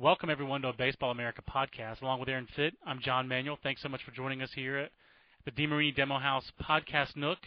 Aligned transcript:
Welcome 0.00 0.30
everyone 0.30 0.62
to 0.62 0.68
a 0.68 0.72
Baseball 0.72 1.10
America 1.10 1.42
podcast. 1.42 2.02
Along 2.02 2.20
with 2.20 2.28
Aaron 2.28 2.46
Fitt, 2.54 2.74
I'm 2.86 3.00
John 3.00 3.26
Manuel. 3.26 3.58
Thanks 3.60 3.82
so 3.82 3.88
much 3.88 4.04
for 4.04 4.12
joining 4.12 4.42
us 4.42 4.52
here 4.54 4.78
at 4.78 4.92
the 5.44 5.50
DeMarini 5.50 5.92
Demo 5.92 6.20
House 6.20 6.52
podcast 6.62 7.16
nook. 7.16 7.38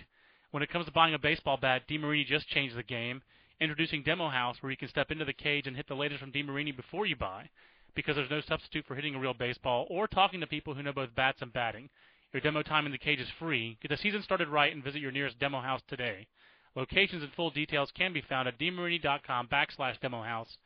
When 0.51 0.61
it 0.61 0.69
comes 0.69 0.85
to 0.85 0.91
buying 0.91 1.13
a 1.13 1.17
baseball 1.17 1.55
bat, 1.55 1.83
DeMarini 1.89 2.25
just 2.25 2.49
changed 2.49 2.75
the 2.75 2.83
game, 2.83 3.21
introducing 3.61 4.03
Demo 4.03 4.27
House, 4.27 4.57
where 4.59 4.69
you 4.69 4.75
can 4.75 4.89
step 4.89 5.11
into 5.11 5.23
the 5.23 5.31
cage 5.31 5.65
and 5.65 5.77
hit 5.77 5.87
the 5.87 5.95
latest 5.95 6.19
from 6.19 6.33
DeMarini 6.33 6.75
before 6.75 7.05
you 7.05 7.15
buy, 7.15 7.49
because 7.95 8.17
there's 8.17 8.29
no 8.29 8.41
substitute 8.41 8.85
for 8.85 8.95
hitting 8.95 9.15
a 9.15 9.19
real 9.19 9.33
baseball 9.33 9.87
or 9.89 10.05
talking 10.05 10.41
to 10.41 10.45
people 10.45 10.73
who 10.73 10.83
know 10.83 10.91
both 10.91 11.15
bats 11.15 11.41
and 11.41 11.53
batting. 11.53 11.87
Your 12.33 12.41
demo 12.41 12.63
time 12.63 12.85
in 12.85 12.91
the 12.91 12.97
cage 12.97 13.21
is 13.21 13.29
free. 13.39 13.77
Get 13.81 13.91
the 13.91 13.95
season 13.95 14.23
started 14.23 14.49
right 14.49 14.73
and 14.73 14.83
visit 14.83 14.99
your 14.99 15.13
nearest 15.13 15.39
Demo 15.39 15.61
House 15.61 15.83
today. 15.87 16.27
Locations 16.75 17.23
and 17.23 17.31
full 17.31 17.49
details 17.49 17.91
can 17.97 18.11
be 18.11 18.19
found 18.19 18.49
at 18.49 18.59
demarini.com 18.59 19.47
backslash 19.47 20.01
demo 20.01 20.21
house. 20.21 20.57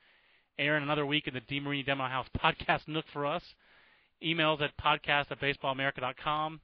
Aaron, 0.58 0.84
another 0.84 1.06
week 1.06 1.28
in 1.28 1.34
the 1.34 1.42
DeMarini 1.42 1.86
Demo 1.86 2.08
House 2.08 2.28
podcast 2.38 2.88
nook 2.88 3.06
for 3.12 3.26
us. 3.26 3.44
Emails 4.24 4.62
at 4.62 4.72
podcast 4.78 5.32
at 5.32 5.42
baseballamerica.com, 5.42 6.62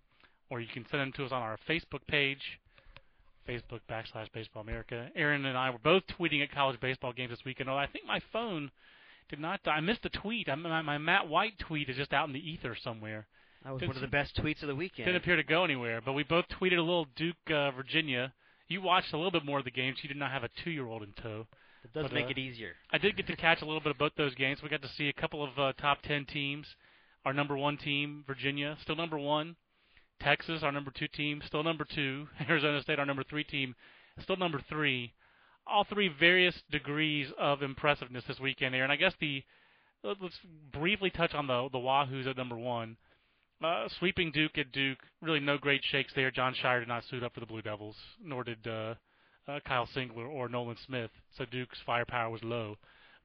or 0.49 0.61
you 0.61 0.67
can 0.73 0.85
send 0.89 1.01
them 1.01 1.11
to 1.13 1.25
us 1.25 1.31
on 1.33 1.41
our 1.41 1.57
Facebook 1.67 1.99
page, 2.07 2.59
Facebook 3.47 3.81
backslash 3.89 4.31
Baseball 4.33 4.61
America. 4.61 5.09
Aaron 5.15 5.45
and 5.45 5.57
I 5.57 5.69
were 5.69 5.79
both 5.83 6.03
tweeting 6.17 6.41
at 6.41 6.53
college 6.53 6.79
baseball 6.79 7.11
games 7.11 7.31
this 7.31 7.43
weekend. 7.45 7.69
Oh, 7.69 7.75
I 7.75 7.87
think 7.87 8.05
my 8.05 8.21
phone 8.31 8.71
did 9.29 9.39
not. 9.39 9.59
I 9.65 9.81
missed 9.81 10.05
a 10.05 10.09
tweet. 10.09 10.47
I, 10.47 10.55
my, 10.55 10.81
my 10.81 10.97
Matt 10.97 11.27
White 11.27 11.59
tweet 11.59 11.89
is 11.89 11.97
just 11.97 12.13
out 12.13 12.27
in 12.27 12.33
the 12.33 12.39
ether 12.39 12.77
somewhere. 12.81 13.27
That 13.65 13.73
was 13.73 13.81
Didn't 13.81 13.95
one 13.95 13.97
of 13.97 14.09
the 14.09 14.15
best 14.15 14.37
tweets 14.37 14.61
of 14.61 14.69
the 14.69 14.75
weekend. 14.75 15.05
Didn't 15.05 15.21
appear 15.21 15.35
to 15.35 15.43
go 15.43 15.65
anywhere, 15.65 15.99
but 16.03 16.13
we 16.13 16.23
both 16.23 16.45
tweeted 16.47 16.77
a 16.77 16.81
little 16.81 17.07
Duke, 17.17 17.35
uh, 17.53 17.71
Virginia. 17.71 18.33
You 18.69 18.81
watched 18.81 19.11
a 19.11 19.17
little 19.17 19.31
bit 19.31 19.45
more 19.45 19.59
of 19.59 19.65
the 19.65 19.71
games. 19.71 19.97
You 20.01 20.07
did 20.07 20.17
not 20.17 20.31
have 20.31 20.43
a 20.43 20.49
two-year-old 20.63 21.03
in 21.03 21.11
tow. 21.21 21.45
It 21.83 21.93
does 21.93 22.03
but, 22.03 22.13
make 22.13 22.27
uh, 22.27 22.29
it 22.29 22.37
easier. 22.37 22.75
I 22.91 22.97
did 22.97 23.17
get 23.17 23.27
to 23.27 23.35
catch 23.35 23.61
a 23.61 23.65
little 23.65 23.81
bit 23.81 23.91
of 23.91 23.97
both 23.97 24.13
those 24.15 24.35
games. 24.35 24.59
We 24.61 24.69
got 24.69 24.81
to 24.83 24.89
see 24.89 25.09
a 25.09 25.13
couple 25.13 25.43
of 25.43 25.57
uh, 25.57 25.73
top 25.73 26.01
ten 26.03 26.25
teams. 26.25 26.67
Our 27.25 27.33
number 27.33 27.55
one 27.55 27.77
team, 27.77 28.23
Virginia, 28.25 28.77
still 28.81 28.95
number 28.95 29.17
one. 29.17 29.55
Texas, 30.19 30.61
our 30.63 30.71
number 30.71 30.91
two 30.91 31.07
team, 31.07 31.41
still 31.45 31.63
number 31.63 31.85
two. 31.85 32.27
Arizona 32.49 32.81
State, 32.81 32.99
our 32.99 33.05
number 33.05 33.23
three 33.23 33.43
team, 33.43 33.75
still 34.19 34.37
number 34.37 34.61
three. 34.69 35.13
All 35.67 35.83
three 35.83 36.09
various 36.19 36.55
degrees 36.71 37.27
of 37.39 37.61
impressiveness 37.61 38.23
this 38.27 38.39
weekend, 38.39 38.75
Aaron. 38.75 38.91
I 38.91 38.95
guess 38.95 39.13
the 39.19 39.43
let- 40.03 40.21
let's 40.21 40.39
briefly 40.71 41.09
touch 41.09 41.33
on 41.33 41.47
the 41.47 41.69
the 41.71 41.77
Wahoos 41.77 42.27
at 42.27 42.37
number 42.37 42.57
one. 42.57 42.97
Uh, 43.63 43.87
sweeping 43.99 44.31
Duke 44.31 44.57
at 44.57 44.71
Duke, 44.71 44.97
really 45.21 45.39
no 45.39 45.57
great 45.57 45.83
shakes 45.83 46.13
there. 46.15 46.31
Jon 46.31 46.55
Scheyer 46.55 46.79
did 46.79 46.87
not 46.87 47.03
suit 47.05 47.23
up 47.23 47.35
for 47.35 47.39
the 47.39 47.45
Blue 47.45 47.61
Devils, 47.61 47.95
nor 48.23 48.43
did 48.43 48.65
uh, 48.67 48.95
uh, 49.47 49.59
Kyle 49.65 49.87
Singler 49.95 50.27
or 50.27 50.49
Nolan 50.49 50.77
Smith. 50.85 51.11
So 51.37 51.45
Duke's 51.45 51.79
firepower 51.85 52.29
was 52.29 52.43
low. 52.43 52.77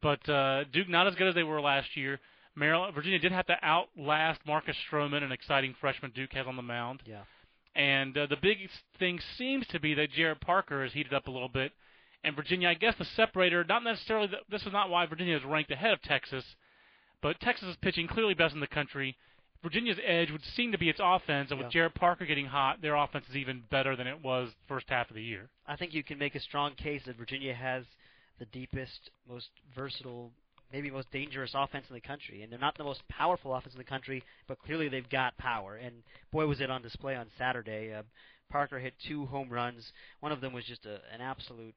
But 0.02 0.28
uh, 0.28 0.64
Duke 0.72 0.88
not 0.88 1.06
as 1.06 1.14
good 1.14 1.28
as 1.28 1.34
they 1.34 1.42
were 1.42 1.60
last 1.60 1.96
year. 1.96 2.20
Maryland, 2.54 2.94
Virginia 2.94 3.18
did 3.18 3.32
have 3.32 3.46
to 3.46 3.56
outlast 3.62 4.40
Marcus 4.46 4.76
Stroman, 4.90 5.22
an 5.22 5.32
exciting 5.32 5.74
freshman 5.80 6.12
Duke 6.14 6.32
has 6.32 6.46
on 6.46 6.56
the 6.56 6.62
mound. 6.62 7.02
Yeah. 7.04 7.22
And 7.74 8.16
uh, 8.16 8.26
the 8.26 8.36
big 8.36 8.58
thing 8.98 9.20
seems 9.36 9.66
to 9.68 9.78
be 9.78 9.92
that 9.94 10.12
Jarrett 10.12 10.40
Parker 10.40 10.82
has 10.82 10.92
heated 10.94 11.12
up 11.12 11.26
a 11.26 11.30
little 11.30 11.50
bit. 11.50 11.72
And 12.24 12.34
Virginia, 12.34 12.70
I 12.70 12.74
guess 12.74 12.94
the 12.98 13.04
separator, 13.04 13.62
not 13.64 13.84
necessarily, 13.84 14.28
the, 14.28 14.38
this 14.50 14.62
is 14.62 14.72
not 14.72 14.88
why 14.88 15.04
Virginia 15.04 15.36
is 15.36 15.44
ranked 15.44 15.70
ahead 15.70 15.92
of 15.92 16.00
Texas, 16.02 16.44
but 17.22 17.38
Texas 17.40 17.68
is 17.68 17.76
pitching 17.82 18.08
clearly 18.08 18.34
best 18.34 18.54
in 18.54 18.60
the 18.60 18.66
country. 18.66 19.16
Virginia's 19.62 19.98
edge 20.04 20.30
would 20.30 20.44
seem 20.44 20.72
to 20.72 20.78
be 20.78 20.88
its 20.88 21.00
offense, 21.02 21.50
and 21.50 21.58
with 21.58 21.66
Yeah. 21.66 21.80
Jarrett 21.80 21.94
Parker 21.94 22.26
getting 22.26 22.46
hot, 22.46 22.80
their 22.80 22.94
offense 22.94 23.28
is 23.28 23.36
even 23.36 23.60
better 23.70 23.96
than 23.96 24.06
it 24.06 24.20
was 24.20 24.54
first 24.68 24.88
half 24.88 25.10
of 25.10 25.16
the 25.16 25.22
year. 25.22 25.48
I 25.66 25.76
think 25.76 25.94
you 25.94 26.02
can 26.02 26.18
make 26.18 26.34
a 26.34 26.40
strong 26.40 26.74
case 26.74 27.04
that 27.04 27.16
Virginia 27.16 27.54
has 27.54 27.84
the 28.38 28.46
deepest, 28.46 29.10
most 29.28 29.50
versatile, 29.74 30.32
maybe 30.72 30.90
most 30.90 31.10
dangerous 31.10 31.52
offense 31.54 31.86
in 31.88 31.94
the 31.94 32.00
country. 32.00 32.42
And 32.42 32.52
they're 32.52 32.58
not 32.58 32.76
the 32.76 32.84
most 32.84 33.06
powerful 33.08 33.54
offense 33.54 33.74
in 33.74 33.78
the 33.78 33.84
country, 33.84 34.22
but 34.46 34.58
clearly 34.58 34.88
they've 34.88 35.08
got 35.08 35.36
power. 35.38 35.76
And 35.76 36.02
boy, 36.30 36.46
was 36.46 36.60
it 36.60 36.70
on 36.70 36.82
display 36.82 37.16
on 37.16 37.30
Saturday. 37.38 37.94
Uh, 37.94 38.02
Parker 38.50 38.78
hit 38.78 38.94
two 38.98 39.26
home 39.26 39.48
runs. 39.48 39.92
One 40.20 40.32
of 40.32 40.40
them 40.40 40.52
was 40.52 40.64
just 40.64 40.86
a, 40.86 41.00
an 41.12 41.20
absolute 41.20 41.74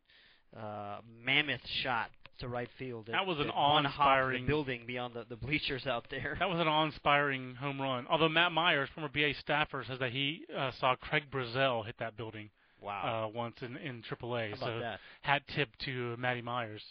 uh, 0.56 1.00
mammoth 1.24 1.66
shot 1.66 2.10
to 2.40 2.48
right 2.48 2.70
field. 2.78 3.10
That 3.12 3.26
was 3.26 3.40
an 3.40 3.48
one 3.48 3.86
hop 3.86 3.86
the 3.86 3.90
awe-inspiring- 3.90 4.46
building 4.46 4.82
beyond 4.86 5.14
the, 5.14 5.26
the 5.28 5.36
bleachers 5.36 5.86
out 5.88 6.06
there. 6.10 6.36
That 6.40 6.50
was 6.50 6.60
an 6.60 6.68
awe-inspiring 6.68 7.56
home 7.56 7.82
run. 7.82 8.06
Although 8.10 8.30
Matt 8.30 8.52
Myers, 8.52 8.90
former 8.94 9.10
BA 9.10 9.34
staffer, 9.40 9.84
says 9.88 10.00
that 10.00 10.12
he 10.12 10.46
uh, 10.56 10.72
saw 10.80 10.96
Craig 10.96 11.24
Brazell 11.32 11.86
hit 11.86 11.96
that 12.00 12.18
building 12.18 12.50
wow. 12.82 13.26
uh, 13.26 13.38
once 13.38 13.56
in, 13.62 13.78
in 13.78 14.04
AAA. 14.04 14.50
How 14.50 14.56
about 14.56 14.60
so 14.60 14.80
that? 14.80 15.00
hat 15.22 15.42
tip 15.56 15.70
to 15.86 16.16
Matty 16.18 16.42
Myers. 16.42 16.82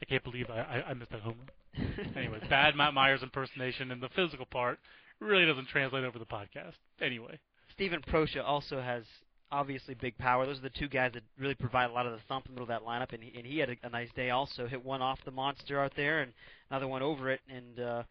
I 0.00 0.04
can't 0.04 0.24
believe 0.24 0.46
I, 0.50 0.60
I, 0.60 0.90
I 0.90 0.94
missed 0.94 1.10
that 1.10 1.20
home 1.20 1.36
run. 1.38 1.48
Anyway, 2.16 2.40
bad 2.48 2.74
Matt 2.74 2.94
Myers 2.94 3.22
impersonation, 3.22 3.92
and 3.92 4.02
the 4.02 4.08
physical 4.16 4.46
part 4.46 4.78
really 5.20 5.46
doesn't 5.46 5.68
translate 5.68 6.04
over 6.04 6.18
the 6.18 6.24
podcast. 6.24 6.74
Anyway, 7.00 7.38
Steven 7.72 8.00
Proscia 8.00 8.42
also 8.44 8.80
has 8.80 9.04
obviously 9.50 9.94
big 9.94 10.16
power. 10.18 10.46
Those 10.46 10.58
are 10.58 10.62
the 10.62 10.70
two 10.70 10.88
guys 10.88 11.12
that 11.14 11.22
really 11.38 11.54
provide 11.54 11.90
a 11.90 11.92
lot 11.92 12.06
of 12.06 12.12
the 12.12 12.18
thump 12.28 12.46
in 12.46 12.54
the 12.54 12.60
middle 12.60 12.74
of 12.74 12.82
that 12.82 12.88
lineup, 12.88 13.12
and 13.12 13.22
he, 13.22 13.36
and 13.38 13.46
he 13.46 13.58
had 13.58 13.70
a, 13.70 13.76
a 13.82 13.90
nice 13.90 14.08
day 14.14 14.30
also. 14.30 14.66
Hit 14.66 14.84
one 14.84 15.02
off 15.02 15.18
the 15.24 15.30
monster 15.30 15.80
out 15.80 15.92
there, 15.96 16.20
and 16.20 16.32
another 16.70 16.88
one 16.88 17.02
over 17.02 17.30
it, 17.30 17.40
and 17.48 17.80
uh, 17.80 18.02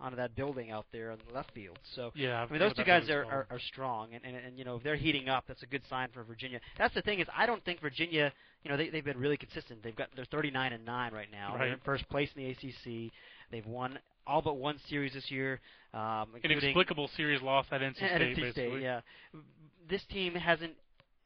onto 0.00 0.16
that 0.16 0.34
building 0.34 0.70
out 0.70 0.86
there 0.92 1.10
on 1.10 1.18
the 1.26 1.34
left 1.34 1.52
field. 1.52 1.78
So 1.94 2.12
yeah. 2.14 2.42
I 2.42 2.50
mean, 2.50 2.58
those 2.58 2.74
two 2.74 2.84
guys 2.84 3.08
are, 3.10 3.24
are, 3.24 3.46
are 3.50 3.60
strong, 3.68 4.08
and, 4.14 4.24
and 4.24 4.36
and 4.36 4.58
you 4.58 4.64
know 4.64 4.76
if 4.76 4.82
they're 4.82 4.96
heating 4.96 5.28
up, 5.28 5.44
that's 5.46 5.62
a 5.62 5.66
good 5.66 5.82
sign 5.88 6.08
for 6.12 6.22
Virginia. 6.24 6.60
That's 6.78 6.94
the 6.94 7.02
thing 7.02 7.20
is, 7.20 7.26
I 7.36 7.46
don't 7.46 7.64
think 7.64 7.80
Virginia, 7.80 8.32
you 8.62 8.70
know, 8.70 8.76
they 8.76 8.88
they've 8.90 9.04
been 9.04 9.18
really 9.18 9.36
consistent. 9.36 9.82
They've 9.82 9.96
got 9.96 10.08
they're 10.14 10.24
39 10.26 10.72
and 10.72 10.84
nine 10.84 11.12
right 11.12 11.28
now. 11.30 11.54
They're 11.56 11.66
in 11.66 11.72
Right. 11.74 11.84
first 11.84 12.08
place 12.08 12.28
in 12.36 12.42
the 12.44 12.50
ACC. 12.50 13.12
They've 13.50 13.66
won 13.66 13.98
all 14.26 14.42
but 14.42 14.56
one 14.56 14.78
series 14.88 15.12
this 15.12 15.30
year, 15.30 15.60
um, 15.92 16.28
inexplicable 16.42 17.08
series 17.16 17.42
loss 17.42 17.66
at 17.70 17.80
NC 17.80 17.96
State. 17.96 18.10
at 18.10 18.20
NC 18.20 18.36
basically. 18.36 18.50
State, 18.50 18.82
yeah. 18.82 19.00
This 19.88 20.02
team 20.10 20.34
hasn't 20.34 20.72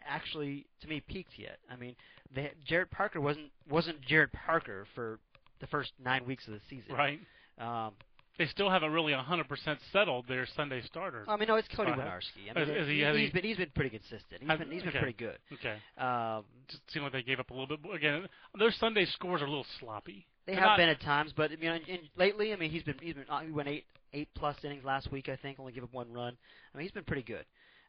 actually, 0.07 0.67
to 0.83 0.89
me, 0.89 1.01
peaked 1.01 1.33
yet. 1.39 1.59
I 1.71 1.77
mean, 1.77 1.95
they, 2.35 2.53
Jarrett 2.67 2.91
Parker 2.91 3.21
wasn't 3.21 3.51
wasn't 3.71 4.01
Jarrett 4.03 4.33
Parker 4.33 4.87
for 4.95 5.19
the 5.61 5.67
first 5.67 5.93
nine 6.03 6.25
weeks 6.27 6.47
of 6.47 6.55
the 6.55 6.61
season. 6.71 6.95
Right. 6.95 7.21
Um, 7.59 7.93
They 8.39 8.47
still 8.47 8.71
haven't 8.71 8.93
really 8.93 9.13
100% 9.13 9.79
settled 9.93 10.27
their 10.29 10.47
Sunday 10.55 10.81
starter. 10.83 11.25
I 11.27 11.37
mean, 11.37 11.49
no, 11.49 11.57
it's 11.57 11.67
Cody 11.75 11.91
Winiarski. 11.91 12.49
I 12.49 12.61
mean, 12.61 12.69
Is- 12.71 12.83
is 12.85 12.89
he- 12.89 13.01
has 13.01 13.17
has 13.17 13.25
he- 13.27 13.31
been 13.33 13.43
he's 13.45 13.57
been 13.57 13.71
pretty 13.75 13.91
consistent. 13.91 14.41
He's 14.41 14.49
Has- 14.49 14.59
been 14.61 14.71
he's 14.71 14.83
been 14.83 14.91
okay. 14.91 14.99
pretty 15.01 15.19
good. 15.19 15.39
Okay. 15.55 15.77
Um, 15.97 16.45
Just 16.69 16.89
seemed 16.93 17.03
like 17.03 17.13
they 17.13 17.23
gave 17.25 17.41
up 17.41 17.51
a 17.51 17.53
little 17.53 17.67
bit. 17.67 17.83
More 17.83 17.97
again, 17.97 18.29
their 18.57 18.71
Sunday 18.71 19.07
scores 19.07 19.43
are 19.43 19.47
a 19.47 19.49
little 19.51 19.67
sloppy. 19.81 20.25
they 20.47 20.53
They're 20.53 20.61
have 20.63 20.69
not- 20.71 20.77
been 20.79 20.89
at 20.89 21.01
times, 21.01 21.33
but 21.37 21.51
I 21.51 21.57
mean, 21.57 21.73
in, 21.73 21.83
in, 21.87 21.99
lately, 22.17 22.53
I 22.53 22.57
mean, 22.57 22.71
he's 22.71 22.85
been 22.85 22.99
he's 23.03 23.15
been 23.15 23.27
uh, 23.29 23.41
he 23.41 23.51
went 23.51 23.69
eight 23.69 23.87
eight 24.13 24.29
plus 24.35 24.57
innings 24.63 24.85
last 24.85 25.11
week. 25.11 25.29
I 25.29 25.35
think 25.37 25.59
only 25.59 25.73
give 25.73 25.83
up 25.83 25.93
one 25.93 26.13
run. 26.13 26.37
I 26.73 26.79
mean, 26.79 26.85
he's 26.85 26.93
been 26.93 27.05
pretty 27.05 27.23
good. 27.25 27.45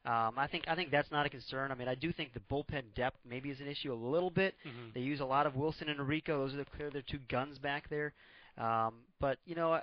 Um, 0.10 0.34
I 0.38 0.48
think 0.48 0.64
I 0.68 0.74
think 0.74 0.90
that's 0.90 1.12
not 1.12 1.28
a 1.28 1.30
concern. 1.30 1.72
I 1.72 1.76
mean, 1.76 1.88
I 1.88 1.94
do 1.94 2.12
think 2.12 2.34
the 2.34 2.40
bullpen 2.52 2.82
depth 2.96 3.18
maybe 3.30 3.52
is 3.52 3.60
an 3.60 3.68
issue 3.68 3.94
a 3.94 3.96
little 3.96 4.32
bit. 4.32 4.56
Mhm. 4.66 4.94
They 4.96 5.02
use 5.02 5.20
a 5.20 5.26
lot 5.26 5.46
of 5.46 5.56
Wilson 5.56 5.88
and 5.88 6.00
Rico. 6.08 6.40
Those 6.40 6.56
are 6.56 6.58
the, 6.58 6.66
clearly 6.66 6.94
their 6.94 7.04
two 7.04 7.20
guns 7.30 7.60
back 7.60 7.90
there. 7.90 8.14
Um, 8.58 8.96
but 9.20 9.38
you 9.46 9.54
know, 9.54 9.74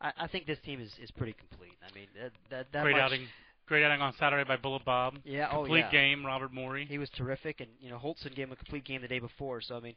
I, 0.00 0.12
I 0.16 0.26
think 0.28 0.46
this 0.46 0.58
team 0.60 0.80
is, 0.80 0.90
is 1.02 1.10
pretty 1.10 1.34
complete. 1.34 1.74
I 1.86 1.94
mean, 1.94 2.06
that 2.14 2.32
that, 2.48 2.72
that 2.72 2.82
Great 2.84 2.92
much, 2.92 3.02
outing. 3.02 3.26
Great 3.66 3.84
outing 3.84 4.00
on 4.00 4.14
Saturday 4.18 4.44
by 4.48 4.56
Bullet 4.56 4.84
Bob. 4.84 5.18
Yeah, 5.24 5.48
oh 5.50 5.64
Complete 5.64 5.80
yeah. 5.80 5.90
game, 5.90 6.24
Robert 6.24 6.54
Morey. 6.54 6.86
He 6.86 6.96
was 6.96 7.10
terrific, 7.10 7.60
and 7.60 7.68
you 7.78 7.90
know 7.90 7.98
Hultzen 7.98 8.34
gave 8.34 8.46
him 8.46 8.52
a 8.52 8.56
complete 8.56 8.84
game 8.84 9.02
the 9.02 9.08
day 9.08 9.18
before. 9.18 9.60
So 9.60 9.76
I 9.76 9.80
mean, 9.80 9.94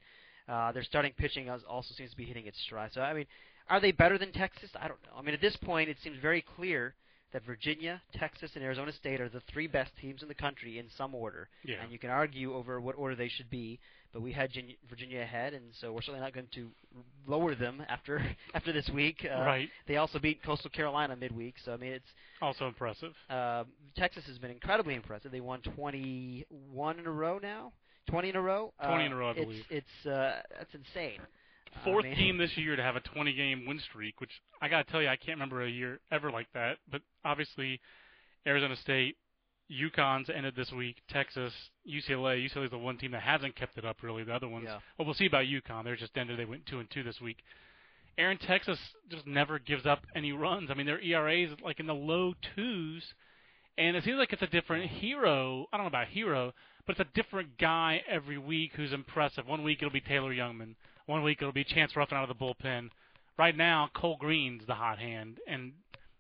uh, 0.49 0.73
their 0.73 0.83
starting 0.83 1.13
pitching 1.13 1.49
also 1.49 1.93
seems 1.95 2.11
to 2.11 2.17
be 2.17 2.25
hitting 2.25 2.47
its 2.47 2.59
stride. 2.63 2.91
So 2.91 3.01
I 3.01 3.13
mean, 3.13 3.27
are 3.69 3.79
they 3.79 3.93
better 3.93 4.17
than 4.17 4.33
Texas? 4.33 4.71
I 4.75 4.89
don't 4.89 5.01
know. 5.03 5.17
I 5.17 5.21
mean, 5.21 5.35
at 5.35 5.41
this 5.41 5.55
point, 5.55 5.87
it 5.89 5.97
seems 6.03 6.17
very 6.19 6.41
clear 6.41 6.95
that 7.33 7.45
Virginia, 7.45 8.01
Texas, 8.13 8.51
and 8.55 8.63
Arizona 8.63 8.91
State 8.91 9.21
are 9.21 9.29
the 9.29 9.41
three 9.51 9.67
best 9.67 9.91
teams 10.01 10.21
in 10.21 10.27
the 10.27 10.33
country 10.35 10.79
in 10.79 10.85
some 10.97 11.13
order. 11.13 11.47
Yeah. 11.63 11.81
And 11.83 11.91
you 11.91 11.99
can 11.99 12.09
argue 12.09 12.53
over 12.55 12.81
what 12.81 12.95
order 12.97 13.15
they 13.15 13.27
should 13.29 13.49
be, 13.49 13.79
but 14.11 14.21
we 14.23 14.31
had 14.31 14.51
Gin- 14.51 14.73
Virginia 14.89 15.21
ahead, 15.21 15.53
and 15.53 15.65
so 15.79 15.93
we're 15.93 16.01
certainly 16.01 16.21
not 16.21 16.33
going 16.33 16.47
to 16.55 16.69
lower 17.27 17.53
them 17.53 17.83
after 17.87 18.19
after 18.55 18.71
this 18.73 18.89
week. 18.89 19.23
Uh, 19.25 19.39
Right. 19.41 19.69
They 19.87 19.97
also 19.97 20.17
beat 20.19 20.41
Coastal 20.43 20.71
Carolina 20.71 21.15
midweek, 21.15 21.55
so 21.63 21.73
I 21.73 21.77
mean, 21.77 21.91
it's 21.93 22.11
Also 22.41 22.67
impressive. 22.67 23.13
uh, 23.29 23.65
Texas 23.95 24.25
has 24.27 24.37
been 24.39 24.51
incredibly 24.51 24.95
impressive. 24.95 25.31
They 25.31 25.41
won 25.41 25.61
21 25.61 26.99
in 26.99 27.05
a 27.05 27.11
row 27.11 27.39
now. 27.41 27.71
20 28.09 28.29
in 28.29 28.35
a 28.35 28.41
row. 28.41 28.73
20 28.83 29.03
Uh, 29.03 29.05
in 29.05 29.11
a 29.11 29.15
row, 29.15 29.27
I 29.27 29.31
it's, 29.33 29.41
believe. 29.45 29.63
It's 29.69 30.05
uh, 30.07 30.41
that's 30.57 30.73
insane. 30.73 31.19
Fourth 31.83 32.03
mean- 32.05 32.15
team 32.15 32.37
this 32.37 32.57
year 32.57 32.75
to 32.75 32.83
have 32.83 32.95
a 32.95 32.99
20 33.01 33.33
game 33.33 33.65
win 33.65 33.79
streak, 33.79 34.19
which 34.21 34.31
I 34.61 34.67
got 34.69 34.85
to 34.85 34.91
tell 34.91 35.01
you, 35.01 35.07
I 35.07 35.15
can't 35.15 35.37
remember 35.37 35.63
a 35.63 35.69
year 35.69 35.99
ever 36.11 36.31
like 36.31 36.47
that. 36.53 36.77
But 36.91 37.01
obviously, 37.23 37.79
Arizona 38.45 38.75
State, 38.75 39.17
UConn's 39.71 40.29
ended 40.29 40.55
this 40.55 40.71
week, 40.71 40.97
Texas, 41.09 41.53
UCLA. 41.87 42.43
UCLA 42.49 42.65
is 42.65 42.71
the 42.71 42.77
one 42.77 42.97
team 42.97 43.11
that 43.11 43.21
hasn't 43.21 43.55
kept 43.55 43.77
it 43.77 43.85
up 43.85 44.01
really. 44.01 44.23
The 44.23 44.33
other 44.33 44.47
ones, 44.47 44.65
Yeah. 44.65 44.79
well, 44.97 45.05
we'll 45.05 45.13
see 45.13 45.27
about 45.27 45.45
UConn. 45.45 45.83
They're 45.83 45.95
just 45.95 46.17
ended. 46.17 46.39
They 46.39 46.45
went 46.45 46.65
two 46.65 46.79
and 46.79 46.89
two 46.89 47.03
this 47.03 47.21
week. 47.21 47.43
Aaron 48.17 48.37
Texas 48.37 48.79
just 49.09 49.25
never 49.27 49.59
gives 49.59 49.85
up 49.85 50.05
any 50.15 50.31
runs. 50.33 50.69
I 50.69 50.73
mean, 50.73 50.85
their 50.85 50.99
ERA 50.99 51.37
is 51.43 51.51
like 51.61 51.79
in 51.79 51.85
the 51.87 51.95
low 51.95 52.33
twos, 52.55 53.13
and 53.77 53.95
it 53.95 54.03
seems 54.03 54.17
like 54.17 54.33
it's 54.33 54.41
a 54.41 54.47
different 54.47 54.89
hero. 54.89 55.67
I 55.71 55.77
don't 55.77 55.85
know 55.85 55.87
about 55.89 56.07
hero, 56.09 56.53
but 56.85 56.99
it's 56.99 57.07
a 57.09 57.13
different 57.13 57.57
guy 57.57 58.03
every 58.09 58.37
week 58.37 58.73
who's 58.75 58.91
impressive. 58.91 59.47
One 59.47 59.63
week 59.63 59.77
it'll 59.81 59.91
be 59.93 60.01
Taylor 60.01 60.33
Jungmann. 60.33 60.75
One 61.09 61.23
week 61.23 61.39
it'll 61.41 61.51
be 61.51 61.63
Chance 61.63 61.95
Ruffin 61.95 62.19
out 62.19 62.29
of 62.29 62.37
the 62.37 62.45
bullpen. 62.45 62.91
Right 63.35 63.57
now, 63.57 63.89
Cole 63.95 64.15
Green's 64.19 64.61
the 64.67 64.75
hot 64.75 64.99
hand, 64.99 65.39
and 65.47 65.71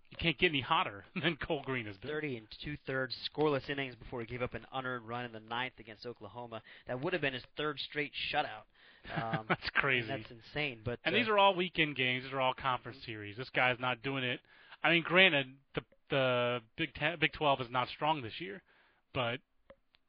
you 0.09 0.17
can't 0.19 0.35
get 0.39 0.49
any 0.49 0.61
hotter 0.61 1.05
than 1.21 1.35
Cole 1.35 1.61
Green 1.63 1.85
has 1.85 1.95
been. 1.97 2.09
30 2.09 2.37
and 2.37 2.47
two 2.63 2.75
thirds 2.87 3.15
scoreless 3.29 3.69
innings 3.69 3.93
before 3.93 4.21
he 4.21 4.25
gave 4.25 4.41
up 4.41 4.55
an 4.55 4.65
unearned 4.73 5.07
run 5.07 5.25
in 5.25 5.31
the 5.31 5.41
ninth 5.41 5.73
against 5.79 6.07
Oklahoma. 6.07 6.63
That 6.87 7.03
would 7.03 7.13
have 7.13 7.21
been 7.21 7.35
his 7.35 7.43
third 7.55 7.77
straight 7.87 8.11
shutout. 8.33 8.65
Um, 9.15 9.45
That's 9.47 9.69
crazy. 9.75 10.07
That's 10.07 10.23
insane. 10.31 10.79
But 10.83 10.97
And 11.05 11.13
uh, 11.13 11.19
these 11.19 11.27
are 11.27 11.37
all 11.37 11.53
weekend 11.53 11.95
games. 11.95 12.23
These 12.23 12.33
are 12.33 12.41
all 12.41 12.55
conference 12.55 12.97
series. 13.05 13.37
This 13.37 13.49
guy's 13.51 13.77
not 13.79 14.01
doing 14.01 14.23
it. 14.23 14.39
I 14.83 14.89
mean, 14.89 15.03
granted, 15.03 15.49
the 15.75 15.81
the 16.09 16.59
Big 16.77 16.95
Ten, 16.95 17.19
Big 17.21 17.33
Twelve 17.33 17.61
is 17.61 17.67
not 17.69 17.89
strong 17.89 18.23
this 18.23 18.41
year, 18.41 18.63
but 19.13 19.37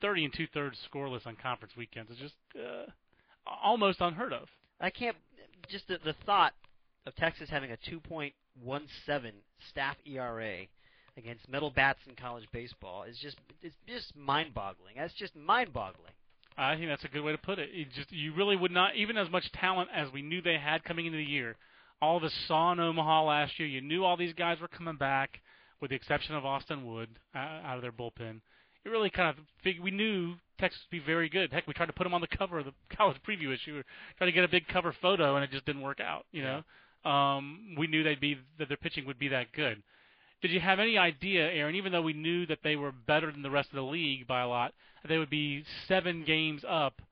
thirty 0.01 0.25
and 0.25 0.33
two 0.33 0.47
thirds 0.55 0.79
scoreless 0.91 1.27
on 1.27 1.37
conference 1.37 1.75
weekends 1.77 2.11
is 2.11 2.17
just 2.17 2.35
uh, 2.57 2.91
almost 3.63 4.01
unheard 4.01 4.33
of. 4.33 4.49
I 4.81 4.91
can't. 4.91 5.17
Just 5.69 5.89
the, 5.89 5.99
the 6.05 6.15
thought 6.27 6.53
of 7.07 7.15
Texas 7.17 7.49
having 7.51 7.71
a 7.71 7.79
2.17 7.91 8.33
staff 9.69 9.97
ERA 10.07 10.63
against 11.17 11.49
metal 11.49 11.71
bats 11.71 12.01
in 12.09 12.15
college 12.17 12.47
baseball 12.53 13.05
is 13.05 13.17
just 13.19 13.37
it's 13.63 13.77
just 13.87 14.17
mind-boggling. 14.17 14.95
That's 14.97 15.15
just 15.15 15.37
mind-boggling. 15.37 16.13
I 16.57 16.77
think 16.77 16.89
that's 16.89 17.05
a 17.05 17.09
good 17.09 17.23
way 17.23 17.33
to 17.33 17.39
put 17.39 17.59
it. 17.59 17.71
You 17.73 17.87
just 17.95 18.11
you 18.13 18.35
really 18.35 18.57
would 18.57 18.71
not 18.71 18.97
even 18.97 19.17
as 19.17 19.31
much 19.31 19.51
talent 19.53 19.89
as 19.95 20.13
we 20.13 20.23
knew 20.23 20.43
they 20.43 20.59
had 20.59 20.85
coming 20.85 21.07
into 21.07 21.19
the 21.19 21.25
year. 21.25 21.57
All 22.03 22.25
us 22.25 22.33
saw 22.49 22.73
in 22.73 22.81
Omaha 22.81 23.25
last 23.25 23.59
year. 23.59 23.69
You 23.69 23.81
knew 23.81 24.05
all 24.05 24.17
these 24.17 24.33
guys 24.33 24.61
were 24.61 24.69
coming 24.69 24.97
back, 24.97 25.41
with 25.81 25.91
the 25.91 25.97
exception 25.97 26.35
of 26.35 26.47
Austin 26.47 26.87
Wood 26.87 27.11
uh, 27.35 27.39
out 27.39 27.77
of 27.77 27.83
their 27.83 27.93
bullpen. 27.93 28.41
It 28.85 28.89
really 28.89 29.11
kind 29.11 29.29
of 29.31 29.45
fig- 29.63 29.81
we 29.81 29.91
knew 29.91 30.35
Texas 30.61 30.81
be 30.91 30.99
very 31.01 31.29
good. 31.29 31.53
Heck, 31.53 31.67
we 31.67 31.75
tried 31.75 31.87
to 31.87 31.93
put 31.93 32.05
them 32.05 32.15
on 32.15 32.21
the 32.21 32.29
cover 32.29 32.59
of 32.59 32.67
the 32.67 32.73
college 32.97 33.17
preview 33.29 33.53
issue. 33.55 33.75
We 33.77 33.83
tried 34.19 34.27
to 34.27 34.33
get 34.33 34.45
a 34.45 34.49
big 34.49 34.69
cover 34.69 34.95
photo, 35.01 35.35
and 35.37 35.45
it 35.45 35.51
just 35.51 35.65
didn't 35.67 35.83
work 35.83 36.01
out. 36.01 36.27
You 36.33 36.43
know, 37.05 37.11
um, 37.11 37.75
we 37.79 37.87
knew 37.87 38.03
they'd 38.03 38.21
be 38.21 38.39
that 38.59 38.69
their 38.69 38.77
pitching 38.77 39.07
would 39.07 39.19
be 39.19 39.29
that 39.29 39.53
good. 39.53 39.83
Did 40.43 40.53
you 40.53 40.61
have 40.61 40.79
any 40.79 40.97
idea, 40.97 41.47
Aaron, 41.51 41.75
even 41.75 41.93
though 41.93 42.01
we 42.03 42.13
knew 42.15 42.47
that 42.47 42.61
they 42.63 42.77
were 42.77 42.93
better 42.93 43.31
than 43.31 43.43
the 43.43 43.51
rest 43.51 43.69
of 43.71 43.77
the 43.77 43.83
league 43.83 44.27
by 44.27 44.41
a 44.41 44.49
lot, 44.49 44.73
that 45.03 45.09
they 45.09 45.19
would 45.19 45.29
be 45.31 45.65
seven 45.87 46.25
games 46.25 46.63
up 46.67 47.03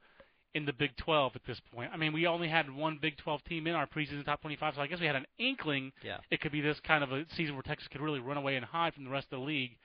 in 0.55 0.65
the 0.65 0.73
Big 0.73 0.97
12 0.97 1.33
at 1.37 1.43
this 1.47 1.61
point? 1.75 1.91
I 1.93 1.99
mean, 1.99 2.15
we 2.15 2.27
only 2.27 2.49
had 2.49 2.75
one 2.75 2.99
Big 3.01 3.19
12 3.19 3.45
team 3.45 3.67
in 3.67 3.75
our 3.75 3.87
preseason 3.87 4.25
top 4.25 4.41
25, 4.41 4.77
so 4.77 4.81
I 4.81 4.87
guess 4.87 4.99
we 4.99 5.05
had 5.07 5.15
an 5.17 5.27
inkling 5.39 5.93
Yeah. 6.03 6.19
it 6.31 6.41
could 6.41 6.53
be 6.53 6.63
this 6.63 6.81
kind 6.81 7.05
of 7.05 7.13
a 7.13 7.27
season 7.37 7.55
where 7.55 7.63
Texas 7.63 7.87
could 7.89 8.01
really 8.01 8.19
run 8.21 8.39
away 8.39 8.57
and 8.57 8.65
hide 8.65 8.95
from 8.95 9.05
the 9.05 9.11
rest 9.11 9.27
of 9.31 9.39
the 9.41 9.45
league. 9.45 9.77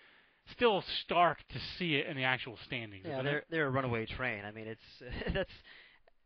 Still 0.52 0.84
stark 1.04 1.38
to 1.54 1.60
see 1.78 1.96
it 1.96 2.08
in 2.08 2.18
the 2.18 2.24
actual 2.24 2.58
standings. 2.66 3.06
Yeah, 3.08 3.22
they're 3.22 3.44
they're 3.50 3.68
a 3.68 3.72
runaway 3.72 4.06
train. 4.06 4.44
I 4.46 4.52
mean, 4.52 4.68
it's 4.68 5.14
that's 5.34 5.52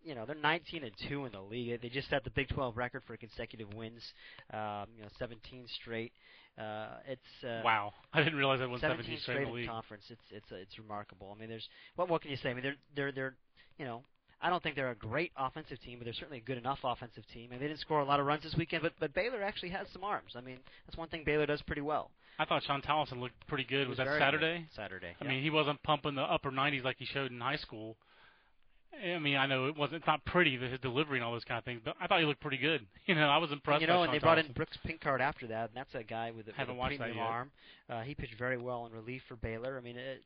you 0.03 0.15
know 0.15 0.25
they're 0.25 0.35
19 0.35 0.83
and 0.83 0.91
two 1.07 1.25
in 1.25 1.31
the 1.31 1.41
league. 1.41 1.81
They 1.81 1.89
just 1.89 2.09
set 2.09 2.23
the 2.23 2.31
Big 2.31 2.49
12 2.49 2.75
record 2.77 3.03
for 3.05 3.15
consecutive 3.17 3.73
wins. 3.73 4.01
Um, 4.51 4.87
you 4.95 5.03
know, 5.03 5.09
17 5.19 5.65
straight. 5.81 6.13
Uh, 6.57 6.97
it's 7.07 7.43
uh, 7.45 7.61
wow. 7.63 7.93
I 8.13 8.23
didn't 8.23 8.37
realize 8.37 8.59
that 8.59 8.69
won 8.69 8.79
17 8.79 9.03
17 9.03 9.19
straight 9.19 9.21
straight 9.21 9.37
in 9.37 9.43
in 9.43 9.49
the 9.49 9.55
league. 9.55 9.69
conference. 9.69 10.03
It's 10.09 10.21
it's 10.31 10.51
uh, 10.51 10.55
it's 10.55 10.79
remarkable. 10.79 11.33
I 11.35 11.39
mean, 11.39 11.49
there's 11.49 11.67
what 11.95 12.09
what 12.09 12.21
can 12.21 12.31
you 12.31 12.37
say? 12.37 12.49
I 12.49 12.53
mean, 12.53 12.63
they're 12.63 12.75
they're 12.95 13.11
they're 13.11 13.35
you 13.77 13.85
know. 13.85 14.01
I 14.39 14.51
don't 14.51 14.61
think 14.61 14.75
they're 14.75 14.91
a 14.91 14.95
great 14.95 15.31
offensive 15.35 15.81
team, 15.81 15.97
but 15.97 16.05
they're 16.05 16.13
certainly 16.13 16.37
a 16.37 16.41
good 16.41 16.59
enough 16.59 16.77
offensive 16.83 17.23
team. 17.33 17.51
And 17.51 17.59
they 17.59 17.67
didn't 17.67 17.79
score 17.79 18.01
a 18.01 18.05
lot 18.05 18.19
of 18.19 18.27
runs 18.27 18.43
this 18.43 18.53
weekend, 18.55 18.83
but 18.83 18.93
but 18.99 19.11
Baylor 19.15 19.41
actually 19.41 19.69
has 19.69 19.87
some 19.91 20.03
arms. 20.03 20.33
I 20.35 20.41
mean, 20.41 20.59
that's 20.85 20.95
one 20.95 21.09
thing 21.09 21.23
Baylor 21.25 21.47
does 21.47 21.61
pretty 21.63 21.81
well. 21.81 22.11
I 22.39 22.45
thought 22.45 22.63
Shawn 22.63 22.81
Tolleson 22.81 23.19
looked 23.19 23.47
pretty 23.47 23.63
good. 23.63 23.83
He 23.83 23.89
Was, 23.89 23.97
that 23.97 24.07
Saturday? 24.19 24.59
good. 24.59 24.75
Saturday. 24.75 25.15
I 25.19 25.23
yeah. 25.25 25.29
mean, 25.29 25.43
he 25.43 25.49
wasn't 25.49 25.81
pumping 25.83 26.15
the 26.15 26.21
upper 26.21 26.51
90s 26.51 26.83
like 26.83 26.97
he 26.99 27.05
showed 27.05 27.31
in 27.31 27.39
high 27.39 27.55
school. 27.55 27.97
I 29.03 29.19
mean, 29.19 29.35
I 29.35 29.45
know 29.45 29.67
it 29.67 29.75
wasn't. 29.75 29.97
It's 29.97 30.07
not 30.07 30.23
pretty 30.25 30.57
the- 30.57 30.67
his 30.69 30.79
delivery 30.79 31.17
and 31.19 31.25
all 31.25 31.31
those 31.33 31.43
kind 31.43 31.57
of 31.57 31.65
things, 31.65 31.81
but 31.83 31.95
I 31.99 32.07
thought 32.07 32.19
he 32.19 32.25
looked 32.25 32.41
pretty 32.41 32.57
good. 32.57 32.85
You 33.05 33.15
know, 33.15 33.29
I 33.29 33.37
was 33.37 33.51
impressed. 33.53 33.81
you 33.81 33.87
know, 33.87 33.99
by 33.99 34.01
and 34.01 34.07
Sean 34.07 34.13
they 34.15 34.19
brought 34.19 34.37
in 34.39 34.51
Brooks 34.51 34.77
Pinckard 34.85 35.21
after 35.21 35.47
that, 35.47 35.69
and 35.69 35.75
that's 35.75 35.95
a 35.95 36.03
guy 36.03 36.31
with 36.31 36.47
a, 36.47 36.51
with 36.59 36.69
a 36.69 36.87
premium 36.87 37.19
arm. 37.19 37.51
Uh, 37.89 38.01
he 38.01 38.15
pitched 38.15 38.37
very 38.37 38.57
well 38.57 38.85
in 38.85 38.91
relief 38.91 39.21
for 39.29 39.35
Baylor. 39.37 39.77
I 39.77 39.81
mean, 39.81 39.95
it, 39.97 40.23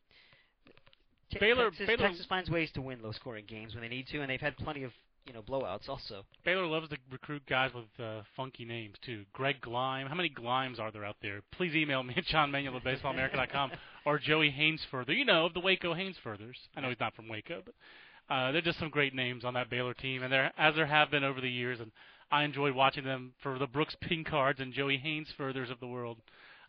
Baylor- 1.40 1.70
Texas, 1.70 1.88
Baylor- 1.88 2.08
Texas 2.08 2.26
finds 2.28 2.50
ways 2.50 2.72
to 2.74 2.82
win 2.82 3.02
low-scoring 3.04 3.46
games 3.48 3.74
when 3.76 3.84
they 3.84 3.88
need 3.90 4.08
to, 4.08 4.22
and 4.22 4.30
they've 4.30 4.42
had 4.42 4.58
plenty 4.58 4.84
of 4.84 4.92
you 5.26 5.34
know 5.34 5.42
blowouts 5.42 5.88
also. 5.88 6.24
Baylor 6.44 6.66
loves 6.66 6.90
to 6.90 6.98
recruit 7.12 7.44
guys 7.48 7.72
with 7.74 7.86
uh, 8.04 8.22
funky 8.36 8.66
names 8.66 8.96
too. 9.06 9.24
Greg 9.34 9.62
Glime. 9.62 10.08
How 10.08 10.16
many 10.16 10.30
Glimes 10.30 10.80
are 10.80 10.92
there 10.92 11.06
out 11.06 11.18
there? 11.22 11.42
Please 11.52 11.76
email 11.76 12.04
me 12.04 12.14
at 12.18 12.26
johnmanuel 12.26 12.76
at 12.76 12.84
baseballamerica.com 12.84 13.72
or 14.06 14.20
Joey 14.20 14.52
Hainsfurther. 14.52 15.14
You 15.14 15.26
know, 15.26 15.46
of 15.46 15.54
the 15.54 15.60
Waco 15.60 15.94
Hainsfurthers. 15.94 16.56
I 16.76 16.82
know 16.82 16.90
he's 16.90 17.00
not 17.00 17.16
from 17.16 17.28
Waco, 17.28 17.62
but 17.64 18.34
uh, 18.34 18.52
they're 18.52 18.62
just 18.62 18.80
some 18.80 18.90
great 18.90 19.14
names 19.14 19.46
on 19.46 19.54
that 19.56 19.70
Baylor 19.70 19.94
team, 19.94 20.24
and 20.24 20.32
there 20.32 20.52
as 20.58 20.76
there 20.76 20.86
have 20.86 21.12
been 21.12 21.24
over 21.24 21.42
the 21.42 21.50
years. 21.50 21.80
And 21.80 21.92
I 22.32 22.44
enjoyed 22.44 22.74
watching 22.74 23.04
them 23.04 23.34
for 23.44 23.60
the 23.60 23.68
Brooks 23.68 23.96
Pinckards 24.02 24.60
and 24.60 24.74
Joey 24.74 25.02
Hainsfurthers 25.04 25.72
of 25.72 25.80
the 25.80 25.88
world. 25.88 26.18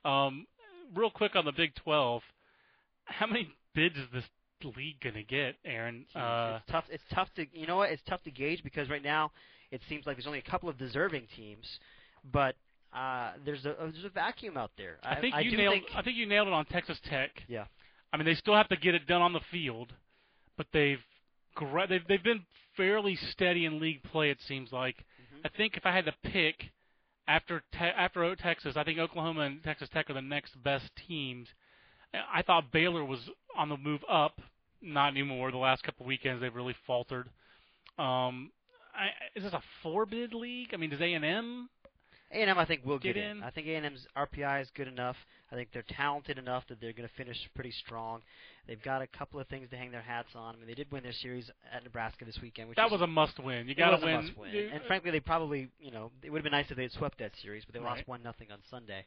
Um, 0.05 0.47
real 0.95 1.11
quick 1.11 1.37
on 1.37 1.45
the 1.45 1.53
Big 1.53 1.75
12, 1.77 2.23
how 3.05 3.27
many 3.27 3.49
bids 3.75 3.97
is 3.97 4.07
this 4.13 4.25
league 4.65 5.01
going 5.03 5.15
to 5.15 5.23
get, 5.23 5.57
Aaron? 5.65 6.05
Uh, 6.15 6.59
it's 6.59 6.71
tough. 6.71 6.85
It's 6.91 7.05
tough 7.13 7.29
to 7.37 7.47
you 7.53 7.67
know 7.67 7.77
what? 7.77 7.91
It's 7.91 8.03
tough 8.09 8.23
to 8.25 8.31
gauge 8.31 8.63
because 8.63 8.89
right 8.89 9.03
now 9.03 9.31
it 9.71 9.81
seems 9.89 10.07
like 10.07 10.17
there's 10.17 10.27
only 10.27 10.39
a 10.39 10.51
couple 10.51 10.69
of 10.69 10.79
deserving 10.79 11.27
teams, 11.37 11.67
but 12.33 12.55
uh, 12.95 13.33
there's 13.45 13.65
a 13.65 13.75
there's 13.79 14.05
a 14.05 14.11
vacuum 14.11 14.57
out 14.57 14.71
there. 14.77 14.99
I 15.03 15.21
think 15.21 15.35
you 15.43 15.57
nailed. 15.57 15.75
think, 15.75 15.87
I 15.95 16.03
think 16.03 16.17
you 16.17 16.27
nailed 16.27 16.49
it 16.49 16.53
on 16.55 16.65
Texas 16.67 16.99
Tech. 17.09 17.31
Yeah. 17.49 17.65
I 18.13 18.19
mean, 18.19 18.27
they 18.27 18.35
still 18.35 18.55
have 18.55 18.69
to 18.69 18.77
get 18.77 18.95
it 18.95 19.07
done 19.07 19.23
on 19.23 19.33
the 19.33 19.41
field, 19.51 19.93
but 20.57 20.67
they've 20.73 21.01
they've 21.89 22.07
they've 22.07 22.23
been 22.23 22.45
fairly 22.77 23.17
steady 23.17 23.65
in 23.65 23.81
league 23.81 24.03
play. 24.03 24.31
It 24.31 24.39
seems 24.47 24.73
like. 24.73 24.97
Mm-hmm. 24.97 25.47
I 25.47 25.49
think 25.57 25.77
if 25.77 25.87
I 25.87 25.93
had 25.93 26.05
to 26.05 26.15
pick 26.23 26.71
after 27.27 27.63
te- 27.73 27.79
after 27.79 28.37
Texas, 28.37 28.77
I 28.77 28.85
think 28.85 28.99
Oklahoma 28.99 29.43
and 29.43 29.63
Texas 29.63 29.89
Tech 29.93 30.11
are 30.11 30.15
the 30.15 30.23
next 30.23 30.63
best 30.63 30.91
teams. 31.09 31.49
I 32.13 32.43
thought 32.43 32.71
Baylor 32.73 33.05
was 33.05 33.21
on 33.57 33.71
the 33.71 33.77
move 33.77 34.03
up. 34.11 34.39
Not 34.83 35.11
anymore. 35.13 35.51
The 35.51 35.59
last 35.59 35.83
couple 35.85 36.07
weekends 36.07 36.41
they've 36.41 36.55
really 36.55 36.75
faltered. 36.87 37.29
Um, 37.99 38.51
I, 38.95 39.09
is 39.37 39.45
this 39.45 39.53
a 39.53 39.63
four 39.83 40.07
bid 40.07 40.35
league? 40.35 40.71
I 40.73 40.77
mean, 40.77 40.91
does 40.91 41.01
A 41.01 41.13
and 41.15 41.25
M? 41.25 41.69
A&M, 42.35 42.59
I 42.59 42.65
think 42.65 42.81
will 42.87 42.99
Get 42.99 43.15
get, 43.15 43.25
in. 43.25 43.43
I 43.43 43.51
think 43.51 43.67
A&M's 43.67 44.07
RPI 44.17 44.63
is 44.63 44.69
good 44.75 44.89
enough. 44.89 45.17
I 45.51 45.55
think 45.55 45.69
they're 45.75 45.85
talented 45.91 46.39
enough 46.39 46.65
that 46.69 46.81
they're 46.81 46.95
going 46.95 47.07
to 47.07 47.15
finish 47.15 47.37
pretty 47.55 47.73
strong. 47.73 48.23
They've 48.67 48.83
got 48.83 49.03
a 49.03 49.07
couple 49.07 49.39
of 49.39 49.47
things 49.49 49.69
to 49.69 49.77
hang 49.77 49.91
their 49.93 50.01
hats 50.01 50.29
on. 50.35 50.55
I 50.55 50.59
mean, 50.59 50.67
they 50.67 50.73
did 50.73 50.91
win 50.91 51.03
their 51.03 51.13
series 51.13 51.51
at 51.71 51.85
Nebraska 51.85 52.25
this 52.25 52.39
weekend, 52.41 52.71
which 52.71 52.77
That 52.77 52.91
was 52.91 53.03
a 53.03 53.07
must 53.07 53.39
win. 53.39 53.69
You 53.69 53.75
got 53.75 53.91
to 53.99 54.03
a 54.03 54.07
win. 54.07 54.25
must 54.25 54.39
win. 54.39 54.51
You- 54.55 54.71
And 54.73 54.83
frankly, 54.85 55.11
they 55.11 55.21
probably, 55.21 55.69
you 55.79 55.91
know, 55.91 56.11
it 56.23 56.31
would 56.31 56.39
have 56.39 56.45
been 56.45 56.53
nice 56.53 56.71
if 56.71 56.77
they 56.79 56.85
had 56.85 56.93
swept 56.93 57.19
that 57.19 57.33
series, 57.43 57.67
but 57.67 57.75
they 57.75 57.81
Right. 57.81 57.97
lost 57.99 58.09
one 58.09 58.23
nothing 58.23 58.51
on 58.51 58.61
Sunday. 58.71 59.05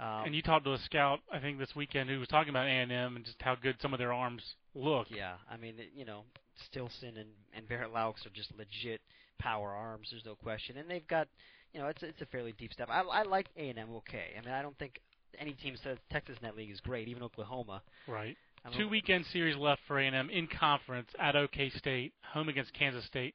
Um, 0.00 0.26
and 0.26 0.34
you 0.34 0.42
talked 0.42 0.64
to 0.64 0.72
a 0.72 0.78
scout, 0.78 1.20
I 1.32 1.38
think 1.38 1.58
this 1.58 1.74
weekend, 1.76 2.10
who 2.10 2.18
was 2.18 2.28
talking 2.28 2.50
about 2.50 2.66
A 2.66 2.70
and 2.70 2.90
M 2.90 3.16
and 3.16 3.24
just 3.24 3.40
how 3.40 3.54
good 3.54 3.76
some 3.80 3.92
of 3.92 3.98
their 3.98 4.12
arms 4.12 4.42
look. 4.74 5.06
Yeah, 5.10 5.34
I 5.50 5.56
mean, 5.56 5.74
you 5.94 6.04
know, 6.04 6.22
Stilson 6.66 7.16
and 7.16 7.28
and 7.54 7.68
Barret 7.68 7.92
Loux 7.92 7.98
are 7.98 8.32
just 8.34 8.52
legit 8.56 9.00
power 9.38 9.70
arms. 9.70 10.08
There's 10.10 10.24
no 10.24 10.34
question, 10.34 10.76
and 10.76 10.90
they've 10.90 11.06
got, 11.06 11.28
you 11.72 11.80
know, 11.80 11.88
it's 11.88 12.02
it's 12.02 12.20
a 12.20 12.26
fairly 12.26 12.52
deep 12.58 12.72
step. 12.72 12.88
I 12.90 13.02
I 13.02 13.22
like 13.22 13.46
A 13.56 13.68
and 13.68 13.78
M 13.78 13.94
okay. 13.96 14.34
I 14.36 14.44
mean, 14.44 14.54
I 14.54 14.62
don't 14.62 14.78
think 14.78 15.00
any 15.38 15.52
team 15.52 15.76
says 15.82 15.98
Texas 16.10 16.36
Net 16.42 16.56
league 16.56 16.70
is 16.70 16.80
great, 16.80 17.08
even 17.08 17.22
Oklahoma. 17.22 17.82
Right. 18.06 18.36
Two 18.76 18.88
weekend 18.88 19.26
series 19.32 19.56
left 19.56 19.80
for 19.88 19.98
A&M 19.98 20.30
in 20.30 20.46
conference 20.46 21.08
at 21.18 21.34
OK 21.34 21.70
State, 21.70 22.12
home 22.32 22.48
against 22.48 22.72
Kansas 22.74 23.04
State. 23.04 23.34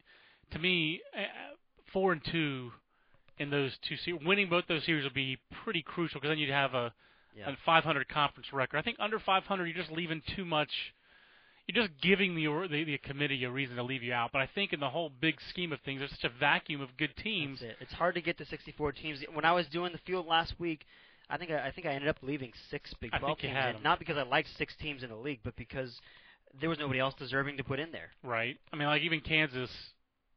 To 0.52 0.60
me, 0.60 1.02
uh, 1.14 1.24
four 1.92 2.14
and 2.14 2.22
two 2.32 2.72
in 3.40 3.50
those 3.50 3.72
two 3.88 3.96
series. 3.98 4.22
Winning 4.26 4.50
both 4.50 4.66
those 4.68 4.84
series 4.86 5.04
would 5.04 5.14
be 5.14 5.38
pretty 5.64 5.82
crucial 5.82 6.20
because 6.20 6.32
then 6.32 6.40
you'd 6.40 6.50
have 6.50 6.74
a, 6.74 6.94
Yeah. 7.36 7.50
a 7.52 7.58
500 7.66 8.08
conference 8.10 8.52
record. 8.54 8.78
I 8.78 8.82
think 8.82 8.98
under 9.00 9.20
500, 9.20 9.66
you're 9.66 9.76
just 9.78 9.92
leaving 9.92 10.22
too 10.36 10.46
much. 10.46 10.70
You're 11.68 11.86
just 11.86 12.00
giving 12.02 12.34
the, 12.36 12.46
the 12.72 12.84
the 12.86 12.98
committee 13.00 13.44
a 13.44 13.52
reason 13.52 13.76
to 13.76 13.84
leave 13.84 14.02
you 14.02 14.14
out. 14.14 14.32
But 14.32 14.42
I 14.42 14.48
think 14.56 14.72
in 14.72 14.80
the 14.80 14.90
whole 14.90 15.10
big 15.10 15.36
scheme 15.50 15.74
of 15.74 15.80
things, 15.82 16.00
there's 16.00 16.12
such 16.12 16.24
a 16.24 16.40
vacuum 16.40 16.80
of 16.82 16.96
good 16.98 17.14
teams. 17.18 17.62
It. 17.62 17.76
It's 17.82 17.92
hard 17.94 18.16
to 18.16 18.22
get 18.22 18.38
to 18.38 18.46
64 18.46 18.94
teams. 18.94 19.20
When 19.34 19.44
I 19.44 19.52
was 19.52 19.68
doing 19.68 19.92
the 19.92 19.98
field 20.00 20.26
last 20.28 20.54
week, 20.60 20.86
I 21.30 21.38
think 21.38 21.52
I, 21.52 21.68
I 21.68 21.72
think 21.72 21.86
I 21.86 21.92
ended 21.92 22.08
up 22.08 22.18
leaving 22.22 22.54
six 22.72 22.94
Big 23.02 23.12
I 23.14 23.18
12 23.20 23.38
think 23.38 23.44
you 23.44 23.50
teams 23.50 23.62
had 23.62 23.70
in, 23.72 23.76
'em. 23.78 23.84
not 23.84 24.00
because 24.00 24.16
I 24.18 24.24
liked 24.24 24.48
six 24.58 24.74
teams 24.82 25.04
in 25.04 25.10
the 25.10 25.18
league, 25.18 25.42
but 25.44 25.58
because 25.58 26.00
there 26.62 26.70
was 26.70 26.80
nobody 26.80 27.00
else 27.00 27.14
deserving 27.20 27.58
to 27.58 27.66
put 27.66 27.80
in 27.80 27.92
there. 27.92 28.12
Right. 28.24 28.58
I 28.72 28.78
mean, 28.78 28.88
like 28.88 29.02
even 29.02 29.20
Kansas 29.20 29.70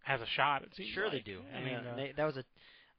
has 0.03 0.21
a 0.21 0.27
shot. 0.35 0.63
It 0.65 0.71
seems 0.77 0.89
Sure 0.91 1.09
they 1.11 1.21
do. 1.21 1.39
I 1.55 1.57
And, 1.59 1.65
mean, 1.65 1.75
uh, 1.77 1.95
they, 1.97 2.13
that 2.17 2.25
was 2.27 2.37
a 2.39 2.45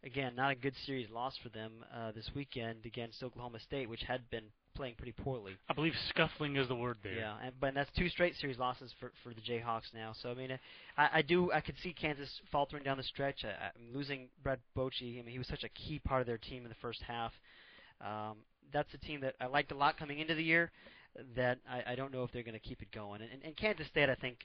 again 0.04 0.34
not 0.36 0.52
a 0.52 0.56
good 0.56 0.76
series 0.86 1.10
loss 1.10 1.38
for 1.42 1.50
them 1.50 1.72
uh, 1.96 2.12
this 2.12 2.30
weekend 2.36 2.86
against 2.86 3.22
Oklahoma 3.24 3.60
State, 3.60 3.90
which 3.90 4.04
had 4.04 4.30
been 4.30 4.46
playing 4.76 4.96
pretty 4.96 5.12
poorly. 5.12 5.54
I 5.70 5.74
believe 5.74 5.94
scuffling 6.10 6.56
is 6.56 6.68
the 6.68 6.76
word 6.76 6.98
there. 7.04 7.14
Yeah, 7.14 7.36
and, 7.44 7.54
but 7.60 7.74
that's 7.74 7.90
two 7.98 8.10
straight 8.10 8.36
series 8.38 8.58
losses 8.58 8.94
for 9.00 9.12
for 9.24 9.34
the 9.34 9.42
Jayhawks 9.42 9.94
now. 9.94 10.14
So 10.22 10.32
I 10.32 10.34
mean, 10.34 10.58
I, 10.98 11.10
I 11.16 11.22
do 11.22 11.52
I 11.52 11.62
could 11.62 11.76
see 11.84 11.94
Kansas 11.94 12.30
faltering 12.52 12.84
down 12.84 12.98
the 12.98 13.04
stretch. 13.04 13.44
I, 13.44 13.50
I'm 13.50 13.96
losing 13.96 14.28
Brett 14.44 14.60
Bochy. 14.76 15.20
I 15.20 15.24
mean, 15.24 15.32
he 15.32 15.38
was 15.38 15.48
such 15.48 15.64
a 15.64 15.70
key 15.70 16.00
part 16.00 16.22
of 16.22 16.28
their 16.28 16.38
team 16.38 16.64
in 16.64 16.70
the 16.70 16.76
first 16.82 17.02
half. 17.08 17.32
Um, 18.02 18.38
that's 18.74 18.94
a 18.94 18.98
team 18.98 19.22
that 19.22 19.36
I 19.40 19.48
liked 19.48 19.72
a 19.72 19.76
lot 19.76 19.98
coming 19.98 20.20
into 20.20 20.36
the 20.36 20.44
year. 20.44 20.72
That 21.36 21.60
I, 21.70 21.92
I 21.92 21.96
don't 21.96 22.14
know 22.14 22.24
if 22.24 22.32
they're 22.32 22.44
going 22.44 22.54
to 22.54 22.60
keep 22.60 22.82
it 22.82 22.92
going. 22.94 23.22
And, 23.22 23.30
and, 23.32 23.44
and 23.44 23.58
Kansas 23.58 23.86
State, 23.88 24.10
I 24.10 24.16
think 24.16 24.38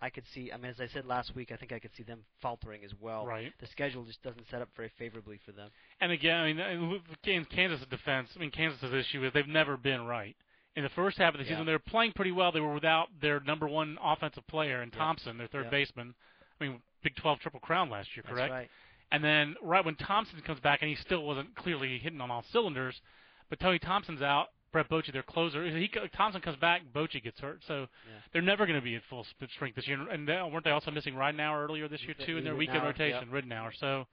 I 0.00 0.10
could 0.10 0.24
see. 0.34 0.50
I 0.52 0.56
mean, 0.56 0.70
as 0.70 0.80
I 0.80 0.86
said 0.86 1.06
last 1.06 1.34
week, 1.34 1.50
I 1.52 1.56
think 1.56 1.72
I 1.72 1.78
could 1.78 1.94
see 1.96 2.02
them 2.02 2.20
faltering 2.42 2.84
as 2.84 2.92
well. 3.00 3.26
Right. 3.26 3.52
The 3.60 3.66
schedule 3.66 4.04
just 4.04 4.22
doesn't 4.22 4.46
set 4.50 4.60
up 4.60 4.68
very 4.76 4.90
favorably 4.98 5.38
for 5.44 5.52
them. 5.52 5.70
And 6.00 6.12
again, 6.12 6.36
I 6.36 6.52
mean, 6.52 7.00
in 7.24 7.44
Kansas' 7.46 7.86
defense, 7.88 8.30
I 8.36 8.38
mean, 8.40 8.50
Kansas' 8.50 8.92
issue 8.92 9.24
is 9.24 9.32
they've 9.32 9.46
never 9.46 9.76
been 9.76 10.04
right. 10.04 10.36
In 10.76 10.82
the 10.82 10.90
first 10.90 11.18
half 11.18 11.34
of 11.34 11.38
the 11.38 11.44
Yeah. 11.44 11.50
season, 11.52 11.66
they 11.66 11.72
were 11.72 11.78
playing 11.78 12.12
pretty 12.12 12.32
well. 12.32 12.50
They 12.50 12.60
were 12.60 12.74
without 12.74 13.08
their 13.20 13.40
number 13.40 13.68
one 13.68 13.96
offensive 14.02 14.46
player 14.48 14.82
in. 14.82 14.90
Thompson, 14.90 15.38
their 15.38 15.46
third 15.46 15.66
Yeah. 15.66 15.70
baseman. 15.70 16.14
I 16.60 16.64
mean, 16.64 16.82
Big 17.02 17.14
12 17.16 17.38
Triple 17.40 17.60
Crown 17.60 17.90
last 17.90 18.16
year, 18.16 18.22
correct? 18.24 18.50
That's 18.50 18.50
right. 18.50 18.70
And 19.12 19.22
then 19.22 19.56
right 19.62 19.84
when 19.84 19.94
Thompson 19.94 20.40
comes 20.40 20.58
back, 20.60 20.82
and 20.82 20.88
he 20.88 20.96
still 20.96 21.24
wasn't 21.24 21.54
clearly 21.54 21.98
hitting 21.98 22.20
on 22.20 22.30
all 22.30 22.42
cylinders, 22.42 23.00
but 23.48 23.60
Tony 23.60 23.78
Thompson's 23.78 24.22
out. 24.22 24.53
Brett 24.74 24.90
Bochy, 24.90 25.12
their 25.12 25.22
closer, 25.22 25.64
he 25.64 25.88
Thompson 26.16 26.40
comes 26.42 26.56
back, 26.56 26.82
Bochy 26.92 27.22
gets 27.22 27.38
hurt, 27.38 27.60
so 27.68 27.82
Yeah. 27.82 28.12
they're 28.32 28.42
never 28.42 28.66
going 28.66 28.78
to 28.78 28.84
be 28.84 28.96
at 28.96 29.02
full 29.08 29.24
strength 29.54 29.76
this 29.76 29.86
year. 29.86 30.10
And 30.10 30.28
they, 30.28 30.34
weren't 30.34 30.64
they 30.64 30.72
also 30.72 30.90
missing 30.90 31.14
Ridenhour 31.14 31.64
earlier 31.64 31.86
this 31.86 32.02
year 32.02 32.14
too 32.26 32.38
in 32.38 32.44
their 32.44 32.56
weekend 32.56 32.82
rotation? 32.82 33.28
Ridenhour. 33.30 33.70
So, 33.78 34.08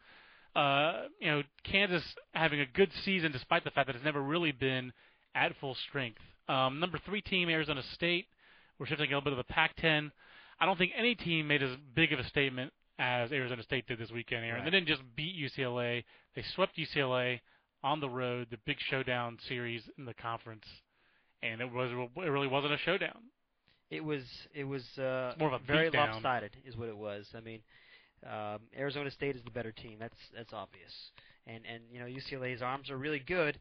uh, 0.56 1.08
you 1.20 1.32
know, 1.32 1.42
Kansas 1.64 2.04
having 2.36 2.60
a 2.60 2.68
good 2.68 2.92
season 3.04 3.32
despite 3.32 3.64
the 3.64 3.72
fact 3.72 3.88
that 3.88 3.96
it's 3.96 4.06
never 4.06 4.22
really 4.22 4.52
been 4.52 4.94
at 5.34 5.56
full 5.60 5.74
strength. 5.90 6.20
Um, 6.48 6.80
number 6.80 7.00
three 7.00 7.22
team 7.22 7.50
Arizona 7.50 7.82
State. 7.96 8.28
We're 8.78 8.86
shifting 8.86 9.08
a 9.08 9.10
little 9.10 9.22
bit 9.22 9.34
of 9.34 9.38
the 9.38 9.52
Pac-10. 9.52 10.12
I 10.60 10.66
don't 10.68 10.78
think 10.78 10.92
any 10.96 11.16
team 11.16 11.48
made 11.48 11.64
as 11.64 11.76
big 11.96 12.14
of 12.14 12.20
a 12.20 12.24
statement 12.26 12.72
as 13.00 13.32
Arizona 13.32 13.64
State 13.64 13.88
did 13.88 13.98
this 13.98 14.12
weekend. 14.12 14.46
Aaron, 14.46 14.58
Right. 14.62 14.66
they 14.66 14.78
didn't 14.78 14.90
just 14.90 15.02
beat 15.16 15.36
UCLA; 15.36 16.04
they 16.36 16.44
swept 16.54 16.78
UCLA 16.78 17.40
on 17.84 18.00
the 18.00 18.10
road, 18.10 18.48
the 18.52 18.58
big 18.66 18.78
showdown 18.90 19.38
series 19.48 19.82
in 19.98 20.06
the 20.06 20.14
conference, 20.14 20.66
and 21.42 21.62
it 21.62 21.72
was 21.72 21.92
it 22.18 22.30
really 22.30 22.48
wasn't 22.48 22.74
a 22.74 22.78
showdown. 22.78 23.20
It 23.90 24.04
was 24.04 24.24
it 24.54 24.64
was 24.64 24.84
uh, 24.98 25.34
more 25.40 25.54
of 25.54 25.62
a 25.62 25.66
very 25.66 25.90
lopsided, 25.90 26.52
is 26.66 26.78
what 26.78 26.90
it 26.90 26.98
was. 26.98 27.28
I 27.36 27.42
mean, 27.42 27.62
um, 28.26 28.60
Arizona 28.78 29.12
State 29.12 29.36
is 29.36 29.44
the 29.44 29.52
better 29.52 29.72
team. 29.72 29.98
That's 30.00 30.16
that's 30.36 30.54
obvious. 30.54 30.92
And 31.48 31.64
and 31.66 31.84
you 31.92 32.00
know 32.00 32.06
UCLA's 32.06 32.62
arms 32.62 32.90
are 32.90 32.98
really 32.98 33.20
good, 33.20 33.60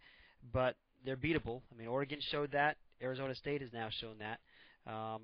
but 0.53 0.77
they're 1.05 1.17
beatable. 1.17 1.63
I 1.73 1.79
mean 1.79 1.89
Oregon 1.89 2.19
showed 2.31 2.53
that. 2.53 2.77
Arizona 3.03 3.35
State 3.35 3.63
has 3.63 3.73
now 3.73 3.89
shown 4.01 4.17
that. 4.19 4.41
Um, 4.91 5.23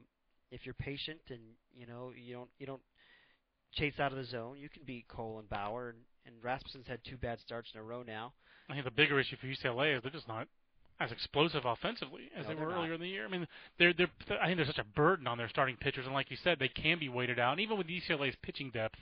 if 0.50 0.64
you're 0.64 0.74
patient 0.74 1.20
and 1.28 1.40
you 1.74 1.86
know 1.86 2.12
you 2.16 2.34
don't 2.34 2.50
you 2.58 2.66
don't 2.66 2.82
chase 3.74 3.94
out 4.00 4.12
of 4.12 4.18
the 4.18 4.24
zone, 4.24 4.56
you 4.58 4.68
can 4.68 4.82
beat 4.84 5.06
Cole 5.08 5.38
and 5.38 5.48
Bauer. 5.48 5.90
And, 5.90 5.98
and 6.26 6.34
Rasmussen's 6.42 6.86
had 6.86 7.00
two 7.04 7.16
bad 7.16 7.40
starts 7.40 7.70
in 7.74 7.80
a 7.80 7.82
row 7.82 8.02
now. 8.02 8.32
I 8.68 8.72
think 8.74 8.84
the 8.84 8.90
bigger 8.90 9.18
issue 9.20 9.36
for 9.36 9.46
UCLA 9.46 9.96
is 9.96 10.02
they're 10.02 10.10
just 10.10 10.28
not 10.28 10.48
as 10.98 11.12
explosive 11.12 11.64
offensively 11.64 12.30
as 12.36 12.44
No, 12.46 12.54
they 12.54 12.60
were 12.60 12.70
not. 12.70 12.78
earlier 12.78 12.94
in 12.94 13.00
the 13.00 13.08
year. 13.08 13.26
I 13.26 13.28
mean, 13.28 13.46
they're 13.78 13.92
they're 13.92 14.08
I 14.40 14.46
think 14.46 14.56
there's 14.56 14.68
such 14.68 14.78
a 14.78 14.84
burden 14.96 15.26
on 15.26 15.38
their 15.38 15.48
starting 15.48 15.76
pitchers, 15.76 16.04
and 16.06 16.14
like 16.14 16.30
you 16.30 16.36
said, 16.42 16.58
they 16.58 16.68
can 16.68 16.98
be 16.98 17.08
weighted 17.08 17.38
out. 17.38 17.52
And 17.52 17.60
even 17.60 17.78
with 17.78 17.86
UCLA's 17.86 18.36
pitching 18.42 18.70
depth, 18.72 18.96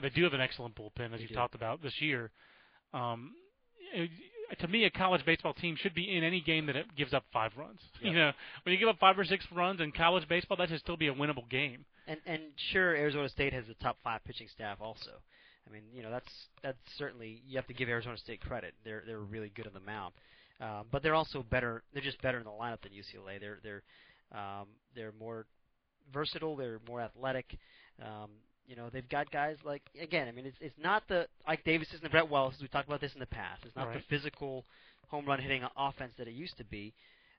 they 0.00 0.10
do 0.10 0.24
have 0.24 0.32
an 0.34 0.40
excellent 0.40 0.74
bullpen, 0.74 1.12
as 1.12 1.18
They 1.18 1.22
you 1.22 1.28
do. 1.28 1.34
talked 1.34 1.54
about 1.54 1.82
this 1.82 2.00
year. 2.00 2.30
Um, 2.92 3.34
it- 3.92 4.10
to 4.60 4.68
me, 4.68 4.84
a 4.84 4.90
college 4.90 5.24
baseball 5.26 5.54
team 5.54 5.74
should 5.74 5.92
be 5.92 6.16
in 6.16 6.22
any 6.22 6.40
game 6.40 6.66
that 6.66 6.76
it 6.76 6.94
gives 6.94 7.12
up 7.12 7.24
five 7.32 7.50
runs. 7.56 7.80
Yep. 8.00 8.02
You 8.12 8.18
know, 8.18 8.32
when 8.62 8.72
you 8.72 8.78
give 8.78 8.86
up 8.88 8.98
five 9.00 9.18
or 9.18 9.24
six 9.24 9.44
runs 9.50 9.80
in 9.80 9.90
college 9.90 10.28
baseball, 10.28 10.56
that 10.58 10.68
should 10.68 10.78
still 10.78 10.96
be 10.96 11.08
a 11.08 11.12
winnable 11.14 11.48
game. 11.50 11.84
And 12.06 12.20
and 12.26 12.42
sure, 12.70 12.94
Arizona 12.94 13.28
State 13.28 13.52
has 13.52 13.68
a 13.68 13.74
top 13.82 13.98
five 14.04 14.22
pitching 14.24 14.46
staff 14.48 14.80
also. 14.80 15.10
I 15.68 15.72
mean, 15.72 15.82
you 15.92 16.02
know, 16.02 16.10
that's 16.10 16.32
that's 16.62 16.78
certainly 16.96 17.42
you 17.46 17.56
have 17.56 17.66
to 17.66 17.74
give 17.74 17.88
Arizona 17.88 18.16
State 18.16 18.40
credit. 18.40 18.74
They're 18.84 19.02
they're 19.06 19.20
really 19.20 19.50
good 19.54 19.66
on 19.66 19.72
the 19.74 19.80
mound, 19.80 20.14
um, 20.60 20.86
but 20.90 21.02
they're 21.02 21.14
also 21.14 21.42
better. 21.42 21.82
They're 21.92 22.02
just 22.02 22.20
better 22.22 22.38
in 22.38 22.44
the 22.44 22.50
lineup 22.50 22.82
than 22.82 22.92
UCLA. 22.92 23.40
They're 23.40 23.58
they're 23.62 23.82
um, 24.32 24.68
they're 24.94 25.12
more 25.18 25.46
versatile. 26.12 26.56
They're 26.56 26.80
more 26.88 27.00
athletic. 27.00 27.58
Um, 28.02 28.30
you 28.66 28.76
know, 28.76 28.88
they've 28.92 29.08
got 29.08 29.30
guys 29.30 29.56
like 29.64 29.82
again. 30.00 30.28
I 30.28 30.32
mean, 30.32 30.46
it's 30.46 30.56
it's 30.60 30.78
not 30.78 31.02
the 31.08 31.26
Ike 31.46 31.64
Davises 31.64 31.94
and 31.94 32.02
the 32.02 32.10
Brett 32.10 32.28
Wallaces. 32.28 32.60
We 32.62 32.68
talked 32.68 32.88
about 32.88 33.00
this 33.00 33.14
in 33.14 33.20
the 33.20 33.26
past. 33.26 33.62
It's 33.64 33.76
not 33.76 33.88
Right. 33.88 33.98
the 33.98 34.04
physical 34.16 34.64
home 35.08 35.26
run 35.26 35.40
hitting 35.40 35.62
offense 35.76 36.12
that 36.18 36.28
it 36.28 36.34
used 36.34 36.56
to 36.58 36.64
be. 36.64 36.92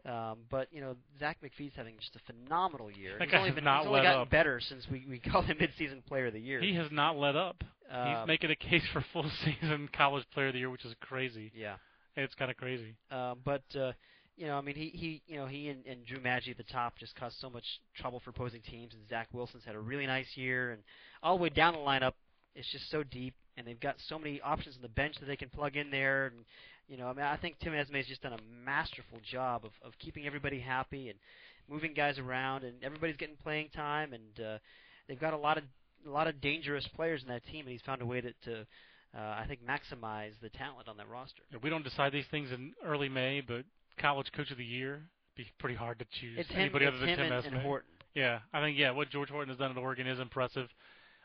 Um, 0.08 0.40
but 0.50 0.68
you 0.72 0.80
know, 0.80 0.96
Zack 1.20 1.38
MacPhee's 1.44 1.74
having 1.76 1.96
just 2.00 2.16
a 2.16 2.20
phenomenal 2.32 2.90
year. 2.90 3.18
That 3.20 3.28
he's 3.28 3.36
only 3.38 3.52
been 3.52 3.66
not 3.66 3.80
he's 3.82 3.88
only 3.88 4.02
gotten 4.02 4.22
up. 4.22 4.30
better 4.30 4.60
since 4.62 4.86
we 4.90 5.06
we 5.10 5.20
called 5.32 5.46
him 5.46 5.58
midseason 5.58 6.06
player 6.06 6.28
of 6.28 6.34
the 6.34 6.40
year. 6.40 6.62
He 6.62 6.76
has 6.76 6.88
not 6.92 7.18
let 7.18 7.36
up. 7.36 7.64
Uh, 7.92 8.20
He's 8.22 8.28
making 8.28 8.52
a 8.52 8.56
case 8.56 8.84
for 8.94 9.04
full 9.14 9.30
season 9.46 9.90
college 9.92 10.24
player 10.34 10.48
of 10.48 10.54
the 10.54 10.60
year, 10.60 10.70
which 10.70 10.86
is 10.86 10.94
crazy. 11.02 11.52
yeah. 11.56 11.76
It's 12.16 12.34
kind 12.34 12.50
of 12.50 12.58
crazy. 12.58 12.96
Uh, 13.12 13.36
but 13.46 13.62
uh, 13.80 13.92
you 14.38 14.48
know, 14.48 14.58
I 14.58 14.62
mean, 14.62 14.76
he 14.76 14.90
he 14.90 15.22
you 15.28 15.38
know 15.38 15.46
he 15.46 15.68
and, 15.70 15.86
and 15.86 16.06
Drew 16.06 16.20
Maggi 16.20 16.50
at 16.52 16.58
the 16.58 16.64
top 16.64 16.98
just 16.98 17.16
caused 17.16 17.36
so 17.40 17.50
much 17.50 17.66
trouble 17.96 18.22
for 18.24 18.30
opposing 18.32 18.62
teams. 18.62 18.94
And 18.94 19.08
Zach 19.10 19.28
Wilson's 19.34 19.66
had 19.66 19.76
a 19.76 19.80
really 19.80 20.08
nice 20.08 20.26
year, 20.36 20.72
and 20.72 20.82
all 21.22 21.38
the 21.38 21.44
way 21.44 21.50
down 21.50 21.74
the 21.74 21.80
lineup, 21.80 22.14
it's 22.56 22.72
just 22.72 22.90
so 22.90 23.04
deep, 23.04 23.36
and 23.58 23.68
they've 23.68 23.80
got 23.80 23.96
so 24.08 24.18
many 24.18 24.42
options 24.42 24.76
on 24.76 24.82
the 24.82 24.88
bench 24.90 25.16
that 25.20 25.26
they 25.28 25.36
can 25.36 25.50
plug 25.50 25.76
in 25.76 25.92
there. 25.92 26.28
And 26.28 26.46
you 26.88 26.98
know, 26.98 27.08
I 27.08 27.14
mean, 27.14 27.26
I 27.26 27.38
think 27.38 27.60
Tim 27.60 27.74
Esmay's 27.74 28.08
just 28.08 28.22
done 28.22 28.34
a 28.34 28.66
masterful 28.66 29.20
job 29.30 29.66
of 29.66 29.72
of 29.86 29.94
keeping 30.00 30.26
everybody 30.26 30.60
happy 30.60 31.10
and 31.10 31.20
moving 31.70 31.94
guys 31.94 32.18
around, 32.20 32.64
and 32.64 32.76
everybody's 32.84 33.18
getting 33.18 33.36
playing 33.36 33.70
time, 33.76 34.14
and 34.14 34.46
uh, 34.46 34.58
they've 35.08 35.20
got 35.20 35.34
a 35.34 35.38
lot 35.38 35.58
of 35.58 35.64
a 36.06 36.10
lot 36.10 36.28
of 36.28 36.40
dangerous 36.42 36.88
players 36.96 37.22
in 37.22 37.28
that 37.30 37.46
team, 37.46 37.62
and 37.62 37.70
he's 37.70 37.82
found 37.82 38.02
a 38.02 38.06
way 38.06 38.22
to. 38.22 38.32
to 38.46 38.66
uh, 39.18 39.22
I 39.22 39.46
think 39.48 39.62
maximize 39.66 40.34
the 40.42 40.50
talent 40.50 40.90
on 40.90 40.98
that 40.98 41.10
roster. 41.10 41.42
We 41.64 41.70
don't 41.70 41.84
decide 41.84 42.12
these 42.12 42.26
things 42.30 42.52
in 42.52 42.74
early 42.86 43.08
May, 43.08 43.42
but 43.42 43.64
college 43.98 44.28
coach 44.36 44.52
of 44.52 44.58
the 44.58 44.66
year 44.66 45.02
be 45.36 45.46
pretty 45.60 45.76
hard 45.76 46.00
to 46.00 46.06
choose 46.20 46.38
It's 46.38 46.50
him, 46.50 46.60
anybody 46.62 46.86
it's 46.86 46.96
other 46.96 47.00
than 47.00 47.10
him 47.10 47.18
Tim 47.18 47.32
and, 47.32 47.44
Esmay. 47.44 47.54
and 47.54 47.62
Horton. 47.62 47.90
Yeah, 48.14 48.40
I 48.54 48.62
think 48.62 48.78
yeah, 48.78 48.92
what 48.92 49.10
George 49.10 49.30
Horton 49.30 49.50
has 49.50 49.58
done 49.58 49.72
at 49.72 49.78
Oregon 49.78 50.08
is 50.08 50.20
impressive. 50.20 50.68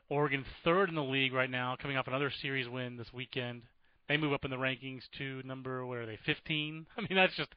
Oregon 0.09 0.45
third 0.62 0.90
in 0.90 0.95
the 0.95 1.02
league 1.02 1.33
right 1.33 1.50
now, 1.50 1.76
coming 1.81 1.97
off 1.97 2.07
another 2.07 2.31
series 2.42 2.69
win 2.69 2.97
this 2.97 3.12
weekend. 3.12 3.62
They 4.09 4.16
move 4.16 4.32
up 4.32 4.44
in 4.44 4.50
the 4.50 4.56
rankings 4.56 5.02
to 5.18 5.42
number 5.44 5.87
what 5.87 5.99
are 5.99 6.06
they, 6.06 6.18
15? 6.26 6.87
I 6.97 7.00
mean, 7.00 7.14
that's 7.14 7.35
just 7.37 7.50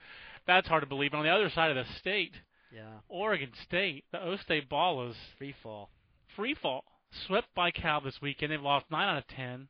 that's 0.47 0.67
hard 0.67 0.83
to 0.83 0.87
believe. 0.87 1.11
And 1.13 1.19
on 1.19 1.25
the 1.25 1.31
other 1.31 1.49
side 1.49 1.71
of 1.71 1.75
the 1.75 1.91
state, 1.99 2.33
Yeah, 2.73 2.99
Oregon 3.09 3.49
State, 3.63 4.05
the 4.11 4.21
O 4.23 4.37
State 4.37 4.69
Ballers, 4.69 5.15
free 5.37 5.55
fall. 5.63 5.89
free 6.35 6.53
fall, 6.53 6.83
swept 7.27 7.47
by 7.55 7.71
Cal 7.71 8.01
this 8.01 8.21
weekend. 8.21 8.51
They've 8.51 8.61
lost 8.61 8.85
nine 8.91 9.07
out 9.09 9.17
of 9.17 9.27
ten. 9.27 9.67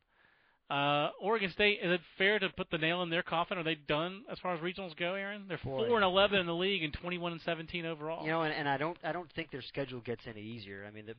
Uh, 0.68 1.10
Oregon 1.22 1.52
State, 1.52 1.80
is 1.84 1.92
it 1.92 2.02
fair 2.18 2.40
to 2.40 2.50
put 2.50 2.72
the 2.72 2.80
nail 2.80 3.04
in 3.04 3.12
their 3.12 3.22
coffin? 3.22 3.60
Are 3.60 3.64
they 3.64 3.76
done 3.76 4.24
as 4.32 4.40
far 4.40 4.56
as 4.56 4.60
regionals 4.62 4.98
go, 4.98 5.14
Aaron? 5.14 5.44
They're 5.48 5.60
Boy. 5.64 5.88
four 5.88 5.96
and 5.98 6.04
eleven 6.04 6.40
in 6.40 6.48
the 6.48 6.56
league 6.56 6.84
and 6.84 6.92
twenty-one 6.92 7.34
and 7.34 7.42
seventeen 7.42 7.86
overall. 7.86 8.26
You 8.26 8.32
know, 8.32 8.42
and, 8.42 8.54
and 8.54 8.68
I 8.68 8.78
don't 8.78 8.98
I 9.04 9.12
don't 9.12 9.32
think 9.34 9.52
their 9.52 9.62
schedule 9.62 10.02
gets 10.02 10.24
any 10.28 10.42
easier. 10.42 10.84
I 10.88 10.92
mean, 10.92 11.06
the, 11.06 11.14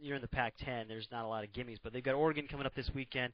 you're 0.00 0.14
in 0.16 0.22
the 0.22 0.28
Pac-10. 0.28 0.86
There's 0.86 1.08
not 1.10 1.24
a 1.24 1.28
lot 1.28 1.42
of 1.42 1.50
gimmies, 1.52 1.78
but 1.82 1.92
they've 1.92 2.02
got 2.02 2.14
Oregon 2.14 2.46
coming 2.48 2.64
up 2.64 2.74
this 2.76 2.90
weekend. 2.94 3.32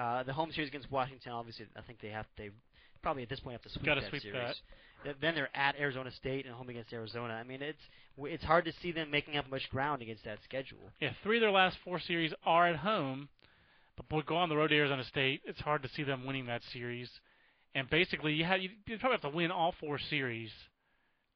Uh, 0.00 0.22
the 0.22 0.32
home 0.32 0.50
series 0.52 0.68
against 0.68 0.90
Washington, 0.90 1.32
obviously, 1.32 1.66
I 1.76 1.82
think 1.82 2.00
they 2.00 2.08
have 2.08 2.26
they 2.38 2.50
probably 3.02 3.22
at 3.22 3.28
this 3.28 3.40
point 3.40 3.54
have 3.54 3.62
to 3.62 3.68
sweep 3.68 3.84
Gotta 3.84 4.00
that 4.00 4.08
sweep 4.10 4.22
series. 4.22 4.60
Th- 5.04 5.16
Then 5.20 5.34
they're 5.34 5.54
at 5.54 5.76
Arizona 5.78 6.10
State 6.10 6.46
and 6.46 6.54
home 6.54 6.68
against 6.70 6.92
Arizona. 6.92 7.34
I 7.34 7.42
mean, 7.42 7.60
it's 7.62 7.82
it's 8.18 8.44
hard 8.44 8.64
to 8.64 8.72
see 8.82 8.92
them 8.92 9.10
making 9.10 9.36
up 9.36 9.50
much 9.50 9.68
ground 9.70 10.00
against 10.02 10.24
that 10.24 10.38
schedule. 10.44 10.78
Yeah, 11.00 11.10
three 11.22 11.36
of 11.36 11.40
their 11.42 11.50
last 11.50 11.76
four 11.84 12.00
series 12.00 12.32
are 12.44 12.68
at 12.68 12.76
home, 12.76 13.28
but 13.96 14.08
boy, 14.08 14.22
go 14.22 14.36
on 14.36 14.48
the 14.48 14.56
road 14.56 14.68
to 14.68 14.76
Arizona 14.76 15.04
State. 15.04 15.42
It's 15.44 15.60
hard 15.60 15.82
to 15.82 15.88
see 15.90 16.02
them 16.02 16.24
winning 16.26 16.46
that 16.46 16.62
series. 16.72 17.10
And 17.74 17.88
basically, 17.90 18.32
you 18.32 18.44
have 18.44 18.60
you, 18.62 18.70
probably 18.98 19.12
have 19.12 19.20
to 19.30 19.36
win 19.36 19.50
all 19.50 19.74
four 19.80 19.98
series 19.98 20.50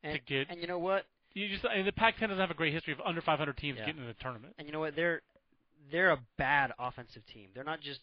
And, 0.02 0.14
to 0.14 0.21
get. 0.25 0.50
and 0.50 0.61
you 0.61 0.66
know 0.66 0.78
what? 0.78 1.04
You 1.35 1.49
just 1.49 1.64
I 1.66 1.76
mean, 1.76 1.85
the 1.87 1.92
Pac-10 1.92 2.21
doesn't 2.28 2.38
have 2.38 2.50
a 2.50 2.54
great 2.54 2.73
history 2.73 2.92
of 2.92 3.00
under 3.04 3.21
500 3.21 3.56
teams 3.56 3.78
Yeah. 3.78 3.87
getting 3.87 4.00
to 4.02 4.06
the 4.06 4.14
tournament. 4.14 4.54
And 4.59 4.66
you 4.66 4.73
know 4.73 4.80
what? 4.80 4.97
They're 4.97 5.21
they're 5.92 6.12
a 6.12 6.18
bad 6.38 6.73
offensive 6.78 7.23
team. 7.33 7.49
They're 7.54 7.62
not 7.64 7.80
just 7.80 8.00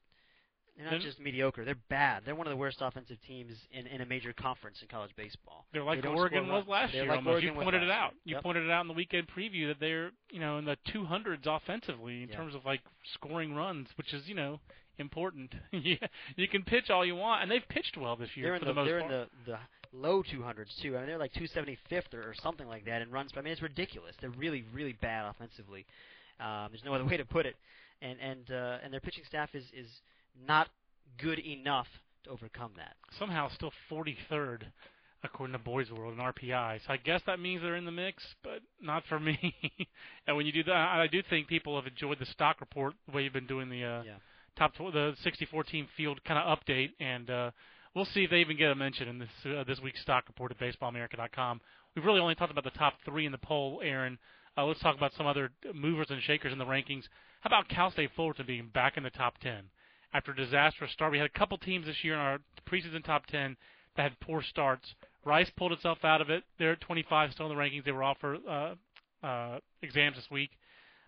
They're 0.78 0.90
not 0.92 1.02
just 1.02 1.20
mediocre. 1.20 1.66
They're 1.66 1.76
bad. 1.90 2.24
They're 2.26 2.34
one 2.36 2.48
of 2.48 2.52
the 2.52 2.58
worst 2.58 2.78
offensive 2.82 3.18
teams 3.28 3.54
in, 3.72 3.86
in 3.88 4.02
a 4.02 4.06
major 4.06 4.34
conference 4.34 4.82
in 4.82 4.88
college 4.88 5.12
baseball. 5.16 5.66
They're 5.74 5.84
like 5.84 6.02
They 6.02 6.08
Oregon 6.08 6.48
was 6.48 6.66
last 6.68 6.94
They're 6.94 7.04
year. 7.04 7.10
like 7.12 7.18
almost. 7.18 7.34
Oregon 7.34 7.56
you 7.56 7.62
pointed 7.62 7.84
it 7.84 7.92
out. 7.92 8.12
year. 8.14 8.22
You 8.26 8.36
Yep. 8.36 8.44
pointed 8.44 8.64
it 8.66 8.72
out 8.72 8.82
in 8.82 8.88
the 8.88 8.94
weekend 8.94 9.28
preview 9.28 9.68
that 9.68 9.80
they're 9.80 10.12
you 10.32 10.40
know 10.40 10.58
in 10.58 10.66
the 10.66 10.78
200s 10.94 11.46
offensively 11.46 12.24
in 12.24 12.30
Yeah. 12.30 12.36
terms 12.38 12.56
of 12.56 12.66
like 12.66 12.82
scoring 13.14 13.54
runs, 13.54 13.90
which 13.98 14.14
is 14.14 14.28
you 14.28 14.36
know 14.36 14.60
important. 14.98 15.54
yeah, 15.72 15.96
you 16.36 16.48
can 16.48 16.64
pitch 16.64 16.90
all 16.90 17.06
you 17.06 17.16
want, 17.16 17.44
and 17.44 17.52
they've 17.52 17.68
pitched 17.70 17.98
well 17.98 18.16
this 18.16 18.30
year 18.36 18.48
They're 18.48 18.56
in 18.56 18.60
for 18.62 18.66
the, 18.66 18.72
the, 18.72 18.76
most 18.76 18.88
they're 18.88 19.00
part. 19.02 19.12
in 19.12 19.18
the 19.46 19.52
the 19.52 19.98
low 19.98 20.24
200s 20.24 20.82
too. 20.82 20.96
I 20.96 21.00
mean, 21.00 21.08
they're 21.08 21.18
like 21.18 21.34
275th 21.34 22.14
or, 22.14 22.22
or 22.30 22.34
something 22.42 22.68
like 22.68 22.86
that 22.86 23.02
in 23.02 23.12
runs. 23.12 23.32
I 23.36 23.42
mean, 23.42 23.52
it's 23.52 23.62
ridiculous. 23.62 24.16
They're 24.22 24.30
really 24.32 24.64
really 24.74 24.94
bad 24.94 25.26
offensively. 25.30 25.86
Um, 26.40 26.70
there's 26.72 26.84
no 26.86 26.94
other 26.96 27.06
way 27.06 27.18
to 27.18 27.26
put 27.26 27.46
it. 27.46 27.56
And 28.02 28.18
and 28.20 28.52
uh, 28.52 28.78
and 28.84 28.92
their 28.94 29.02
pitching 29.02 29.26
staff 29.28 29.54
is 29.54 29.66
is 29.78 29.88
not 30.48 30.68
good 31.22 31.40
enough 31.40 31.88
to 32.24 32.30
overcome 32.30 32.72
that. 32.78 32.96
Somehow 33.20 33.50
still 33.50 33.72
43rd 33.92 34.64
according 35.24 35.54
to 35.54 35.60
Boyd's 35.60 35.92
World 35.92 36.18
and 36.18 36.22
RPI. 36.36 36.80
So 36.86 36.94
I 36.94 36.98
guess 36.98 37.22
that 37.28 37.40
means 37.40 37.62
they're 37.62 37.76
in 37.76 37.86
the 37.86 37.92
mix, 37.92 38.24
but 38.44 38.60
not 38.82 39.04
for 39.08 39.20
me. 39.20 39.54
and 40.28 40.36
when 40.36 40.46
you 40.48 40.52
do 40.52 40.64
that, 40.64 40.72
I 40.76 41.08
do 41.12 41.22
think 41.30 41.48
people 41.48 41.76
have 41.76 41.86
enjoyed 41.86 42.18
the 42.20 42.26
stock 42.26 42.60
report 42.60 42.94
the 43.08 43.16
way 43.16 43.24
you've 43.24 43.34
been 43.34 43.46
doing 43.46 43.70
the 43.70 43.84
uh, 43.84 44.04
Yeah. 44.04 44.16
top 44.58 44.74
tw- 44.74 44.92
the 44.94 45.14
64 45.24 45.64
team 45.66 45.88
field 45.96 46.24
kind 46.24 46.40
of 46.40 46.58
update, 46.58 46.90
and 47.00 47.30
uh, 47.30 47.52
we'll 47.94 48.06
see 48.06 48.24
if 48.24 48.32
they 48.32 48.38
even 48.38 48.58
get 48.58 48.72
a 48.72 48.76
mention 48.76 49.08
in 49.08 49.20
this 49.20 49.30
uh, 49.46 49.64
this 49.64 49.80
week's 49.80 50.02
stock 50.02 50.24
report 50.28 50.52
at 50.52 50.60
BaseballAmerica.com. 50.60 51.62
We've 51.96 52.06
really 52.06 52.20
only 52.20 52.34
talked 52.36 52.52
about 52.52 52.64
the 52.64 52.72
top 52.72 52.94
three 53.06 53.26
in 53.28 53.32
the 53.32 53.38
poll, 53.38 53.80
Aaron. 53.84 54.18
Uh, 54.58 54.66
let's 54.66 54.80
talk 54.80 54.98
about 54.98 55.14
some 55.16 55.28
other 55.28 55.52
movers 55.74 56.08
and 56.10 56.22
shakers 56.24 56.52
in 56.52 56.58
the 56.58 56.66
rankings. 56.66 57.04
How 57.42 57.48
about 57.50 57.70
Cal 57.70 57.92
State 57.92 58.10
Fullerton 58.16 58.46
being 58.48 58.70
back 58.74 58.98
in 58.98 59.04
the 59.04 59.10
top 59.12 59.38
10 59.40 59.66
after 60.14 60.32
a 60.32 60.36
disastrous 60.36 60.92
start? 60.92 61.12
We 61.12 61.18
had 61.18 61.28
a 61.28 61.40
couple 61.40 61.58
teams 61.58 61.86
this 61.86 62.04
year 62.04 62.14
in 62.14 62.20
our 62.20 62.40
preseason 62.70 63.04
top 63.04 63.26
10 63.28 63.56
that 63.96 64.04
had 64.04 64.20
poor 64.20 64.42
starts. 64.42 64.94
Rice 65.26 65.50
pulled 65.56 65.72
itself 65.72 66.04
out 66.04 66.22
of 66.22 66.30
it. 66.30 66.44
They're 66.58 66.74
at 66.74 66.82
25 66.82 67.34
still 67.34 67.50
in 67.52 67.56
the 67.56 67.62
rankings. 67.62 67.84
They 67.86 67.92
were 67.92 68.04
off 68.04 68.18
for 68.20 68.38
uh, 68.50 68.76
uh, 69.26 69.60
exams 69.82 70.16
this 70.16 70.30
week. 70.32 70.52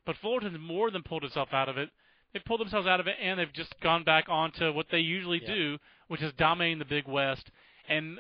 But 0.06 0.18
Fullerton's 0.22 0.58
more 0.60 0.92
than 0.92 1.02
pulled 1.04 1.24
itself 1.24 1.50
out 1.54 1.70
of 1.70 1.78
it. 1.78 1.90
They've 2.34 2.44
pulled 2.44 2.62
themselves 2.62 2.88
out 2.88 3.00
of 3.00 3.08
it, 3.08 3.16
and 3.22 3.40
they've 3.40 3.54
just 3.54 3.74
gone 3.82 4.04
back 4.04 4.26
onto 4.28 4.74
what 4.74 4.88
they 4.92 5.00
usually 5.00 5.42
Yeah. 5.42 5.54
do, 5.54 5.78
which 6.08 6.22
is 6.22 6.34
dominating 6.34 6.80
the 6.80 6.86
Big 6.86 7.08
West. 7.08 7.50
And 7.88 8.20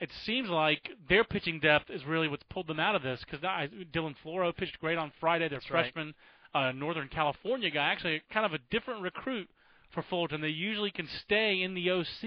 it 0.00 0.10
seems 0.24 0.48
like 0.48 0.90
their 1.08 1.24
pitching 1.24 1.60
depth 1.60 1.90
is 1.90 2.04
really 2.04 2.28
what's 2.28 2.42
pulled 2.44 2.66
them 2.66 2.78
out 2.80 2.94
of 2.94 3.02
this 3.02 3.20
because 3.24 3.40
Dylan 3.40 4.14
Floro 4.24 4.54
pitched 4.54 4.78
great 4.80 4.98
on 4.98 5.10
Friday. 5.20 5.48
Their 5.48 5.58
That's 5.60 5.70
right. 5.70 5.84
freshman, 5.92 6.14
uh, 6.54 6.72
Northern 6.72 7.08
California 7.08 7.70
guy, 7.70 7.90
actually 7.90 8.22
kind 8.30 8.44
of 8.46 8.52
a 8.52 8.58
different 8.70 9.00
recruit 9.02 9.48
for 9.94 10.02
Fullerton. 10.02 10.40
They 10.40 10.48
usually 10.48 10.90
can 10.90 11.08
stay 11.24 11.62
in 11.62 11.74
the 11.74 11.90
OC. 11.90 12.22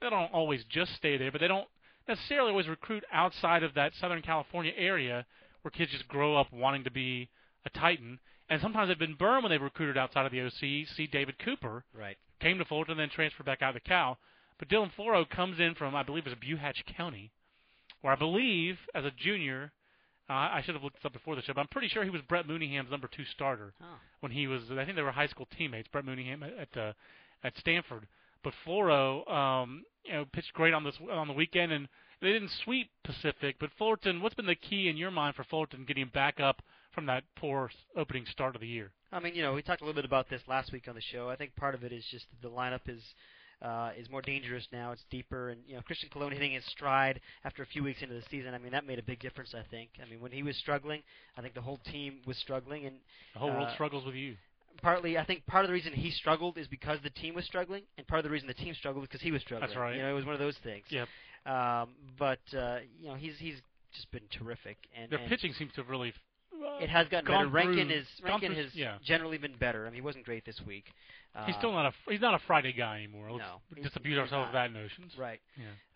They 0.00 0.10
don't 0.10 0.32
always 0.32 0.64
just 0.64 0.94
stay 0.96 1.16
there, 1.16 1.32
but 1.32 1.40
they 1.40 1.48
don't 1.48 1.68
necessarily 2.06 2.50
always 2.50 2.68
recruit 2.68 3.04
outside 3.12 3.62
of 3.62 3.74
that 3.74 3.94
Southern 3.94 4.22
California 4.22 4.72
area 4.76 5.26
where 5.62 5.70
kids 5.70 5.92
just 5.92 6.08
grow 6.08 6.36
up 6.36 6.52
wanting 6.52 6.84
to 6.84 6.90
be 6.90 7.28
a 7.64 7.70
Titan. 7.70 8.18
And 8.48 8.60
sometimes 8.60 8.88
they've 8.88 8.98
been 8.98 9.14
burned 9.14 9.42
when 9.42 9.50
they've 9.50 9.60
recruited 9.60 9.98
outside 9.98 10.24
of 10.26 10.32
the 10.32 10.40
OC. 10.40 10.86
See 10.96 11.08
David 11.10 11.38
Cooper 11.38 11.84
Right. 11.92 12.16
came 12.40 12.58
to 12.58 12.64
Fullerton, 12.64 12.96
then 12.96 13.10
transferred 13.10 13.46
back 13.46 13.62
out 13.62 13.72
to 13.72 13.80
Cal. 13.80 14.18
But 14.58 14.68
Dylan 14.68 14.90
Floro 14.94 15.28
comes 15.28 15.60
in 15.60 15.74
from, 15.74 15.94
I 15.94 16.02
believe, 16.02 16.26
it 16.26 16.30
was 16.30 16.38
Buhach 16.38 16.96
Colony, 16.96 17.30
where 18.00 18.12
I 18.12 18.16
believe, 18.16 18.78
as 18.94 19.04
a 19.04 19.10
junior, 19.10 19.72
uh, 20.28 20.32
I 20.32 20.62
should 20.64 20.74
have 20.74 20.84
looked 20.84 20.96
this 20.96 21.04
up 21.04 21.12
before 21.12 21.34
the 21.36 21.42
show, 21.42 21.54
but 21.54 21.60
I'm 21.60 21.68
pretty 21.68 21.88
sure 21.88 22.04
he 22.04 22.10
was 22.10 22.22
Brett 22.22 22.46
Mooneyham's 22.46 22.90
number 22.90 23.08
two 23.08 23.24
starter 23.34 23.72
Oh. 23.82 23.86
when 24.20 24.32
he 24.32 24.46
was. 24.46 24.62
I 24.70 24.84
think 24.84 24.96
they 24.96 25.02
were 25.02 25.10
high 25.12 25.26
school 25.28 25.48
teammates. 25.56 25.88
Brett 25.88 26.04
Mooneyham 26.04 26.42
at 26.60 26.76
uh, 26.80 26.92
at 27.44 27.56
Stanford. 27.58 28.06
But 28.44 28.52
Floro, 28.66 29.28
um, 29.30 29.84
you 30.04 30.12
know, 30.12 30.24
pitched 30.32 30.52
great 30.52 30.72
on 30.74 30.84
this 30.84 30.94
on 31.10 31.26
the 31.28 31.34
weekend, 31.34 31.72
and 31.72 31.88
they 32.20 32.32
didn't 32.32 32.50
sweep 32.64 32.90
Pacific. 33.04 33.56
But 33.58 33.70
Fullerton, 33.78 34.22
what's 34.22 34.34
been 34.34 34.46
the 34.46 34.54
key 34.54 34.88
in 34.88 34.96
your 34.96 35.10
mind 35.10 35.34
for 35.34 35.44
Fullerton 35.44 35.84
getting 35.86 36.06
back 36.08 36.38
up 36.40 36.62
from 36.92 37.06
that 37.06 37.24
poor 37.36 37.70
opening 37.96 38.26
start 38.30 38.54
of 38.54 38.60
the 38.60 38.68
year? 38.68 38.90
I 39.12 39.20
mean, 39.20 39.34
you 39.34 39.42
know, 39.42 39.54
we 39.54 39.62
talked 39.62 39.80
a 39.80 39.84
little 39.84 39.96
bit 40.00 40.04
about 40.04 40.28
this 40.30 40.42
last 40.46 40.72
week 40.72 40.86
on 40.88 40.94
the 40.94 41.00
show. 41.00 41.28
I 41.28 41.36
think 41.36 41.56
part 41.56 41.74
of 41.74 41.82
it 41.82 41.92
is 41.92 42.04
just 42.10 42.26
the 42.42 42.48
lineup 42.50 42.88
is 42.88 43.02
uh, 43.62 43.90
is 43.98 44.08
more 44.10 44.22
dangerous 44.22 44.66
now. 44.72 44.92
It's 44.92 45.04
deeper, 45.10 45.50
and 45.50 45.60
you 45.66 45.74
know, 45.74 45.82
Christian 45.82 46.08
Colon 46.12 46.32
hitting 46.32 46.52
his 46.52 46.64
stride 46.66 47.20
after 47.44 47.62
a 47.62 47.66
few 47.66 47.82
weeks 47.82 48.02
into 48.02 48.14
the 48.14 48.22
season. 48.30 48.54
I 48.54 48.58
mean, 48.58 48.72
that 48.72 48.86
made 48.86 48.98
a 48.98 49.02
big 49.02 49.18
difference. 49.20 49.54
I 49.54 49.62
think. 49.70 49.90
I 50.04 50.08
mean, 50.08 50.20
when 50.20 50.32
he 50.32 50.42
was 50.42 50.56
struggling, 50.56 51.02
I 51.36 51.42
think 51.42 51.54
the 51.54 51.60
whole 51.60 51.78
team 51.90 52.20
was 52.26 52.36
struggling, 52.38 52.86
and 52.86 52.96
The 53.34 53.40
whole 53.40 53.50
world 53.50 53.68
Uh, 53.68 53.74
struggles 53.74 54.04
with 54.04 54.14
you. 54.14 54.36
partly, 54.80 55.18
I 55.18 55.24
think 55.24 55.44
part 55.46 55.64
of 55.64 55.68
the 55.68 55.72
reason 55.74 55.92
he 55.92 56.10
struggled 56.10 56.56
is 56.56 56.68
because 56.68 57.00
the 57.02 57.10
team 57.10 57.34
was 57.34 57.44
struggling, 57.44 57.82
and 57.96 58.06
part 58.06 58.20
of 58.20 58.24
the 58.24 58.30
reason 58.30 58.46
the 58.46 58.54
team 58.54 58.74
struggled 58.74 59.02
is 59.04 59.08
because 59.08 59.22
he 59.22 59.32
was 59.32 59.42
struggling. 59.42 59.68
That's 59.68 59.76
right. 59.78 59.96
You 59.96 60.02
know, 60.02 60.10
it 60.10 60.14
was 60.14 60.24
one 60.24 60.34
of 60.34 60.40
those 60.40 60.56
things. 60.62 60.84
Yep. 60.90 61.08
Um, 61.46 61.88
but 62.18 62.40
uh, 62.56 62.78
you 63.00 63.08
know, 63.08 63.14
he's 63.14 63.38
he's 63.38 63.60
just 63.92 64.10
been 64.12 64.28
terrific, 64.30 64.76
and, 64.96 65.10
Their 65.10 65.18
and 65.18 65.28
pitching 65.28 65.52
seems 65.54 65.72
to 65.72 65.80
have 65.80 65.88
really. 65.90 66.12
Uh, 66.62 66.78
it 66.82 66.90
has 66.90 67.08
gotten 67.08 67.26
gone 67.26 67.52
better. 67.52 67.66
Renken 67.68 67.86
through- 67.86 67.96
is 67.96 68.06
Renken 68.24 68.46
through- 68.46 68.54
has 68.64 68.74
yeah. 68.74 68.98
generally 69.04 69.38
been 69.38 69.54
better. 69.56 69.82
I 69.82 69.90
mean, 69.90 69.94
he 69.96 70.00
wasn't 70.00 70.24
great 70.24 70.44
this 70.44 70.60
week. 70.66 70.86
Uh, 71.34 71.44
He's 71.46 71.56
still 71.56 71.72
not 71.72 71.86
a 71.86 72.10
he's 72.10 72.20
not 72.20 72.34
a 72.34 72.38
Friday 72.46 72.72
guy 72.72 72.96
anymore. 72.96 73.30
Let's 73.30 73.44
No, 73.44 73.60
he's- 73.74 73.86
disabuse 73.88 74.14
he's 74.14 74.18
ourselves 74.20 74.48
of 74.48 74.54
not. 74.54 74.72
that 74.72 74.72
notion. 74.72 75.10
right. 75.18 75.40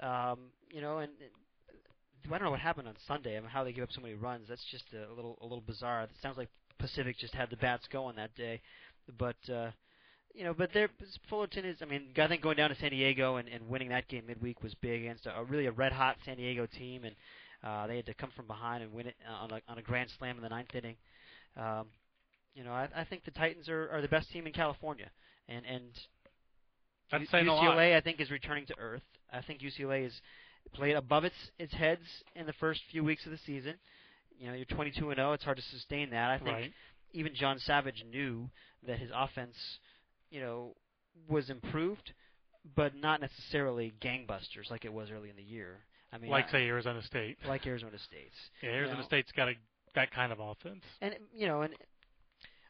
Yeah. 0.01 0.31
Um, 0.33 0.51
you 0.71 0.81
know, 0.81 0.99
and, 0.99 1.11
and 1.21 2.33
I 2.35 2.39
don't 2.39 2.45
know 2.45 2.51
what 2.51 2.61
happened 2.61 2.87
on 2.89 2.95
Sunday. 3.07 3.37
I 3.37 3.41
mean, 3.41 3.49
how 3.49 3.65
they 3.65 3.73
give 3.73 3.83
up 3.85 3.93
so 3.93 4.01
many 4.01 4.15
runs. 4.15 4.49
That's 4.49 4.65
just 4.71 4.85
a 4.93 5.13
little 5.13 5.39
a 5.41 5.45
little 5.45 5.63
bizarre. 5.63 6.03
It 6.03 6.11
sounds 6.21 6.37
like 6.39 6.49
Pacific 6.79 7.19
just 7.19 7.35
had 7.35 7.51
the 7.51 7.57
bats 7.57 7.87
going 7.89 8.17
that 8.17 8.35
day, 8.35 8.61
but. 9.19 9.37
uh 9.51 9.71
you 10.35 10.45
know, 10.45 10.55
but 10.55 10.71
they're 10.73 10.89
Fullerton 11.29 11.67
is. 11.67 11.83
I 11.83 11.85
mean, 11.85 12.09
I 12.17 12.27
think 12.27 12.41
going 12.41 12.57
down 12.57 12.71
to 12.71 12.77
San 12.77 12.89
Diego 12.89 13.37
and, 13.37 13.47
and 13.51 13.69
winning 13.69 13.91
that 13.91 14.09
game 14.09 14.25
midweek 14.27 14.63
was 14.63 14.75
big 14.77 15.03
against 15.03 15.27
a, 15.27 15.37
a 15.37 15.45
really 15.45 15.67
a 15.67 15.73
red 15.73 15.93
hot 15.93 16.17
San 16.25 16.39
Diego 16.39 16.65
team, 16.65 17.05
and 17.05 17.15
uh, 17.65 17.87
they 17.87 17.97
had 17.97 18.07
to 18.07 18.15
come 18.15 18.31
from 18.35 18.47
behind 18.47 18.83
and 18.83 18.93
win 18.93 19.07
it 19.07 19.15
uh, 19.29 19.45
on 19.45 19.51
a 19.53 19.61
on 19.69 19.79
a 19.79 19.83
grand 19.83 20.11
slam 20.19 20.37
in 20.37 20.43
the 20.43 20.49
ninth 20.49 20.75
inning. 20.75 20.97
Um, 21.57 21.87
you 22.55 22.65
know, 22.65 22.73
I, 22.73 22.89
I 22.95 23.05
think 23.05 23.25
the 23.25 23.31
Titans 23.31 23.69
are, 23.69 23.89
are 23.91 24.03
the 24.03 24.09
best 24.09 24.31
team 24.31 24.47
in 24.47 24.53
California, 24.53 25.11
and 25.49 25.65
and 25.67 25.85
That's 27.11 27.23
U- 27.23 27.29
saying 27.31 27.49
a 27.49 27.55
lot. 27.55 27.77
UCLA 27.77 27.97
I 27.97 28.01
think 28.01 28.21
is 28.21 28.31
returning 28.31 28.67
to 28.67 28.75
earth. 28.79 29.03
I 29.33 29.41
think 29.43 29.61
UCLA 29.61 30.07
is 30.07 30.21
played 30.75 30.97
above 30.97 31.25
its 31.25 31.37
its 31.59 31.73
heads 31.75 32.03
in 32.35 32.47
the 32.47 32.53
first 32.55 32.81
few 32.91 33.05
weeks 33.05 33.25
of 33.27 33.33
the 33.33 33.39
season. 33.47 33.75
You 34.39 34.49
know, 34.49 34.55
you're 34.55 34.65
22 34.65 35.11
and 35.11 35.17
0. 35.17 35.33
It's 35.35 35.45
hard 35.45 35.57
to 35.59 35.63
sustain 35.63 36.11
that. 36.11 36.31
I 36.31 36.39
think 36.39 36.49
Right. 36.51 36.73
even 37.13 37.35
John 37.35 37.59
Savage 37.61 38.05
knew 38.11 38.51
that 38.87 38.99
his 38.99 39.11
offense, 39.15 39.55
you 40.31 40.41
know, 40.41 40.75
was 41.29 41.49
improved, 41.51 42.13
but 42.75 42.95
not 42.97 43.21
necessarily 43.21 43.93
gangbusters 44.01 44.71
like 44.71 44.85
it 44.85 44.93
was 44.93 45.11
early 45.11 45.31
in 45.31 45.37
the 45.37 45.43
year. 45.43 45.85
I 46.13 46.19
mean, 46.19 46.31
like 46.31 46.49
I- 46.49 46.53
say 46.53 46.67
Arizona 46.67 47.03
State. 47.03 47.39
like 47.47 47.67
Arizona 47.67 47.99
State's. 47.99 48.37
Yeah, 48.63 48.71
Arizona 48.71 49.01
know. 49.01 49.07
State's 49.07 49.33
got 49.33 49.49
a 49.49 49.55
that 49.95 50.11
kind 50.11 50.33
of 50.33 50.41
offense. 50.41 50.85
And 51.01 51.15
you 51.35 51.47
know, 51.47 51.63
and 51.63 51.75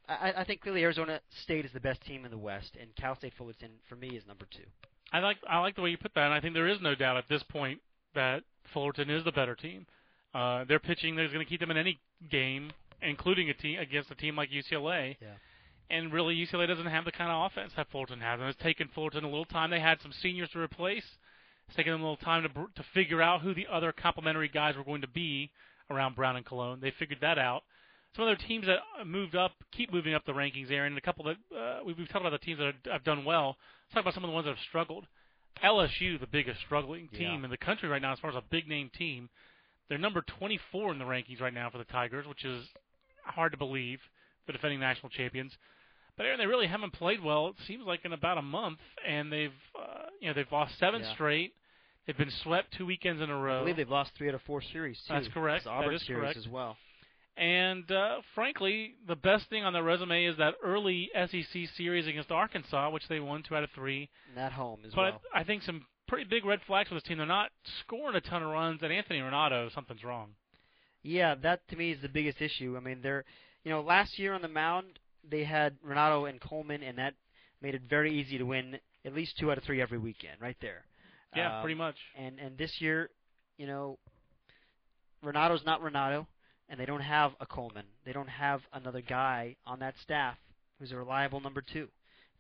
I, 0.09 0.33
I 0.39 0.45
think 0.45 0.61
clearly 0.61 0.83
Arizona 0.83 1.21
State 1.43 1.65
is 1.65 1.73
the 1.73 1.81
best 1.81 2.03
team 2.03 2.25
in 2.25 2.31
the 2.31 2.39
West, 2.39 2.77
and 2.81 2.95
Cal 2.97 3.15
State 3.17 3.35
Fullerton 3.37 3.71
for 3.89 3.97
me 3.97 4.09
is 4.09 4.27
number 4.27 4.47
two. 4.51 4.65
I 5.13 5.21
like 5.21 5.37
I 5.49 5.59
like 5.59 5.77
the 5.77 5.83
way 5.83 5.91
you 5.91 5.99
put 5.99 6.15
that, 6.15 6.25
and 6.25 6.35
I 6.35 6.41
think 6.41 6.55
there 6.55 6.69
is 6.69 6.81
no 6.81 6.95
doubt 6.95 7.17
at 7.17 7.29
this 7.29 7.43
point 7.43 7.81
that 8.15 8.43
Fullerton 8.73 9.11
is 9.11 9.25
the 9.25 9.33
better 9.33 9.55
team. 9.55 9.87
Uh, 10.35 10.65
their 10.65 10.79
pitching 10.79 11.19
is 11.19 11.33
going 11.33 11.45
to 11.45 11.49
keep 11.49 11.61
them 11.61 11.71
in 11.71 11.77
any 11.77 12.01
game, 12.31 12.71
including 13.03 13.51
a 13.51 13.55
team 13.55 13.79
against 13.79 14.11
a 14.11 14.15
team 14.15 14.37
like 14.37 14.51
UCLA. 14.51 15.17
Yeah. 15.21 15.29
And 15.91 16.11
really, 16.11 16.35
UCLA 16.35 16.67
doesn't 16.67 16.87
have 16.87 17.05
the 17.05 17.13
kind 17.13 17.31
of 17.31 17.51
offense 17.51 17.73
that 17.77 17.87
Fullerton 17.91 18.21
has, 18.21 18.41
and 18.41 18.49
it's 18.49 18.63
taken 18.63 18.89
Fullerton 18.95 19.25
a 19.25 19.29
little 19.29 19.45
time. 19.45 19.71
They 19.71 19.81
had 19.81 20.01
some 20.01 20.13
seniors 20.23 20.49
to 20.51 20.59
replace. 20.59 21.05
It's 21.69 21.77
taken 21.77 21.93
them 21.93 22.03
a 22.03 22.05
little 22.05 22.17
time 22.25 22.43
to 22.43 22.49
to 22.49 22.85
figure 22.95 23.23
out 23.23 23.41
who 23.43 23.55
the 23.55 23.67
other 23.71 23.93
complementary 23.93 24.49
guys 24.49 24.77
were 24.77 24.85
going 24.85 25.01
to 25.03 25.09
be 25.09 25.51
around 25.91 26.15
Brown 26.17 26.37
and 26.37 26.45
Colon. 26.45 26.81
They 26.81 26.93
figured 26.99 27.21
that 27.23 27.39
out. 27.39 27.63
Some 28.15 28.25
other 28.27 28.37
teams 28.37 28.67
that 28.67 28.79
uh, 29.01 29.05
moved 29.05 29.35
up 29.35 29.53
keep 29.71 29.91
moving 29.93 30.13
up 30.15 30.27
the 30.27 30.33
rankings, 30.33 30.71
Aaron. 30.71 30.93
And 30.93 30.99
a 30.99 31.01
couple 31.01 31.25
that 31.25 31.37
uh, 31.57 31.81
we've, 31.85 31.97
we've 31.97 32.09
talked 32.09 32.25
about 32.27 32.39
the 32.39 32.45
teams 32.45 32.59
that 32.59 32.67
have, 32.85 32.93
have 32.93 33.05
done 33.05 33.25
well. 33.25 33.57
Let's 33.87 33.95
talk 33.95 34.03
about 34.03 34.15
some 34.15 34.25
of 34.25 34.29
the 34.29 34.35
ones 34.35 34.45
that 34.45 34.51
have 34.51 34.65
struggled. 34.69 35.07
LSU, 35.65 36.19
the 36.21 36.27
biggest 36.27 36.61
struggling 36.67 37.09
team 37.09 37.39
Yeah. 37.39 37.45
in 37.45 37.51
the 37.51 37.57
country 37.57 37.89
right 37.89 38.03
now, 38.03 38.13
as 38.13 38.19
far 38.19 38.31
as 38.31 38.37
a 38.37 38.43
big 38.51 38.69
name 38.69 38.91
team. 38.97 39.29
They're 39.89 39.99
number 39.99 40.23
24 40.39 40.93
in 40.93 40.99
the 40.99 41.05
rankings 41.05 41.41
right 41.41 41.53
now 41.55 41.71
for 41.71 41.79
the 41.79 41.85
Tigers, 41.85 42.27
which 42.27 42.45
is 42.45 42.67
hard 43.25 43.53
to 43.53 43.59
believe. 43.59 44.01
The 44.47 44.53
defending 44.53 44.81
national 44.81 45.11
champions, 45.11 45.53
but 46.17 46.27
Aaron, 46.27 46.39
they 46.39 46.47
really 46.47 46.67
haven't 46.67 46.93
played 46.93 47.23
well. 47.23 47.49
It 47.49 47.55
seems 47.67 47.85
like 47.87 48.05
in 48.05 48.13
about 48.13 48.39
a 48.39 48.43
month, 48.43 48.79
and 49.07 49.33
they've 49.33 49.53
uh, 49.79 50.05
you 50.21 50.29
know 50.29 50.35
they've 50.35 50.51
lost 50.53 50.79
seven 50.79 51.03
Yeah. 51.03 51.13
straight. 51.15 51.53
They've 52.07 52.17
been 52.19 52.33
swept 52.43 52.73
two 52.77 52.85
weekends 52.87 53.23
in 53.23 53.31
a 53.31 53.37
row. 53.39 53.59
I 53.59 53.61
believe 53.61 53.77
they've 53.77 53.89
lost 53.89 54.11
three 54.17 54.29
out 54.29 54.35
of 54.35 54.43
four 54.43 54.61
series 54.61 54.99
too. 55.07 55.15
That's 55.15 55.29
correct. 55.29 55.65
The 55.65 55.71
Auburn 55.71 55.91
That 55.91 55.95
is 55.97 56.07
series 56.07 56.21
correct. 56.23 56.37
as 56.39 56.49
well. 56.49 56.77
And 57.37 57.91
uh, 57.91 58.17
frankly, 58.35 58.95
the 59.09 59.17
best 59.17 59.49
thing 59.49 59.65
on 59.65 59.73
their 59.73 59.83
resume 59.83 60.25
is 60.27 60.37
that 60.37 60.55
early 60.63 61.11
SEC 61.15 61.63
series 61.77 62.07
against 62.07 62.31
Arkansas, 62.31 62.91
which 62.91 63.09
they 63.09 63.21
won 63.21 63.43
two 63.43 63.57
out 63.57 63.63
of 63.65 63.71
three. 63.75 64.11
And 64.35 64.45
at 64.45 64.53
home 64.53 64.81
as 64.87 64.95
well. 64.95 65.07
but 65.07 65.13
well. 65.13 65.21
I 65.35 65.45
think 65.45 65.63
some 65.63 65.87
pretty 66.09 66.25
big 66.25 66.45
red 66.45 66.61
flags 66.67 66.89
for 66.89 66.95
this 66.95 67.05
team. 67.05 67.19
They're 67.19 67.27
not 67.27 67.51
scoring 67.81 68.17
a 68.17 68.21
ton 68.21 68.43
of 68.43 68.51
runs, 68.51 68.81
and 68.83 68.93
Anthony 68.93 69.21
Ranaudo, 69.21 69.73
something's 69.75 70.05
wrong. 70.05 70.31
Yeah, 71.03 71.35
that 71.37 71.67
to 71.69 71.77
me 71.77 71.93
is 71.93 72.03
the 72.03 72.09
biggest 72.09 72.41
issue. 72.43 72.75
I 72.77 72.81
mean, 72.81 73.01
they're 73.03 73.25
you 73.65 73.71
know 73.71 73.81
last 73.81 74.19
year 74.19 74.35
on 74.35 74.43
the 74.43 74.49
mound 74.49 74.99
they 75.29 75.45
had 75.45 75.77
Ranaudo 75.83 76.29
and 76.29 76.41
Coleman, 76.41 76.83
and 76.83 76.99
that 76.99 77.15
made 77.61 77.75
it 77.75 77.83
very 77.89 78.13
easy 78.19 78.39
to 78.39 78.45
win 78.45 78.79
at 79.05 79.15
least 79.15 79.39
two 79.39 79.51
out 79.51 79.59
of 79.59 79.65
three 79.65 79.81
every 79.81 79.99
weekend, 79.99 80.41
right 80.41 80.57
there. 80.61 80.85
Yeah, 81.35 81.57
Um, 81.57 81.63
pretty 81.63 81.77
much. 81.77 81.97
And 82.17 82.39
and 82.39 82.59
this 82.59 82.81
year, 82.81 83.11
you 83.57 83.67
know, 83.67 83.99
Ranaudo's 85.25 85.65
not 85.65 85.81
Ranaudo, 85.83 86.27
and 86.69 86.79
they 86.79 86.87
don't 86.87 87.01
have 87.01 87.33
a 87.41 87.47
Coleman. 87.47 87.85
They 88.05 88.13
don't 88.13 88.29
have 88.29 88.61
another 88.73 89.01
guy 89.01 89.57
on 89.67 89.79
that 89.81 89.95
staff 90.03 90.37
who's 90.79 90.93
a 90.93 90.97
reliable 90.97 91.41
number 91.41 91.63
two. 91.63 91.89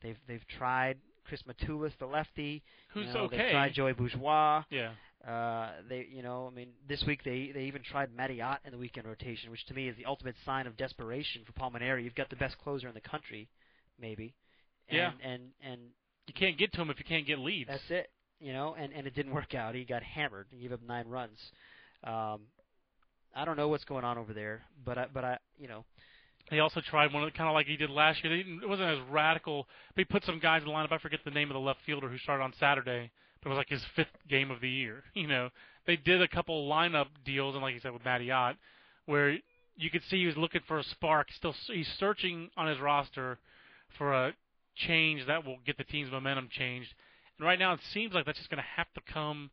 They've 0.03 0.19
they've 0.27 0.47
tried 0.59 0.99
Chris 1.25 1.43
Matulis, 1.43 1.93
the 1.99 2.07
lefty. 2.07 2.63
Who's 2.93 3.07
you 3.07 3.15
know, 3.15 3.21
okay. 3.21 3.37
They've 3.39 3.51
tried 3.53 3.73
Joey 3.75 3.93
Bourgeois. 3.93 4.65
Yeah. 4.71 4.93
Uh, 5.27 5.71
they, 5.89 6.07
you 6.11 6.23
know, 6.23 6.49
I 6.51 6.55
mean, 6.55 6.71
this 6.89 7.05
week 7.07 7.23
they 7.25 7.53
they 7.55 7.63
even 7.65 7.83
tried 7.83 8.15
Matty 8.15 8.43
Ott 8.43 8.61
in 8.65 8.73
the 8.73 8.79
weekend 8.79 9.07
rotation, 9.07 9.51
which 9.51 9.65
to 9.67 9.75
me 9.75 9.89
is 9.89 9.97
the 9.97 10.05
ultimate 10.05 10.35
sign 10.45 10.67
of 10.67 10.77
desperation 10.77 11.43
for 11.47 11.53
Paul 11.53 11.71
Mainieri. 11.71 12.03
You've 12.03 12.15
got 12.17 12.29
the 12.29 12.37
best 12.37 12.59
closer 12.59 12.89
in 12.89 12.95
the 12.95 13.01
country, 13.01 13.49
maybe. 14.01 14.35
And, 14.89 14.97
Yeah. 14.97 15.13
And 15.23 15.43
and 15.63 15.81
You 16.27 16.35
can't 16.35 16.59
get 16.59 16.73
to 16.73 16.81
him 16.83 16.91
if 16.91 16.99
you 16.99 17.05
can't 17.05 17.27
get 17.27 17.39
leads. 17.39 17.71
that's 17.71 17.91
it. 17.91 18.11
You 18.41 18.53
know, 18.53 18.75
and 18.77 18.93
and 18.93 19.07
it 19.07 19.15
didn't 19.15 19.33
work 19.33 19.55
out. 19.55 19.75
He 19.77 19.85
got 19.85 20.03
hammered. 20.03 20.49
He 20.51 20.63
gave 20.63 20.73
up 20.73 20.81
nine 20.83 21.07
runs. 21.07 21.39
Um, 22.03 22.41
I 23.35 23.45
don't 23.45 23.57
know 23.57 23.69
what's 23.69 23.85
going 23.85 24.05
on 24.05 24.19
over 24.19 24.33
there, 24.33 24.63
but 24.85 24.99
I, 24.99 25.07
but 25.13 25.25
I, 25.25 25.39
you 25.57 25.69
know, 25.69 25.85
He 26.51 26.59
also 26.59 26.81
tried 26.81 27.13
one 27.13 27.31
kind 27.31 27.49
of 27.49 27.55
like 27.55 27.67
he 27.67 27.77
did 27.77 27.91
last 27.91 28.23
year. 28.25 28.37
It 28.37 28.69
wasn't 28.69 28.91
as 28.91 28.99
radical. 29.09 29.69
But 29.95 30.01
he 30.01 30.05
put 30.05 30.25
some 30.25 30.39
guys 30.41 30.63
in 30.63 30.69
the 30.69 30.75
lineup. 30.75 30.93
I 30.93 30.99
forget 30.99 31.21
the 31.25 31.31
name 31.31 31.49
of 31.49 31.55
the 31.55 31.61
left 31.61 31.81
fielder 31.87 32.09
who 32.09 32.19
started 32.19 32.43
on 32.43 32.53
Saturday, 32.59 33.11
it 33.45 33.49
was 33.49 33.57
like 33.57 33.69
his 33.69 33.85
fifth 33.97 34.17
game 34.29 34.51
of 34.51 34.61
the 34.61 34.69
year. 34.71 35.03
You 35.15 35.27
know, 35.27 35.51
they 35.87 35.97
did 35.97 36.23
a 36.23 36.29
couple 36.29 36.69
lineup 36.69 37.07
deals, 37.25 37.55
and 37.55 37.63
like 37.63 37.75
you 37.75 37.81
said 37.81 37.93
with 37.93 38.05
Matty 38.05 38.31
Ott, 38.31 38.57
where 39.07 39.39
you 39.77 39.91
could 39.91 40.03
see 40.09 40.19
he 40.21 40.27
was 40.27 40.37
looking 40.37 40.61
for 40.69 40.79
a 40.79 40.85
spark. 40.85 41.29
Still, 41.33 41.55
he's 41.67 41.89
searching 41.99 42.51
on 42.57 42.69
his 42.69 42.79
roster 42.79 43.39
for 43.99 44.13
a 44.13 44.33
change 44.77 45.27
that 45.27 45.45
will 45.45 45.59
get 45.67 45.77
the 45.79 45.85
team's 45.85 46.11
momentum 46.11 46.49
changed. 46.51 46.95
And 47.39 47.47
right 47.47 47.59
now, 47.59 47.73
it 47.73 47.81
seems 47.93 48.15
like 48.15 48.25
that's 48.27 48.39
just 48.39 48.51
going 48.51 48.63
to 48.63 48.69
have 48.77 48.87
to 48.95 49.01
come 49.13 49.51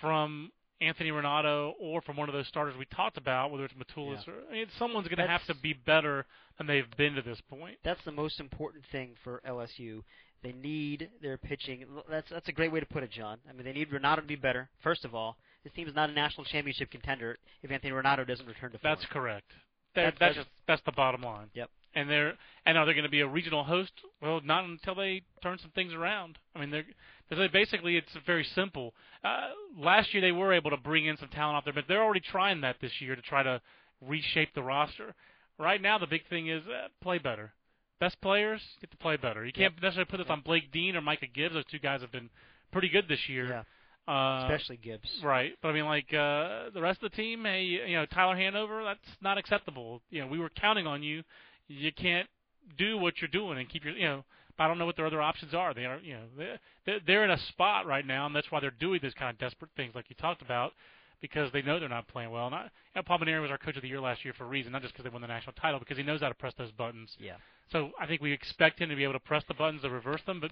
from 0.00 0.50
Anthony 0.80 1.10
Ranaudo 1.10 1.72
or 1.80 2.02
from 2.02 2.16
one 2.16 2.28
of 2.28 2.34
those 2.34 2.46
starters 2.48 2.74
we 2.78 2.84
talked 2.86 3.16
about, 3.16 3.50
whether 3.50 3.64
it's 3.64 3.74
Matulis 3.74 4.26
Yeah. 4.26 4.32
or 4.34 4.36
I 4.50 4.52
mean, 4.52 4.66
someone's 4.78 5.08
going 5.08 5.18
to 5.18 5.26
have 5.26 5.44
to 5.46 5.54
be 5.54 5.72
better 5.72 6.26
than 6.58 6.66
they've 6.66 6.90
been 6.96 7.14
to 7.14 7.22
this 7.22 7.40
point. 7.48 7.78
that's 7.84 8.02
the 8.04 8.12
most 8.12 8.40
important 8.40 8.84
thing 8.92 9.14
for 9.22 9.40
LSU. 9.48 10.02
They 10.44 10.52
need 10.52 11.08
their 11.22 11.36
pitching. 11.38 11.84
That's 12.08 12.28
that's 12.30 12.48
a 12.48 12.52
great 12.52 12.70
way 12.70 12.78
to 12.78 12.86
put 12.86 13.02
it, 13.02 13.10
John. 13.10 13.38
I 13.48 13.52
mean, 13.54 13.64
they 13.64 13.72
need 13.72 13.90
Ranaudo 13.90 14.16
to 14.16 14.22
be 14.22 14.36
better. 14.36 14.68
First 14.82 15.04
of 15.04 15.14
all, 15.14 15.36
this 15.64 15.72
team 15.72 15.88
is 15.88 15.94
not 15.94 16.10
a 16.10 16.12
national 16.12 16.44
championship 16.44 16.90
contender 16.90 17.38
if 17.62 17.70
Anthony 17.70 17.92
Ranaudo 17.92 18.26
doesn't 18.26 18.46
return 18.46 18.70
to 18.72 18.78
form. 18.78 18.94
That's 18.94 19.06
correct. 19.10 19.50
That, 19.94 20.14
That's- 20.18 20.18
that's 20.20 20.34
that's- 20.36 20.46
that's 20.68 20.82
the 20.84 20.92
bottom 20.92 21.22
line. 21.22 21.48
Yep. 21.54 21.70
And 21.96 22.10
they're 22.10 22.34
and 22.66 22.76
are 22.76 22.84
they 22.86 22.92
going 22.92 23.04
to 23.04 23.10
be 23.10 23.20
a 23.20 23.26
regional 23.26 23.64
host? 23.64 23.92
Well, 24.20 24.40
not 24.44 24.64
until 24.64 24.94
they 24.96 25.22
turn 25.42 25.58
some 25.58 25.70
things 25.70 25.92
around. 25.94 26.38
I 26.54 26.60
mean, 26.60 26.70
they're 26.70 26.84
they 27.30 27.48
basically 27.48 27.96
it's 27.96 28.14
very 28.26 28.44
simple. 28.54 28.92
Uh, 29.24 29.50
last 29.78 30.12
year 30.12 30.20
they 30.20 30.32
were 30.32 30.52
able 30.52 30.70
to 30.70 30.76
bring 30.76 31.06
in 31.06 31.16
some 31.16 31.28
talent 31.28 31.56
out 31.56 31.64
there, 31.64 31.72
but 31.72 31.84
they're 31.88 32.02
already 32.02 32.20
trying 32.20 32.60
that 32.62 32.76
this 32.80 33.00
year 33.00 33.14
to 33.16 33.22
try 33.22 33.42
to 33.42 33.60
reshape 34.00 34.52
the 34.54 34.62
roster. 34.62 35.14
Right 35.58 35.80
now, 35.80 35.98
the 35.98 36.06
big 36.08 36.26
thing 36.28 36.48
is 36.48 36.62
uh, 36.66 36.88
play 37.00 37.18
better. 37.18 37.52
Best 38.00 38.20
players 38.20 38.60
get 38.80 38.90
to 38.90 38.96
play 38.96 39.16
better. 39.16 39.44
You 39.46 39.52
can't 39.52 39.74
necessarily 39.80 40.10
put 40.10 40.18
this 40.18 40.26
on 40.28 40.40
Blake 40.40 40.70
Dean 40.72 40.96
or 40.96 41.00
Micah 41.00 41.26
Gibbs. 41.32 41.54
Those 41.54 41.64
two 41.70 41.78
guys 41.78 42.00
have 42.00 42.12
been 42.12 42.28
pretty 42.72 42.88
good 42.88 43.06
this 43.08 43.28
year. 43.28 43.64
Yeah, 44.06 44.12
Uh, 44.12 44.42
especially 44.44 44.76
Gibbs. 44.78 45.08
Right, 45.22 45.52
but 45.62 45.68
I 45.68 45.72
mean, 45.72 45.84
like 45.84 46.12
uh, 46.12 46.70
the 46.74 46.80
rest 46.80 47.02
of 47.02 47.10
the 47.10 47.16
team, 47.16 47.44
hey, 47.44 47.62
you 47.62 47.94
know, 47.96 48.04
Tyler 48.06 48.36
Hanover, 48.36 48.82
that's 48.84 49.16
not 49.22 49.38
acceptable. 49.38 50.02
You 50.10 50.22
know, 50.22 50.26
we 50.26 50.38
were 50.38 50.50
counting 50.50 50.86
on 50.86 51.02
you. 51.02 51.22
You 51.68 51.92
can't 51.92 52.28
do 52.76 52.98
what 52.98 53.14
you're 53.20 53.28
doing 53.28 53.58
and 53.58 53.68
keep 53.68 53.84
your, 53.84 53.94
you 53.94 54.06
know. 54.06 54.24
I 54.58 54.68
don't 54.68 54.78
know 54.78 54.86
what 54.86 54.94
their 54.96 55.06
other 55.06 55.20
options 55.20 55.52
are. 55.52 55.74
They 55.74 55.84
are, 55.84 55.98
you 55.98 56.14
know, 56.14 56.22
they're- 56.36 56.58
they're 56.86 57.00
they're 57.04 57.24
in 57.24 57.30
a 57.32 57.38
spot 57.38 57.86
right 57.86 58.06
now, 58.06 58.26
and 58.26 58.36
that's 58.36 58.50
why 58.52 58.60
they're 58.60 58.70
doing 58.70 59.00
these 59.02 59.14
kind 59.14 59.30
of 59.30 59.38
desperate 59.38 59.72
things, 59.76 59.94
like 59.96 60.08
you 60.08 60.14
talked 60.16 60.42
about, 60.42 60.74
because 61.20 61.50
they 61.52 61.62
know 61.62 61.78
they're 61.80 61.88
not 61.88 62.08
playing 62.08 62.30
well. 62.30 62.50
Not, 62.50 62.64
you 62.64 62.70
know, 62.96 63.02
Paul 63.02 63.18
Mainieri 63.18 63.40
was 63.42 63.50
our 63.50 63.58
coach 63.58 63.76
of 63.76 63.82
the 63.82 63.88
year 63.88 64.00
last 64.00 64.24
year 64.24 64.34
for 64.36 64.44
a 64.44 64.48
reason, 64.48 64.72
not 64.72 64.82
just 64.82 64.94
because 64.94 65.04
they 65.04 65.10
won 65.10 65.22
the 65.22 65.28
national 65.28 65.54
title, 65.54 65.78
because 65.78 65.96
he 65.96 66.02
knows 66.02 66.20
how 66.20 66.28
to 66.28 66.34
press 66.34 66.52
those 66.58 66.70
buttons. 66.72 67.10
Yeah. 67.18 67.36
So 67.72 67.90
I 68.00 68.06
think 68.06 68.20
we 68.20 68.32
expect 68.32 68.80
him 68.80 68.90
to 68.90 68.96
be 68.96 69.04
able 69.04 69.14
to 69.14 69.20
press 69.20 69.42
the 69.48 69.54
buttons 69.54 69.82
to 69.82 69.90
reverse 69.90 70.20
them, 70.26 70.40
but 70.40 70.50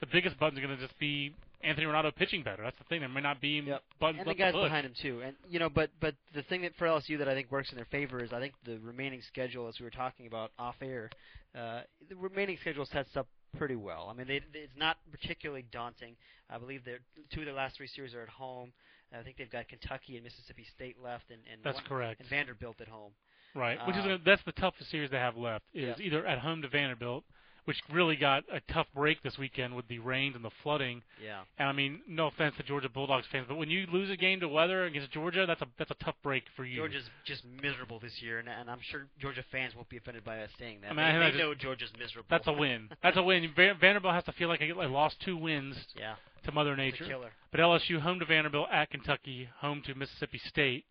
the 0.00 0.06
biggest 0.06 0.38
buttons 0.38 0.58
are 0.58 0.62
going 0.66 0.76
to 0.76 0.82
just 0.82 0.98
be 0.98 1.34
Anthony 1.62 1.86
Ranaudo 1.86 2.14
pitching 2.14 2.42
better. 2.42 2.62
That's 2.62 2.76
the 2.78 2.84
thing. 2.84 3.00
There 3.00 3.08
may 3.08 3.20
not 3.20 3.40
be 3.40 3.62
Yep. 3.66 3.82
buttons 4.00 4.20
and 4.20 4.30
the 4.30 4.34
guys 4.34 4.52
behind 4.54 4.86
him 4.86 4.92
too. 5.00 5.22
And 5.22 5.34
you 5.48 5.58
know, 5.58 5.68
but 5.68 5.90
but 6.00 6.14
the 6.34 6.42
thing 6.42 6.62
that 6.62 6.74
for 6.76 6.86
LSU 6.86 7.18
that 7.18 7.28
I 7.28 7.34
think 7.34 7.50
works 7.50 7.70
in 7.70 7.76
their 7.76 7.86
favor 7.86 8.22
is 8.22 8.32
I 8.32 8.40
think 8.40 8.54
the 8.64 8.78
remaining 8.78 9.22
schedule, 9.22 9.68
as 9.68 9.78
we 9.80 9.84
were 9.84 9.90
talking 9.90 10.26
about 10.26 10.52
off 10.58 10.76
air, 10.82 11.10
uh, 11.58 11.80
the 12.08 12.16
remaining 12.16 12.58
schedule 12.60 12.86
sets 12.86 13.16
up 13.16 13.26
pretty 13.56 13.76
well. 13.76 14.08
I 14.10 14.14
mean, 14.16 14.26
they, 14.26 14.40
they- 14.52 14.60
it's 14.60 14.76
not 14.76 14.98
particularly 15.10 15.64
daunting. 15.72 16.16
I 16.50 16.58
believe 16.58 16.84
that 16.84 16.98
two 17.32 17.40
of 17.40 17.46
their 17.46 17.54
last 17.54 17.76
three 17.76 17.86
series 17.88 18.14
are 18.14 18.22
at 18.22 18.28
home. 18.28 18.72
I 19.12 19.22
think 19.22 19.36
they've 19.36 19.50
got 19.50 19.68
Kentucky 19.68 20.16
and 20.16 20.24
Mississippi 20.24 20.64
State 20.74 20.96
left, 21.02 21.30
and, 21.30 21.40
and 21.52 21.60
That's 21.64 21.76
one- 21.76 21.84
correct. 21.86 22.20
and 22.20 22.28
Vanderbilt 22.28 22.80
at 22.80 22.88
home. 22.88 23.12
Right, 23.54 23.78
which 23.86 23.96
is 23.96 24.02
um, 24.02 24.08
gonna, 24.08 24.20
that's 24.24 24.42
the 24.44 24.52
toughest 24.52 24.90
series 24.90 25.10
they 25.10 25.16
have 25.16 25.36
left 25.36 25.64
is 25.72 25.96
Yeah. 25.98 26.04
either 26.06 26.26
at 26.26 26.40
home 26.40 26.60
to 26.60 26.68
Vanderbilt, 26.68 27.24
which 27.64 27.80
really 27.90 28.14
got 28.14 28.44
a 28.52 28.60
tough 28.72 28.86
break 28.94 29.22
this 29.22 29.38
weekend 29.38 29.74
with 29.74 29.88
the 29.88 29.98
rains 29.98 30.36
and 30.36 30.44
the 30.44 30.50
flooding. 30.62 31.02
Yeah. 31.24 31.40
And 31.58 31.66
I 31.66 31.72
mean, 31.72 32.00
no 32.06 32.26
offense 32.26 32.54
to 32.58 32.62
Georgia 32.64 32.90
Bulldogs 32.90 33.26
fans, 33.32 33.46
but 33.48 33.56
when 33.56 33.70
you 33.70 33.86
lose 33.90 34.10
a 34.10 34.16
game 34.16 34.40
to 34.40 34.48
weather 34.48 34.84
against 34.84 35.10
Georgia, 35.10 35.46
that's 35.46 35.62
a 35.62 35.66
that's 35.78 35.90
a 35.90 35.94
tough 36.04 36.16
break 36.22 36.44
for 36.54 36.64
you. 36.66 36.76
Georgia's 36.76 37.08
just 37.24 37.44
miserable 37.62 37.98
this 37.98 38.20
year, 38.20 38.38
and, 38.40 38.48
and 38.48 38.70
I'm 38.70 38.80
sure 38.82 39.06
Georgia 39.18 39.42
fans 39.50 39.74
won't 39.74 39.88
be 39.88 39.96
offended 39.96 40.22
by 40.22 40.40
us 40.42 40.50
saying 40.58 40.80
that. 40.82 40.90
I 40.90 40.94
mean, 40.94 40.98
I 41.06 41.12
they 41.12 41.18
think 41.18 41.32
they 41.34 41.38
just- 41.38 41.48
know 41.48 41.54
Georgia's 41.54 41.90
miserable. 41.98 42.26
That's 42.28 42.46
a 42.46 42.52
win. 42.52 42.90
That's 43.02 43.16
a 43.16 43.22
win. 43.22 43.50
Vanderbilt 43.56 44.12
has 44.14 44.24
to 44.24 44.32
feel 44.32 44.48
like 44.48 44.60
they 44.60 44.70
lost 44.72 45.16
two 45.24 45.38
wins 45.38 45.76
yeah. 45.98 46.16
To 46.46 46.52
Mother 46.52 46.76
Nature. 46.76 47.04
But 47.50 47.60
LSU 47.60 48.00
home 48.00 48.18
to 48.18 48.24
Vanderbilt, 48.24 48.68
at 48.72 48.90
Kentucky, 48.90 49.48
home 49.58 49.82
to 49.86 49.94
Mississippi 49.94 50.40
State. 50.46 50.84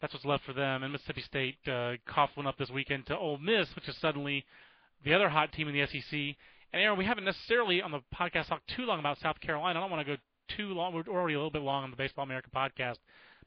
That's 0.00 0.14
what's 0.14 0.24
left 0.24 0.44
for 0.44 0.52
them. 0.52 0.82
And 0.82 0.92
Mississippi 0.92 1.22
State 1.22 1.56
uh, 1.68 1.92
coughed 2.06 2.36
one 2.36 2.46
up 2.46 2.56
this 2.58 2.70
weekend 2.70 3.06
to 3.06 3.16
Ole 3.16 3.38
Miss, 3.38 3.68
which 3.74 3.88
is 3.88 3.96
suddenly 4.00 4.44
the 5.04 5.12
other 5.12 5.28
hot 5.28 5.52
team 5.52 5.68
in 5.68 5.74
the 5.74 5.86
SEC. 5.86 6.18
And 6.72 6.82
Aaron, 6.82 6.98
we 6.98 7.04
haven't 7.04 7.24
necessarily 7.24 7.82
on 7.82 7.90
the 7.90 8.00
podcast 8.14 8.48
talked 8.48 8.68
too 8.74 8.84
long 8.84 8.98
about 8.98 9.18
South 9.18 9.40
Carolina. 9.40 9.78
I 9.78 9.82
don't 9.82 9.90
want 9.90 10.06
to 10.06 10.16
go 10.16 10.20
too 10.56 10.72
long. 10.74 10.94
We're 10.94 11.02
already 11.08 11.34
a 11.34 11.38
little 11.38 11.50
bit 11.50 11.62
long 11.62 11.84
on 11.84 11.90
the 11.90 11.96
Baseball 11.96 12.24
America 12.24 12.48
podcast. 12.54 12.96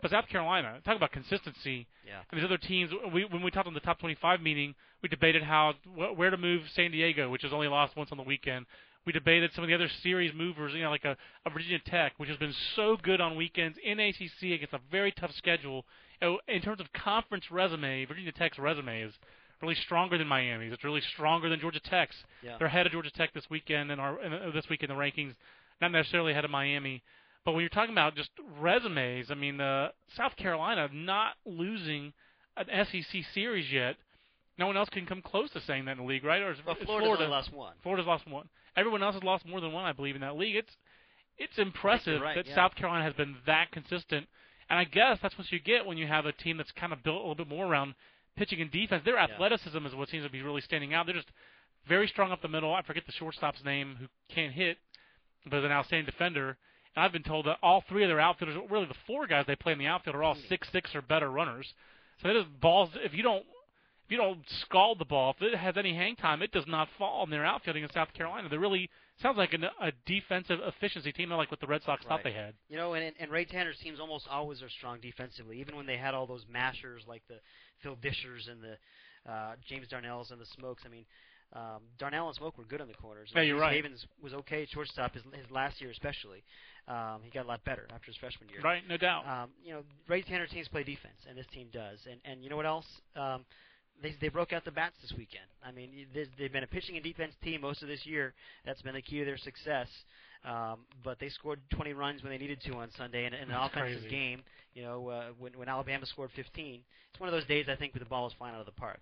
But 0.02 0.12
South 0.12 0.28
Carolina, 0.28 0.80
talk 0.84 0.98
about 0.98 1.12
consistency. 1.12 1.88
Yeah. 2.06 2.20
And 2.30 2.40
these 2.40 2.46
other 2.46 2.58
teams, 2.58 2.92
we, 3.14 3.24
when 3.24 3.42
we 3.42 3.52
talked 3.52 3.68
on 3.68 3.74
the 3.74 3.80
top 3.80 4.00
25 4.00 4.42
meeting, 4.42 4.76
we 5.02 5.08
debated 5.08 5.44
how 5.44 5.76
wh- 5.86 6.18
where 6.18 6.30
to 6.30 6.38
move 6.38 6.64
San 6.76 6.92
Diego, 6.92 7.30
which 7.30 7.44
has 7.44 7.54
only 7.54 7.70
lost 7.70 7.96
once 7.96 8.12
on 8.12 8.18
the 8.18 8.24
weekend. 8.24 8.66
We 9.06 9.12
debated 9.12 9.52
some 9.54 9.64
of 9.64 9.68
the 9.68 9.74
other 9.74 9.90
series 10.02 10.34
movers, 10.34 10.74
you 10.74 10.82
know, 10.82 10.90
like 10.90 11.04
a, 11.06 11.18
a 11.46 11.50
Virginia 11.50 11.80
Tech, 11.86 12.14
which 12.18 12.30
has 12.30 12.38
been 12.38 12.54
so 12.76 12.98
good 13.02 13.20
on 13.20 13.36
weekends 13.36 13.78
in 13.84 14.00
ACC 14.00 14.44
against 14.54 14.74
a 14.74 14.80
very 14.92 15.12
tough 15.12 15.32
schedule. 15.38 15.86
Oh, 16.22 16.38
In 16.48 16.62
terms 16.62 16.80
of 16.80 16.88
conference 16.94 17.52
resume, 17.52 18.06
Virginia 18.06 18.32
Tech's 18.32 18.58
resume 18.58 19.02
is 19.02 19.14
really 19.62 19.76
stronger 19.76 20.18
than 20.18 20.28
Miami's. 20.28 20.72
It's 20.72 20.84
really 20.84 21.02
stronger 21.14 21.50
than 21.50 21.60
Georgia 21.60 21.82
Tech's. 21.82 22.16
Yeah. 22.42 22.58
They're 22.58 22.68
ahead 22.68 22.86
of 22.86 22.94
Georgia 22.94 23.12
Tech 23.12 23.34
this 23.34 23.50
weekend 23.50 23.92
our 23.92 24.22
in, 24.22 24.34
uh, 24.34 24.52
this 24.54 24.70
week 24.70 24.84
in 24.84 24.90
the 24.90 24.96
rankings, 24.96 25.36
not 25.82 25.92
necessarily 25.92 26.32
ahead 26.32 26.46
of 26.46 26.52
Miami. 26.52 27.02
But 27.46 27.54
when 27.54 27.62
you're 27.62 27.70
talking 27.70 27.94
about 27.94 28.16
just 28.16 28.30
resumes, 28.60 29.30
I 29.30 29.36
mean, 29.36 29.60
uh, 29.60 29.90
South 30.16 30.36
Carolina 30.38 30.90
not 30.94 31.34
losing 31.46 32.14
an 32.56 32.68
SEC 32.86 33.24
series 33.34 33.72
yet. 33.72 33.96
No 34.58 34.68
one 34.68 34.78
else 34.78 34.90
can 34.90 35.06
come 35.06 35.22
close 35.22 35.50
to 35.52 35.62
saying 35.62 35.86
that 35.86 35.94
in 35.94 35.98
the 35.98 36.04
league, 36.04 36.24
right? 36.24 36.42
Or 36.42 36.52
is, 36.52 36.60
Well, 36.66 36.76
Florida's 36.86 37.06
Florida 37.08 37.28
lost 37.28 37.52
one. 37.52 37.74
Florida's 37.82 38.08
lost 38.08 38.28
one. 38.28 38.48
Everyone 38.76 39.04
else 39.04 39.16
has 39.16 39.24
lost 39.24 39.46
more 39.46 39.62
than 39.62 39.72
one, 39.72 39.86
I 39.86 39.94
believe, 39.94 40.16
in 40.16 40.22
that 40.22 40.38
league. 40.38 40.56
It's 40.56 40.72
it's 41.38 41.58
impressive 41.58 42.22
right, 42.22 42.36
that 42.36 42.48
yeah. 42.48 42.56
South 42.56 42.76
Carolina 42.76 43.04
has 43.04 43.14
been 43.14 43.36
that 43.46 43.72
consistent. 43.72 44.28
And 44.70 44.80
I 44.80 44.86
guess 44.86 45.20
that's 45.22 45.38
what 45.38 45.52
you 45.52 45.60
get 45.60 45.86
when 45.86 45.98
you 45.98 46.08
have 46.08 46.26
a 46.26 46.32
team 46.32 46.58
that's 46.58 46.72
kind 46.72 46.94
of 46.94 47.04
built 47.04 47.18
a 47.18 47.20
little 47.20 47.36
bit 47.36 47.50
more 47.50 47.66
around 47.66 47.96
pitching 48.36 48.62
and 48.62 48.72
defense. 48.72 49.04
Their 49.04 49.18
athleticism 49.18 49.86
is 49.86 49.96
what 49.96 50.10
seems 50.10 50.26
to 50.26 50.32
be 50.32 50.42
really 50.42 50.62
standing 50.62 50.94
out. 50.94 51.06
They're 51.06 51.16
just 51.16 51.32
very 51.88 52.08
strong 52.08 52.32
up 52.32 52.42
the 52.42 52.48
middle. 52.48 52.74
I 52.74 52.82
forget 52.82 53.06
the 53.06 53.12
shortstop's 53.12 53.64
name 53.64 53.98
who 54.00 54.08
can't 54.34 54.54
hit, 54.54 54.78
but 55.50 55.60
is 55.60 55.66
an 55.66 55.72
outstanding 55.72 56.06
defender. 56.06 56.58
And 56.96 57.04
I've 57.04 57.12
been 57.12 57.24
told 57.24 57.46
that 57.48 57.58
all 57.62 57.84
three 57.90 58.04
of 58.04 58.10
their 58.10 58.20
outfielders, 58.20 58.58
really 58.70 58.86
the 58.86 58.96
four 59.06 59.28
guys 59.28 59.46
they 59.48 59.56
play 59.56 59.74
in 59.74 59.80
the 59.80 59.88
outfield, 59.88 60.16
are 60.16 60.24
all 60.24 60.36
hmm. 60.36 60.48
six 60.48 60.68
six 60.72 60.96
or 60.96 61.02
better 61.02 61.30
runners. 61.30 61.74
So 62.22 62.30
it 62.30 62.36
is 62.36 62.46
balls. 62.62 62.90
If 62.96 63.14
you 63.14 63.24
don't 63.24 63.44
you 64.14 64.20
don't 64.20 64.48
scald 64.62 65.00
the 65.00 65.06
ball, 65.06 65.34
if 65.36 65.42
it 65.42 65.58
has 65.58 65.76
any 65.76 65.96
hang 65.96 66.16
time, 66.16 66.44
it 66.44 66.52
does 66.52 66.68
not 66.68 66.88
fall 67.00 67.24
in 67.24 67.32
their 67.32 67.44
outfielding 67.44 67.82
in 67.82 67.92
South 67.92 68.14
Carolina. 68.14 68.48
They 68.48 68.58
really 68.58 68.88
sounds 69.20 69.40
like 69.40 69.54
an, 69.54 69.64
a 69.64 69.92
defensive 70.06 70.60
efficiency 70.64 71.12
team, 71.12 71.32
like 71.32 71.50
what 71.50 71.60
the 71.60 71.66
Red 71.66 71.82
Sox 71.82 72.06
thought 72.06 72.22
they 72.24 72.32
had. 72.32 72.54
You 72.70 72.78
know, 72.78 72.94
and 72.94 73.12
and 73.20 73.32
Ray 73.32 73.46
Tanner's 73.46 73.80
teams 73.80 74.00
almost 74.00 74.28
always 74.30 74.62
are 74.62 74.70
strong 74.70 75.00
defensively, 75.02 75.60
even 75.60 75.76
when 75.76 75.88
they 75.88 75.98
had 75.98 76.14
all 76.14 76.28
those 76.28 76.46
mashers 76.48 77.02
like 77.08 77.24
the 77.28 77.40
Phil 77.82 77.96
Dishers 78.04 78.52
and 78.52 78.62
the 78.62 79.32
uh, 79.32 79.56
James 79.68 79.88
Darnells 79.88 80.32
and 80.32 80.40
the 80.40 80.46
Smoaks. 80.46 80.86
I 80.86 80.90
mean, 80.90 81.06
um, 81.54 81.82
Darnell 81.98 82.28
and 82.28 82.38
Smoak 82.38 82.56
were 82.56 82.66
good 82.66 82.82
in 82.82 82.88
the 82.88 82.94
corners. 82.94 83.32
Yeah, 83.36 83.42
you're 83.42 83.60
right. 83.60 83.74
Havens 83.74 84.06
was 84.22 84.36
okay 84.36 84.62
at 84.62 84.70
shortstop 84.70 85.16
his, 85.16 85.24
his 85.24 85.50
last 85.50 85.82
year, 85.82 85.90
especially. 85.90 86.44
Um, 86.88 87.22
he 87.24 87.32
got 87.32 87.46
a 87.46 87.48
lot 87.48 87.66
better 87.66 87.88
after 87.92 88.08
his 88.08 88.18
freshman 88.18 88.50
year. 88.50 88.62
Right, 88.62 88.84
no 88.88 88.98
doubt. 88.98 89.26
Um, 89.26 89.50
you 89.66 89.74
know, 89.74 89.82
Ray 90.08 90.22
Tanner 90.22 90.46
teams 90.46 90.68
play 90.68 90.84
defense, 90.84 91.18
and 91.28 91.36
this 91.36 91.48
team 91.52 91.70
does. 91.74 91.98
And 92.10 92.20
and 92.26 92.44
you 92.44 92.52
know 92.52 92.58
what 92.58 92.68
else? 92.68 92.86
Um, 93.16 93.46
they 94.02 94.16
they 94.22 94.30
broke 94.30 94.54
out 94.54 94.66
the 94.66 94.72
bats 94.72 94.96
this 95.02 95.14
weekend. 95.18 95.46
I 95.66 95.72
mean, 95.72 96.08
they- 96.14 96.28
they've 96.38 96.52
been 96.52 96.64
a 96.64 96.68
pitching 96.68 96.96
and 96.96 97.04
defense 97.04 97.34
team 97.44 97.62
most 97.62 97.82
of 97.82 97.88
this 97.88 98.06
year. 98.06 98.34
That's 98.66 98.82
been 98.82 98.94
the 98.96 99.02
key 99.02 99.20
to 99.20 99.26
their 99.26 99.38
success. 99.38 99.88
Um, 100.46 100.80
but 101.06 101.20
they 101.20 101.30
scored 101.30 101.62
20 101.70 101.94
runs 101.94 102.22
when 102.22 102.30
they 102.32 102.38
needed 102.38 102.60
to 102.66 102.74
on 102.74 102.92
Sunday 102.98 103.26
in, 103.26 103.34
in 103.34 103.44
an 103.44 103.50
That's 103.50 103.72
offensive 103.72 104.02
crazy. 104.02 104.10
game. 104.10 104.44
You 104.74 104.84
know, 104.84 105.08
uh, 105.08 105.28
when 105.40 105.54
when 105.58 105.70
Alabama 105.70 106.06
scored 106.06 106.32
15, 106.36 106.82
it's 107.12 107.20
one 107.20 107.30
of 107.30 107.34
those 107.34 107.46
days 107.46 107.68
I 107.70 107.76
think 107.76 107.94
where 107.94 108.00
the 108.00 108.10
ball 108.10 108.26
was 108.26 108.34
flying 108.34 108.54
out 108.56 108.60
of 108.60 108.66
the 108.66 108.74
park. 108.74 109.00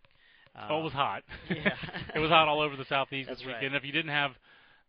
Um, 0.55 0.67
oh, 0.69 0.79
it 0.81 0.83
was 0.83 0.93
hot. 0.93 1.23
yeah. 1.49 1.75
it 2.13 2.19
was 2.19 2.29
hot 2.29 2.47
all 2.47 2.61
over 2.61 2.75
the 2.75 2.85
southeast 2.85 3.27
That's 3.29 3.39
this 3.39 3.47
right. 3.47 3.55
weekend. 3.61 3.75
If 3.75 3.83
you 3.85 3.91
didn't 3.91 4.11
have 4.11 4.31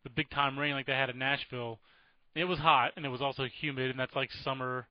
the 0.05 0.11
big 0.11 0.29
time 0.31 0.59
rain 0.59 0.75
like 0.75 0.87
they 0.87 0.93
had 0.93 1.09
in 1.09 1.19
Nashville, 1.19 1.79
it 2.35 2.45
was 2.45 2.59
hot 2.59 2.93
and 2.97 3.07
it 3.07 3.11
was 3.11 3.23
also 3.23 3.45
humid, 3.61 3.91
and 3.91 3.99
that's 3.99 4.15
like 4.17 4.31
summer 4.45 4.87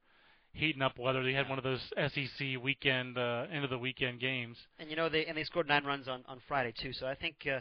heating 0.54 0.82
up 0.82 0.98
weather. 0.98 1.24
They 1.24 1.34
had 1.34 1.50
one 1.50 1.58
of 1.58 1.64
those 1.64 1.82
SEC 1.98 2.62
weekend 2.62 3.18
uh, 3.18 3.46
end 3.52 3.64
of 3.64 3.70
the 3.70 3.78
weekend 3.78 4.20
games. 4.20 4.58
And 4.80 4.90
you 4.90 4.96
know 4.96 5.10
they 5.10 5.26
and 5.26 5.38
they 5.38 5.44
scored 5.44 5.68
nine 5.68 5.86
runs 5.86 6.08
on 6.08 6.24
on 6.28 6.40
Friday 6.48 6.74
too. 6.80 6.94
So 6.94 7.08
I 7.08 7.16
think 7.16 7.36
uh, 7.52 7.60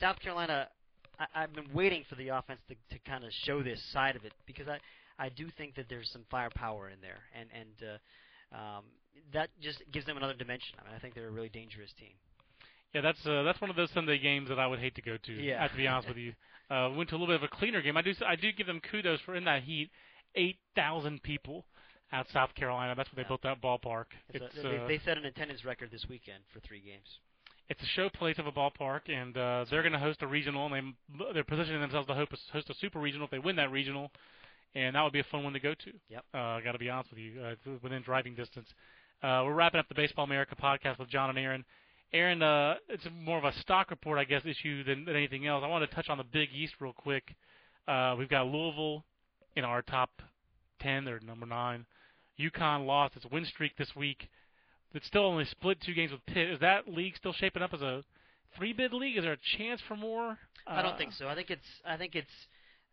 South 0.00 0.20
Carolina. 0.20 0.68
I, 1.18 1.42
I've 1.42 1.52
been 1.52 1.72
waiting 1.74 2.04
for 2.08 2.14
the 2.14 2.28
offense 2.28 2.60
to 2.68 2.74
to 2.74 2.98
kind 3.04 3.24
of 3.24 3.32
show 3.32 3.62
this 3.62 3.82
side 3.92 4.16
of 4.16 4.24
it 4.24 4.32
because 4.46 4.68
I 4.68 4.78
I 5.18 5.28
do 5.28 5.48
think 5.56 5.74
that 5.76 5.86
there's 5.88 6.10
some 6.12 6.24
firepower 6.30 6.90
in 6.90 7.00
there 7.00 7.20
and 7.34 7.48
and 7.52 7.90
uh, 8.52 8.56
um, 8.56 8.84
that 9.32 9.50
just 9.60 9.82
gives 9.92 10.06
them 10.06 10.16
another 10.16 10.34
dimension. 10.34 10.76
I 10.80 10.86
mean 10.86 10.94
I 10.94 10.98
think 11.00 11.14
they're 11.14 11.28
a 11.28 11.32
really 11.32 11.48
dangerous 11.48 11.92
team. 11.98 12.12
Yeah, 12.94 13.02
that's 13.02 13.24
uh, 13.26 13.42
that's 13.42 13.60
one 13.60 13.70
of 13.70 13.76
those 13.76 13.90
Sunday 13.90 14.18
games 14.18 14.48
that 14.48 14.58
I 14.58 14.66
would 14.66 14.78
hate 14.78 14.94
to 14.94 15.02
go 15.02 15.16
to. 15.16 15.32
Yeah. 15.32 15.58
I 15.58 15.62
have 15.62 15.72
to 15.72 15.76
be 15.76 15.86
honest 15.86 16.08
with 16.08 16.16
you. 16.16 16.32
Uh, 16.70 16.90
went 16.96 17.08
to 17.10 17.16
a 17.16 17.18
little 17.18 17.34
bit 17.34 17.42
of 17.42 17.50
a 17.50 17.56
cleaner 17.56 17.82
game. 17.82 17.96
I 17.96 18.02
do 18.02 18.14
I 18.26 18.36
do 18.36 18.52
give 18.52 18.66
them 18.66 18.80
kudos 18.80 19.20
for 19.22 19.34
in 19.34 19.44
that 19.44 19.62
heat, 19.62 19.90
eight 20.34 20.56
thousand 20.74 21.22
people 21.22 21.64
at 22.12 22.26
South 22.30 22.54
Carolina. 22.54 22.94
That's 22.94 23.10
they 23.14 23.22
Yeah. 23.22 23.28
built 23.28 23.42
that 23.42 23.60
ballpark. 23.60 24.06
It's 24.30 24.44
It's 24.44 24.58
a, 24.58 24.62
they, 24.68 24.78
uh, 24.78 24.86
they 24.86 24.98
set 24.98 25.18
an 25.18 25.24
attendance 25.26 25.64
record 25.64 25.90
this 25.90 26.06
weekend 26.08 26.42
for 26.52 26.60
three 26.60 26.80
games. 26.80 27.18
it's 27.68 27.82
a 27.82 28.00
showplace 28.00 28.38
of 28.38 28.46
a 28.46 28.52
ballpark, 28.52 29.08
and 29.10 29.36
uh, 29.36 29.64
they're 29.70 29.82
going 29.82 29.92
to 29.92 29.98
host 29.98 30.22
a 30.22 30.26
regional, 30.26 30.72
and 30.72 30.94
they 31.18 31.32
they're 31.34 31.44
positioning 31.44 31.80
themselves 31.82 32.06
to 32.08 32.14
host 32.14 32.70
a 32.70 32.74
super 32.74 32.98
regional 32.98 33.26
if 33.26 33.30
they 33.30 33.38
win 33.38 33.56
that 33.56 33.70
regional, 33.70 34.10
and 34.74 34.96
that 34.96 35.02
would 35.02 35.12
be 35.12 35.20
a 35.20 35.24
fun 35.24 35.44
one 35.44 35.52
to 35.52 35.60
go 35.60 35.74
to. 35.74 35.92
Yep. 36.08 36.24
Uh, 36.32 36.38
I 36.38 36.60
got 36.62 36.72
to 36.72 36.78
be 36.78 36.88
honest 36.88 37.10
with 37.10 37.18
you, 37.18 37.42
uh, 37.42 37.54
within 37.82 38.00
driving 38.02 38.34
distance. 38.34 38.72
Uh, 39.22 39.42
we're 39.44 39.52
wrapping 39.54 39.80
up 39.80 39.88
the 39.88 39.94
Baseball 39.94 40.24
America 40.24 40.54
podcast 40.56 40.98
with 40.98 41.08
John 41.10 41.28
and 41.28 41.38
Aaron. 41.38 41.64
Aaron, 42.14 42.40
uh, 42.42 42.76
it's 42.88 43.06
more 43.12 43.36
of 43.36 43.44
a 43.44 43.52
stock 43.60 43.90
report, 43.90 44.18
I 44.18 44.24
guess, 44.24 44.46
issue 44.46 44.82
than, 44.84 45.04
than 45.04 45.14
anything 45.14 45.46
else. 45.46 45.62
I 45.62 45.68
want 45.68 45.86
to 45.88 45.94
touch 45.94 46.08
on 46.08 46.16
the 46.16 46.24
Big 46.24 46.48
East 46.54 46.74
real 46.80 46.94
quick. 46.94 47.34
Uh, 47.86 48.14
we've 48.18 48.30
got 48.30 48.46
Louisville 48.46 49.04
in 49.56 49.64
our 49.64 49.82
top 49.82 50.22
ten. 50.80 51.04
They're 51.04 51.20
number 51.20 51.44
nine. 51.44 51.84
UConn 52.40 52.86
lost 52.86 53.16
its 53.16 53.26
win 53.26 53.44
streak 53.44 53.76
this 53.76 53.94
week. 53.96 54.28
It's 54.94 55.06
still 55.06 55.24
only 55.26 55.44
split 55.44 55.80
two 55.80 55.94
games 55.94 56.12
with 56.12 56.24
Pitt. 56.26 56.50
Is 56.50 56.60
that 56.60 56.88
league 56.88 57.16
still 57.16 57.32
shaping 57.32 57.62
up 57.62 57.74
as 57.74 57.82
a 57.82 58.02
three 58.56 58.72
bid 58.72 58.92
league? 58.92 59.16
Is 59.18 59.24
there 59.24 59.32
a 59.34 59.56
chance 59.58 59.80
for 59.86 59.96
more? 59.96 60.38
I 60.66 60.82
don't 60.82 60.94
Uh, 60.94 60.96
think 60.98 61.12
so. 61.12 61.28
I 61.28 61.34
think 61.34 61.50
it's 61.50 61.66
I 61.84 61.96
think 61.96 62.14
it's 62.14 62.30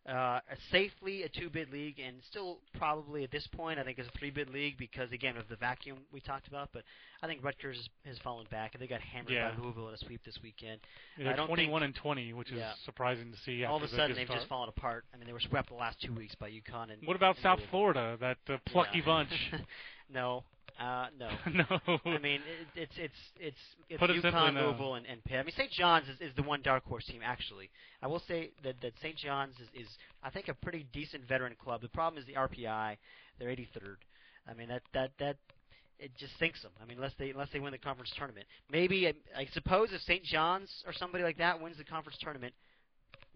uh, 0.08 0.40
a 0.50 0.56
safely 0.70 1.22
a 1.24 1.28
two 1.28 1.50
bid 1.50 1.70
league, 1.72 1.98
and 1.98 2.16
still 2.30 2.58
probably 2.78 3.24
at 3.24 3.30
this 3.30 3.46
point 3.48 3.78
I 3.78 3.82
think 3.82 3.98
it's 3.98 4.08
a 4.08 4.18
three 4.18 4.30
bid 4.30 4.48
league 4.50 4.78
because 4.78 5.10
again 5.12 5.36
of 5.36 5.48
the 5.48 5.56
vacuum 5.56 5.98
we 6.12 6.20
talked 6.20 6.48
about. 6.48 6.70
But 6.72 6.82
I 7.22 7.26
think 7.26 7.42
Rutgers 7.42 7.88
has, 8.04 8.16
fallen 8.18 8.46
back, 8.50 8.74
and 8.74 8.82
they 8.82 8.86
got 8.86 9.00
hammered 9.00 9.32
Yeah. 9.32 9.50
by 9.50 9.62
Louisville 9.62 9.88
in 9.88 9.94
a 9.94 9.98
sweep 9.98 10.22
this 10.24 10.38
weekend. 10.42 10.80
They're 11.18 11.36
21 11.36 11.82
and 11.82 11.94
20, 11.94 12.32
which 12.34 12.52
is 12.52 12.62
surprising 12.84 13.32
to 13.32 13.38
see. 13.38 13.64
All 13.64 13.76
of 13.76 13.82
a 13.82 13.88
sudden 13.88 14.16
they've 14.16 14.26
start. 14.26 14.40
just 14.40 14.48
fallen 14.48 14.68
apart. 14.68 15.04
I 15.12 15.16
mean 15.16 15.26
they 15.26 15.32
were 15.32 15.40
swept 15.40 15.68
the 15.68 15.74
last 15.74 16.00
two 16.00 16.12
weeks 16.14 16.34
by 16.36 16.50
UConn 16.50 16.92
and. 16.92 17.02
What 17.04 17.16
about 17.16 17.36
and 17.36 17.42
South 17.42 17.58
Louisville. 17.58 17.70
Florida? 17.70 18.16
That 18.20 18.38
uh, 18.52 18.58
plucky 18.66 18.98
Yeah. 18.98 19.04
bunch. 19.04 19.30
no, 20.12 20.44
uh, 20.80 21.06
no. 21.18 21.28
no. 21.52 21.98
I 22.04 22.18
mean, 22.18 22.40
it, 22.44 22.68
it's 22.74 22.92
it's 22.98 23.14
it's 23.38 23.56
it's 23.88 24.00
Put 24.00 24.10
UConn, 24.10 24.54
no. 24.54 24.68
Louisville, 24.68 24.94
and, 24.94 25.06
and 25.06 25.24
Pitt. 25.24 25.38
I 25.38 25.42
mean, 25.42 25.54
St. 25.56 25.70
John's 25.70 26.08
is, 26.08 26.20
is 26.20 26.36
the 26.36 26.42
one 26.42 26.60
dark 26.62 26.84
horse 26.84 27.04
team. 27.06 27.20
Actually, 27.24 27.70
I 28.02 28.06
will 28.06 28.22
say 28.28 28.50
that 28.62 28.76
that 28.82 28.92
St. 29.00 29.16
John's 29.16 29.54
is, 29.56 29.86
is 29.86 29.88
I 30.22 30.30
think 30.30 30.48
a 30.48 30.54
pretty 30.54 30.86
decent 30.92 31.26
veteran 31.26 31.54
club. 31.62 31.82
The 31.82 31.88
problem 31.88 32.20
is 32.20 32.26
the 32.26 32.34
RPI. 32.34 32.96
They're 33.38 33.48
83rd. 33.48 33.96
I 34.48 34.54
mean 34.54 34.68
that 34.68 34.82
that 34.94 35.10
that 35.18 35.36
it 35.98 36.12
just 36.18 36.38
sinks 36.38 36.62
them. 36.62 36.72
I 36.82 36.84
mean, 36.84 36.98
unless 36.98 37.14
they 37.18 37.30
unless 37.30 37.48
they 37.52 37.60
win 37.60 37.72
the 37.72 37.78
conference 37.78 38.12
tournament. 38.16 38.46
Maybe 38.70 39.08
I, 39.08 39.40
I 39.40 39.46
suppose 39.52 39.88
if 39.92 40.00
St. 40.02 40.24
John's 40.24 40.70
or 40.86 40.92
somebody 40.92 41.24
like 41.24 41.38
that 41.38 41.60
wins 41.60 41.78
the 41.78 41.84
conference 41.84 42.18
tournament, 42.20 42.54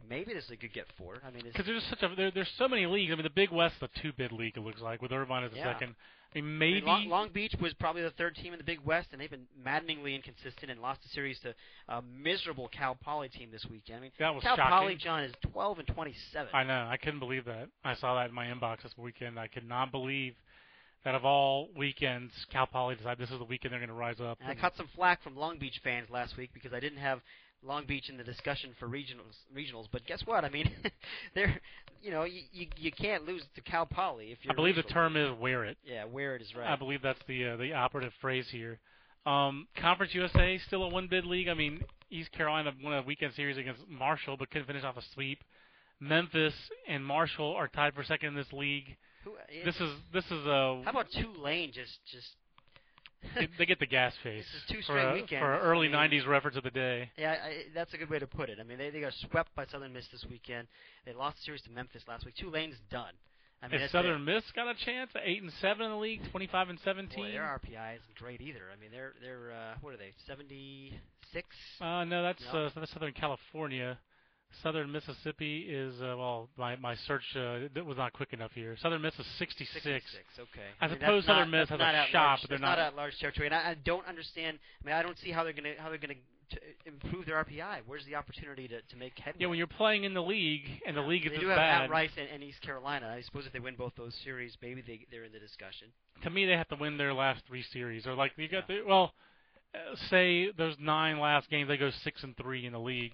maybe 0.08 0.32
this 0.34 0.48
league 0.50 0.60
could 0.60 0.72
get 0.72 0.86
four. 0.96 1.16
I 1.26 1.30
mean, 1.30 1.46
it's, 1.46 1.52
Because 1.52 1.66
there's 1.66 1.84
such 1.90 2.02
a 2.02 2.14
there, 2.14 2.30
there's 2.30 2.50
so 2.58 2.68
many 2.68 2.86
leagues. 2.86 3.12
I 3.12 3.14
mean, 3.16 3.24
the 3.24 3.30
Big 3.30 3.50
West 3.50 3.76
is 3.76 3.82
a 3.94 4.00
two 4.00 4.12
bid 4.16 4.32
league. 4.32 4.56
It 4.56 4.60
looks 4.60 4.80
like 4.80 5.02
with 5.02 5.12
Irvine 5.12 5.44
as 5.44 5.50
the 5.52 5.58
Yeah. 5.58 5.72
second. 5.72 5.94
I 6.32 6.40
mean, 6.40 6.44
I 6.44 6.58
maybe 6.58 6.74
mean, 6.76 6.84
Long, 6.84 7.08
Long 7.08 7.28
Beach 7.30 7.54
was 7.60 7.74
probably 7.74 8.02
the 8.02 8.12
third 8.12 8.36
team 8.36 8.52
in 8.52 8.58
the 8.58 8.64
Big 8.64 8.78
West, 8.84 9.08
and 9.10 9.20
they've 9.20 9.30
been 9.30 9.48
maddeningly 9.64 10.14
inconsistent 10.14 10.70
and 10.70 10.80
lost 10.80 11.02
the 11.02 11.08
series 11.08 11.40
to 11.40 11.54
a 11.88 12.00
miserable 12.02 12.68
Cal 12.68 12.94
Poly 12.94 13.28
team 13.28 13.50
this 13.50 13.66
weekend. 13.68 13.98
I 13.98 14.00
mean, 14.02 14.12
that 14.20 14.32
was 14.32 14.44
Cal 14.44 14.56
shocking. 14.56 14.78
Poly 14.78 14.94
John 14.94 15.24
is 15.24 15.32
12 15.50 15.80
and 15.80 15.88
27. 15.88 16.48
I 16.54 16.62
know. 16.62 16.86
I 16.88 16.96
couldn't 16.98 17.18
believe 17.18 17.46
that. 17.46 17.68
I 17.84 17.94
saw 17.94 18.14
that 18.14 18.28
in 18.28 18.34
my 18.34 18.46
inbox 18.46 18.82
this 18.84 18.96
weekend. 18.96 19.40
I 19.40 19.48
could 19.48 19.68
not 19.68 19.90
believe 19.90 20.36
that 21.04 21.14
of 21.16 21.24
all 21.24 21.68
weekends, 21.76 22.32
Cal 22.52 22.66
Poly 22.66 22.94
decided 22.94 23.18
this 23.18 23.30
is 23.32 23.38
the 23.38 23.44
weekend 23.44 23.72
they're 23.72 23.80
going 23.80 23.88
to 23.88 23.94
rise 23.94 24.20
up. 24.20 24.38
And 24.40 24.50
I 24.50 24.54
caught 24.54 24.76
some 24.76 24.88
flack 24.94 25.22
from 25.24 25.34
Long 25.36 25.58
Beach 25.58 25.80
fans 25.82 26.10
last 26.10 26.36
week 26.36 26.50
because 26.54 26.72
I 26.72 26.78
didn't 26.78 26.98
have 26.98 27.20
Long 27.62 27.84
Beach 27.86 28.08
in 28.08 28.16
the 28.16 28.24
discussion 28.24 28.70
for 28.78 28.88
regionals. 28.88 29.36
Regionals, 29.54 29.86
but 29.92 30.06
guess 30.06 30.22
what? 30.24 30.44
I 30.44 30.48
mean, 30.48 30.70
they're 31.34 31.60
you 32.02 32.10
know 32.10 32.24
you 32.24 32.42
you, 32.52 32.66
you 32.76 32.92
can't 32.92 33.26
lose 33.26 33.42
to 33.54 33.60
Cal 33.60 33.86
Poly 33.86 34.32
if 34.32 34.38
you're. 34.42 34.52
I 34.52 34.56
believe 34.56 34.76
the 34.76 34.82
term 34.82 35.16
is 35.16 35.30
wear 35.38 35.64
it. 35.64 35.76
Yeah, 35.84 36.04
where 36.04 36.36
it 36.36 36.42
is 36.42 36.54
right. 36.54 36.68
I 36.70 36.76
believe 36.76 37.02
that's 37.02 37.20
the 37.28 37.48
uh, 37.50 37.56
the 37.56 37.72
operative 37.72 38.12
phrase 38.20 38.46
here. 38.50 38.78
Um, 39.26 39.68
Conference 39.76 40.14
USA 40.14 40.58
still 40.66 40.82
a 40.84 40.88
one 40.88 41.06
bid 41.08 41.26
league. 41.26 41.48
I 41.48 41.54
mean, 41.54 41.82
East 42.10 42.32
Carolina 42.32 42.72
won 42.82 42.94
a 42.94 43.02
weekend 43.02 43.34
series 43.34 43.58
against 43.58 43.82
Marshall, 43.88 44.36
but 44.36 44.50
couldn't 44.50 44.66
finish 44.66 44.84
off 44.84 44.96
a 44.96 45.02
sweep. 45.14 45.44
Memphis 46.00 46.54
and 46.88 47.04
Marshall 47.04 47.54
are 47.54 47.68
tied 47.68 47.94
for 47.94 48.02
second 48.02 48.30
in 48.30 48.34
this 48.34 48.50
league. 48.52 48.96
Who, 49.24 49.32
This 49.64 49.76
is 49.76 49.90
this 50.14 50.24
is 50.24 50.46
a 50.46 50.80
how 50.84 50.90
about 50.90 51.06
Tulane 51.12 51.72
just 51.72 51.98
just. 52.10 52.28
They, 53.58 53.66
get 53.66 53.78
the 53.78 53.86
gas 53.86 54.14
face 54.22 54.44
This 54.52 54.62
is 54.62 54.68
two 54.68 54.76
for 54.78 54.82
straight 54.98 55.10
a, 55.10 55.12
weekends. 55.12 55.40
for 55.42 55.52
a 55.54 55.58
early 55.60 55.88
I 55.92 56.08
mean- 56.08 56.20
'90s 56.22 56.26
reference 56.26 56.56
of 56.56 56.62
the 56.64 56.70
day. 56.70 57.10
Yeah, 57.16 57.32
I, 57.42 57.64
that's 57.74 57.92
a 57.94 57.98
good 57.98 58.10
way 58.10 58.18
to 58.18 58.26
put 58.26 58.48
it. 58.48 58.58
I 58.60 58.64
mean, 58.64 58.78
they 58.78 58.90
they 58.90 59.00
got 59.00 59.12
swept 59.30 59.54
by 59.54 59.66
Southern 59.66 59.92
Miss 59.92 60.06
this 60.10 60.24
weekend. 60.30 60.68
They 61.06 61.12
lost 61.12 61.36
the 61.38 61.42
series 61.44 61.62
to 61.62 61.70
Memphis 61.70 62.02
last 62.08 62.24
week. 62.24 62.34
Tulane's 62.36 62.76
done. 62.90 63.12
I 63.62 63.68
mean, 63.68 63.80
Has 63.82 63.90
Southern 63.90 64.24
Miss 64.24 64.42
got 64.56 64.68
a 64.68 64.74
chance? 64.86 65.10
Eight 65.22 65.42
and 65.42 65.52
seven 65.60 65.84
in 65.84 65.90
the 65.92 65.98
league, 65.98 66.20
25 66.30 66.70
and 66.70 66.78
17. 66.82 67.14
Boy, 67.24 67.30
their 67.30 67.42
RPI 67.42 67.96
isn't 67.96 68.14
great 68.18 68.40
either. 68.40 68.62
I 68.74 68.80
mean, 68.80 68.90
they're 68.90 69.12
they're 69.20 69.52
uh, 69.52 69.74
what 69.82 69.92
are 69.92 69.98
they? 69.98 70.12
Seventy 70.26 70.98
six. 71.32 71.46
Uh, 71.80 72.04
no, 72.04 72.22
that's 72.22 72.42
No. 72.52 72.66
uh, 72.66 72.70
that's 72.74 72.90
Southern 72.92 73.12
California. 73.12 73.98
Southern 74.62 74.90
Mississippi 74.92 75.66
is 75.68 75.94
uh, 76.02 76.14
well, 76.18 76.48
my 76.56 76.76
my 76.76 76.94
search 77.06 77.22
uh, 77.36 77.60
was 77.84 77.96
not 77.96 78.12
quick 78.12 78.32
enough 78.32 78.52
here. 78.52 78.76
Southern 78.82 79.02
Miss 79.02 79.14
is 79.18 79.26
66. 79.38 79.84
Okay. 80.38 80.60
I 80.80 80.86
mean, 80.88 80.98
suppose 81.00 81.24
Southern 81.24 81.50
not, 81.50 81.60
Miss 81.60 81.68
has 81.68 81.80
a 81.80 82.06
shop, 82.10 82.14
large, 82.14 82.40
but 82.42 82.48
they're 82.50 82.58
that's 82.58 82.62
not- 82.62 82.78
at 82.78 82.96
large 82.96 83.18
territory. 83.18 83.46
And 83.46 83.54
I, 83.54 83.70
I 83.70 83.74
don't 83.84 84.06
understand. 84.06 84.58
I 84.82 84.86
mean, 84.86 84.96
I 84.96 85.02
don't 85.02 85.18
see 85.18 85.30
how 85.30 85.44
they're 85.44 85.52
gonna 85.52 85.74
how 85.78 85.88
they're 85.88 85.98
gonna 85.98 86.14
t- 86.50 86.58
improve 86.84 87.26
their 87.26 87.42
RPI. 87.44 87.80
Where's 87.86 88.04
the 88.06 88.16
opportunity 88.16 88.66
to 88.68 88.82
to 88.82 88.96
make 88.96 89.16
headway? 89.18 89.40
Yeah, 89.40 89.46
when 89.46 89.58
you're 89.58 89.66
playing 89.66 90.04
in 90.04 90.14
the 90.14 90.22
league 90.22 90.68
and 90.86 90.96
the 90.96 91.00
league 91.02 91.26
is 91.26 91.32
they 91.32 91.38
do 91.38 91.48
have 91.48 91.56
bad, 91.56 91.80
Matt 91.82 91.90
Rice 91.90 92.10
and, 92.18 92.28
and 92.28 92.42
East 92.42 92.60
Carolina. 92.60 93.12
I 93.16 93.22
suppose 93.22 93.46
if 93.46 93.52
they 93.52 93.60
win 93.60 93.76
both 93.76 93.92
those 93.96 94.14
series, 94.24 94.56
maybe 94.60 94.82
they 94.82 95.06
they're 95.10 95.24
in 95.24 95.32
the 95.32 95.38
discussion. 95.38 95.88
to 96.24 96.30
me 96.30 96.44
they 96.46 96.56
have 96.56 96.68
to 96.68 96.76
win 96.76 96.98
their 96.98 97.14
last 97.14 97.42
three 97.46 97.62
series. 97.72 98.06
Or 98.06 98.14
like 98.14 98.32
you 98.36 98.48
got 98.48 98.66
the 98.66 98.80
well, 98.86 99.14
uh, 99.74 99.94
say 100.10 100.50
those 100.58 100.74
nine 100.80 101.20
last 101.20 101.48
games 101.48 101.68
they 101.68 101.76
go 101.76 101.90
six 102.02 102.22
and 102.24 102.36
three 102.36 102.66
in 102.66 102.72
the 102.72 102.80
league. 102.80 103.12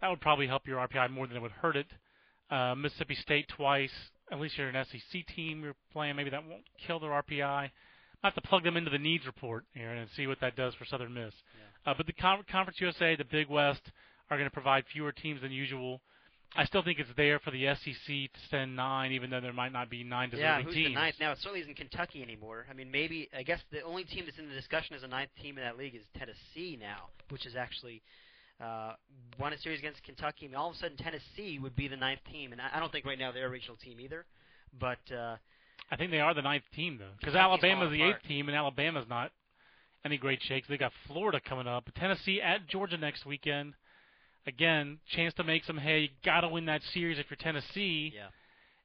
That 0.00 0.10
would 0.10 0.20
probably 0.20 0.46
help 0.46 0.66
your 0.66 0.78
RPI 0.86 1.10
more 1.10 1.26
than 1.26 1.36
it 1.36 1.42
would 1.42 1.52
hurt 1.52 1.76
it. 1.76 1.86
Uh, 2.50 2.74
Mississippi 2.74 3.14
State 3.16 3.48
twice. 3.48 3.92
At 4.30 4.40
least 4.40 4.58
you're 4.58 4.68
an 4.68 4.84
SEC 4.84 5.26
team 5.34 5.62
you're 5.62 5.76
playing. 5.92 6.16
Maybe 6.16 6.30
that 6.30 6.46
won't 6.46 6.62
kill 6.86 7.00
their 7.00 7.10
RPI. 7.10 7.42
I 7.42 7.70
have 8.22 8.34
to 8.34 8.40
plug 8.40 8.64
them 8.64 8.76
into 8.76 8.90
the 8.90 8.98
needs 8.98 9.26
report, 9.26 9.64
Aaron, 9.76 9.98
and 9.98 10.10
see 10.16 10.26
what 10.26 10.40
that 10.40 10.56
does 10.56 10.74
for 10.74 10.84
Southern 10.84 11.14
Miss. 11.14 11.32
Uh, 11.86 11.94
but 11.96 12.06
the 12.06 12.12
Con- 12.12 12.44
Conference 12.50 12.80
USA, 12.80 13.14
the 13.14 13.24
Big 13.24 13.48
West, 13.48 13.82
are 14.30 14.36
going 14.36 14.48
to 14.48 14.52
provide 14.54 14.84
fewer 14.92 15.12
teams 15.12 15.42
than 15.42 15.52
usual. 15.52 16.00
I 16.56 16.64
still 16.64 16.82
think 16.82 16.98
it's 16.98 17.10
there 17.16 17.38
for 17.38 17.50
the 17.50 17.66
SEC 17.66 18.06
to 18.06 18.40
send 18.50 18.74
nine, 18.74 19.12
even 19.12 19.30
though 19.30 19.40
there 19.40 19.52
might 19.52 19.72
not 19.72 19.90
be 19.90 20.02
nine 20.02 20.30
deserving 20.30 20.46
teams. 20.48 20.58
Yeah, 20.58 20.64
who's 20.64 20.74
teams. 20.74 20.88
the 20.88 20.94
ninth 20.94 21.16
now? 21.20 21.32
It 21.32 21.38
certainly 21.38 21.60
isn't 21.60 21.76
Kentucky 21.76 22.22
anymore. 22.22 22.66
I 22.70 22.74
mean, 22.74 22.90
maybe 22.90 23.28
I 23.36 23.42
guess 23.42 23.60
the 23.70 23.82
only 23.82 24.04
team 24.04 24.24
that's 24.24 24.38
in 24.38 24.48
the 24.48 24.54
discussion 24.54 24.96
as 24.96 25.02
a 25.02 25.08
ninth 25.08 25.30
team 25.42 25.58
in 25.58 25.64
that 25.64 25.76
league 25.76 25.94
is 25.94 26.02
Tennessee 26.16 26.78
now, 26.80 27.08
which 27.28 27.46
is 27.46 27.56
actually 27.56 28.02
uh, 28.60 28.92
won 29.38 29.52
a 29.52 29.58
series 29.58 29.78
against 29.78 30.02
Kentucky. 30.02 30.46
I 30.46 30.48
mean, 30.48 30.56
all 30.56 30.70
of 30.70 30.76
a 30.76 30.78
sudden 30.78 30.96
Tennessee 30.96 31.58
would 31.58 31.76
be 31.76 31.88
the 31.88 31.96
ninth 31.96 32.20
team, 32.32 32.52
and 32.52 32.60
I, 32.60 32.70
I 32.74 32.80
don't 32.80 32.90
think 32.90 33.04
right 33.04 33.18
now 33.18 33.32
they're 33.32 33.46
a 33.46 33.50
regional 33.50 33.76
team 33.76 34.00
either. 34.00 34.24
But 34.78 34.98
uh, 35.14 35.36
I 35.90 35.96
think 35.96 36.10
they 36.10 36.20
are 36.20 36.34
the 36.34 36.42
ninth 36.42 36.64
team 36.74 36.98
though, 36.98 37.12
because 37.18 37.34
Alabama's 37.34 37.90
the 37.92 38.02
eighth 38.02 38.22
team, 38.26 38.48
and 38.48 38.56
Alabama's 38.56 39.06
not 39.08 39.30
any 40.04 40.16
great 40.16 40.40
shakes. 40.42 40.68
They 40.68 40.78
got 40.78 40.92
Florida 41.06 41.40
coming 41.46 41.66
up, 41.66 41.88
Tennessee 41.96 42.40
at 42.40 42.66
Georgia 42.68 42.96
next 42.96 43.26
weekend. 43.26 43.74
Again, 44.46 44.98
chance 45.14 45.34
to 45.34 45.44
make 45.44 45.64
some 45.64 45.76
hay. 45.76 46.00
You 46.00 46.08
got 46.24 46.42
to 46.42 46.48
win 46.48 46.66
that 46.66 46.80
series 46.94 47.18
if 47.18 47.26
you're 47.28 47.36
Tennessee. 47.36 48.12
yeah, 48.14 48.28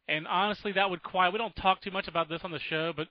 And 0.07 0.27
honestly, 0.27 0.71
that 0.71 0.89
would 0.89 1.03
quiet. 1.03 1.34
We 1.34 1.38
don't 1.38 1.55
talk 1.55 1.81
too 1.81 1.91
much 1.91 2.07
about 2.07 2.29
this 2.29 2.41
on 2.43 2.51
the 2.51 2.60
show, 2.67 2.93
but 2.95 3.07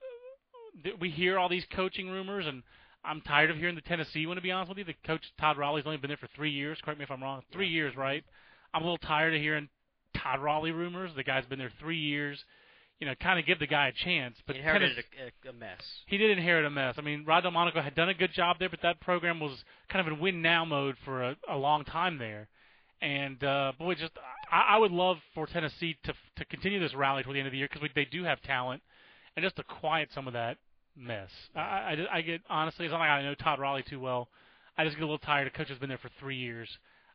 we 1.01 1.11
hear 1.11 1.39
all 1.39 1.49
these 1.49 1.65
coaching 1.75 2.09
rumors, 2.11 2.47
and 2.47 2.65
I'm 3.05 3.21
tired 3.23 3.51
of 3.51 3.57
hearing 3.57 3.75
the 3.75 3.81
Tennessee 3.81 4.27
one. 4.27 4.37
To 4.37 4.43
be 4.43 4.51
honest 4.51 4.69
with 4.69 4.79
you, 4.79 4.85
the 4.85 4.95
coach 5.07 5.23
Todd 5.39 5.57
Raleigh's 5.57 5.87
only 5.87 5.99
been 5.99 6.09
there 6.09 6.17
for 6.17 6.29
three 6.37 6.51
years. 6.51 6.79
Correct 6.83 6.99
me 6.99 7.05
if 7.05 7.11
I'm 7.11 7.23
wrong. 7.23 7.43
Three 7.53 7.69
years, 7.69 7.97
right? 7.97 8.25
I'm 8.75 8.83
a 8.83 8.85
little 8.85 8.99
tired 8.99 9.35
of 9.35 9.41
hearing 9.41 9.69
Todd 10.17 10.41
Raleigh 10.41 10.73
rumors. 10.73 11.13
The 11.17 11.25
guy's 11.25 11.47
been 11.47 11.59
there 11.59 11.73
three 11.81 11.99
years. 11.99 12.45
You 12.99 13.07
know, 13.07 13.15
kind 13.15 13.39
of 13.39 13.47
give 13.47 13.59
the 13.59 13.67
guy 13.67 13.89
a 13.89 13.93
chance. 13.93 14.37
But 14.47 14.57
he 14.57 14.61
inherited 14.61 14.91
a, 14.99 15.49
a 15.49 15.53
mess. 15.55 15.81
he 16.07 16.19
did 16.19 16.31
inherit 16.31 16.67
a 16.67 16.71
mess. 16.71 16.97
I 16.99 17.01
mean, 17.01 17.25
Rod 17.27 17.45
Delmonico 17.45 17.81
had 17.81 17.95
done 17.95 18.11
a 18.11 18.15
good 18.15 18.33
job 18.35 18.57
there, 18.59 18.69
but 18.69 18.83
that 18.83 19.01
program 19.01 19.41
was 19.41 19.65
kind 19.89 20.07
of 20.07 20.13
in 20.13 20.21
win 20.21 20.43
now 20.43 20.67
mode 20.67 20.97
for 21.05 21.23
a, 21.23 21.37
a 21.49 21.57
long 21.57 21.85
time 21.85 22.19
there. 22.19 22.49
And 23.01 23.43
uh, 23.43 23.73
boy, 23.79 23.95
just 23.95 24.13
I, 24.53 24.75
I 24.75 24.79
would 24.79 24.93
love 24.93 25.17
for 25.35 25.47
Tennessee 25.47 25.97
to 26.05 26.13
to 26.37 26.45
continue 26.45 26.79
this 26.79 26.95
rally 26.95 27.23
toward 27.23 27.37
the 27.37 27.41
end 27.41 27.47
of 27.49 27.53
the 27.53 27.59
year 27.59 27.69
because 27.73 27.89
they 27.95 28.05
do 28.05 28.25
have 28.25 28.43
talent, 28.43 28.83
and 29.35 29.43
just 29.43 29.57
to 29.57 29.63
quiet 29.63 30.11
some 30.15 30.27
of 30.27 30.35
that 30.35 30.59
mess. 31.01 31.31
I, 31.55 31.61
I, 31.61 31.93
I- 32.11 32.17
I 32.19 32.21
get 32.23 32.41
honestly, 32.49 32.85
it's 32.87 32.93
not 32.93 33.01
like 33.01 33.09
I 33.11 33.23
know 33.23 33.35
Todd 33.35 33.59
Raleigh 33.59 33.85
too 33.89 34.01
well. 34.01 34.29
I 34.79 34.85
just 34.85 34.97
get 34.97 35.03
a 35.03 35.07
little 35.07 35.19
tired. 35.19 35.47
A 35.47 35.51
coach 35.51 35.69
has 35.69 35.79
been 35.79 35.89
there 35.89 35.99
for 35.99 36.11
three 36.21 36.37
years. 36.37 36.69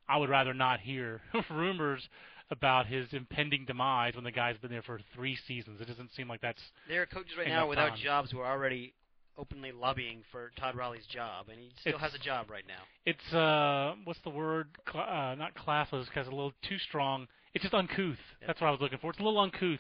I 0.08 0.18
would 0.18 0.30
rather 0.30 0.54
not 0.54 0.80
hear 0.82 1.22
rumors 1.50 2.08
about 2.52 2.86
his 2.86 3.08
impending 3.12 3.66
demise 3.66 4.14
when 4.16 4.24
the 4.24 4.32
guy's 4.32 4.58
been 4.58 4.70
there 4.70 4.84
for 4.84 5.00
three 5.16 5.36
seasons. 5.48 5.82
It 5.82 5.88
doesn't 5.88 6.12
seem 6.16 6.28
like 6.28 6.42
that's 6.42 6.62
There 6.88 7.02
are 7.02 7.06
coaches 7.08 7.34
right 7.38 7.48
now 7.48 7.68
without 7.68 7.90
time. 7.90 7.98
jobs 8.04 8.30
who 8.32 8.40
are 8.40 8.52
already 8.52 8.94
openly 9.38 9.72
lobbying 9.72 10.22
for 10.32 10.52
Todd 10.58 10.76
Raleigh's 10.76 11.08
job, 11.08 11.48
and 11.50 11.60
he 11.60 11.72
still 11.82 11.96
It's- 11.96 12.02
has 12.12 12.14
a 12.14 12.24
job 12.24 12.50
right 12.52 12.64
now. 12.68 12.84
it's 13.06 13.34
uh 13.34 13.96
what's 14.04 14.20
the 14.24 14.30
word 14.30 14.68
Cla- 14.86 15.02
uh 15.02 15.36
not 15.36 15.54
classless 15.56 16.06
because 16.06 16.28
a 16.28 16.32
little 16.32 16.54
too 16.70 16.78
strong 16.80 17.28
it's 17.54 17.64
just 17.64 17.74
uncouth 17.74 18.18
Yep. 18.42 18.48
that's 18.48 18.62
what 18.62 18.68
i 18.68 18.72
was 18.72 18.80
looking 18.82 18.98
for 19.00 19.10
it's 19.12 19.20
a 19.20 19.24
little 19.24 19.40
uncouth 19.40 19.80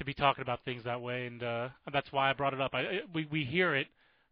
to 0.00 0.04
be 0.04 0.14
talking 0.14 0.42
about 0.42 0.58
things 0.64 0.82
that 0.84 1.00
way 1.00 1.26
and 1.26 1.42
uh 1.42 1.68
that's 1.92 2.10
why 2.10 2.28
i 2.28 2.32
brought 2.32 2.52
it 2.54 2.60
up 2.60 2.74
i 2.74 3.00
we 3.14 3.26
we 3.30 3.44
hear 3.44 3.74
it 3.76 3.86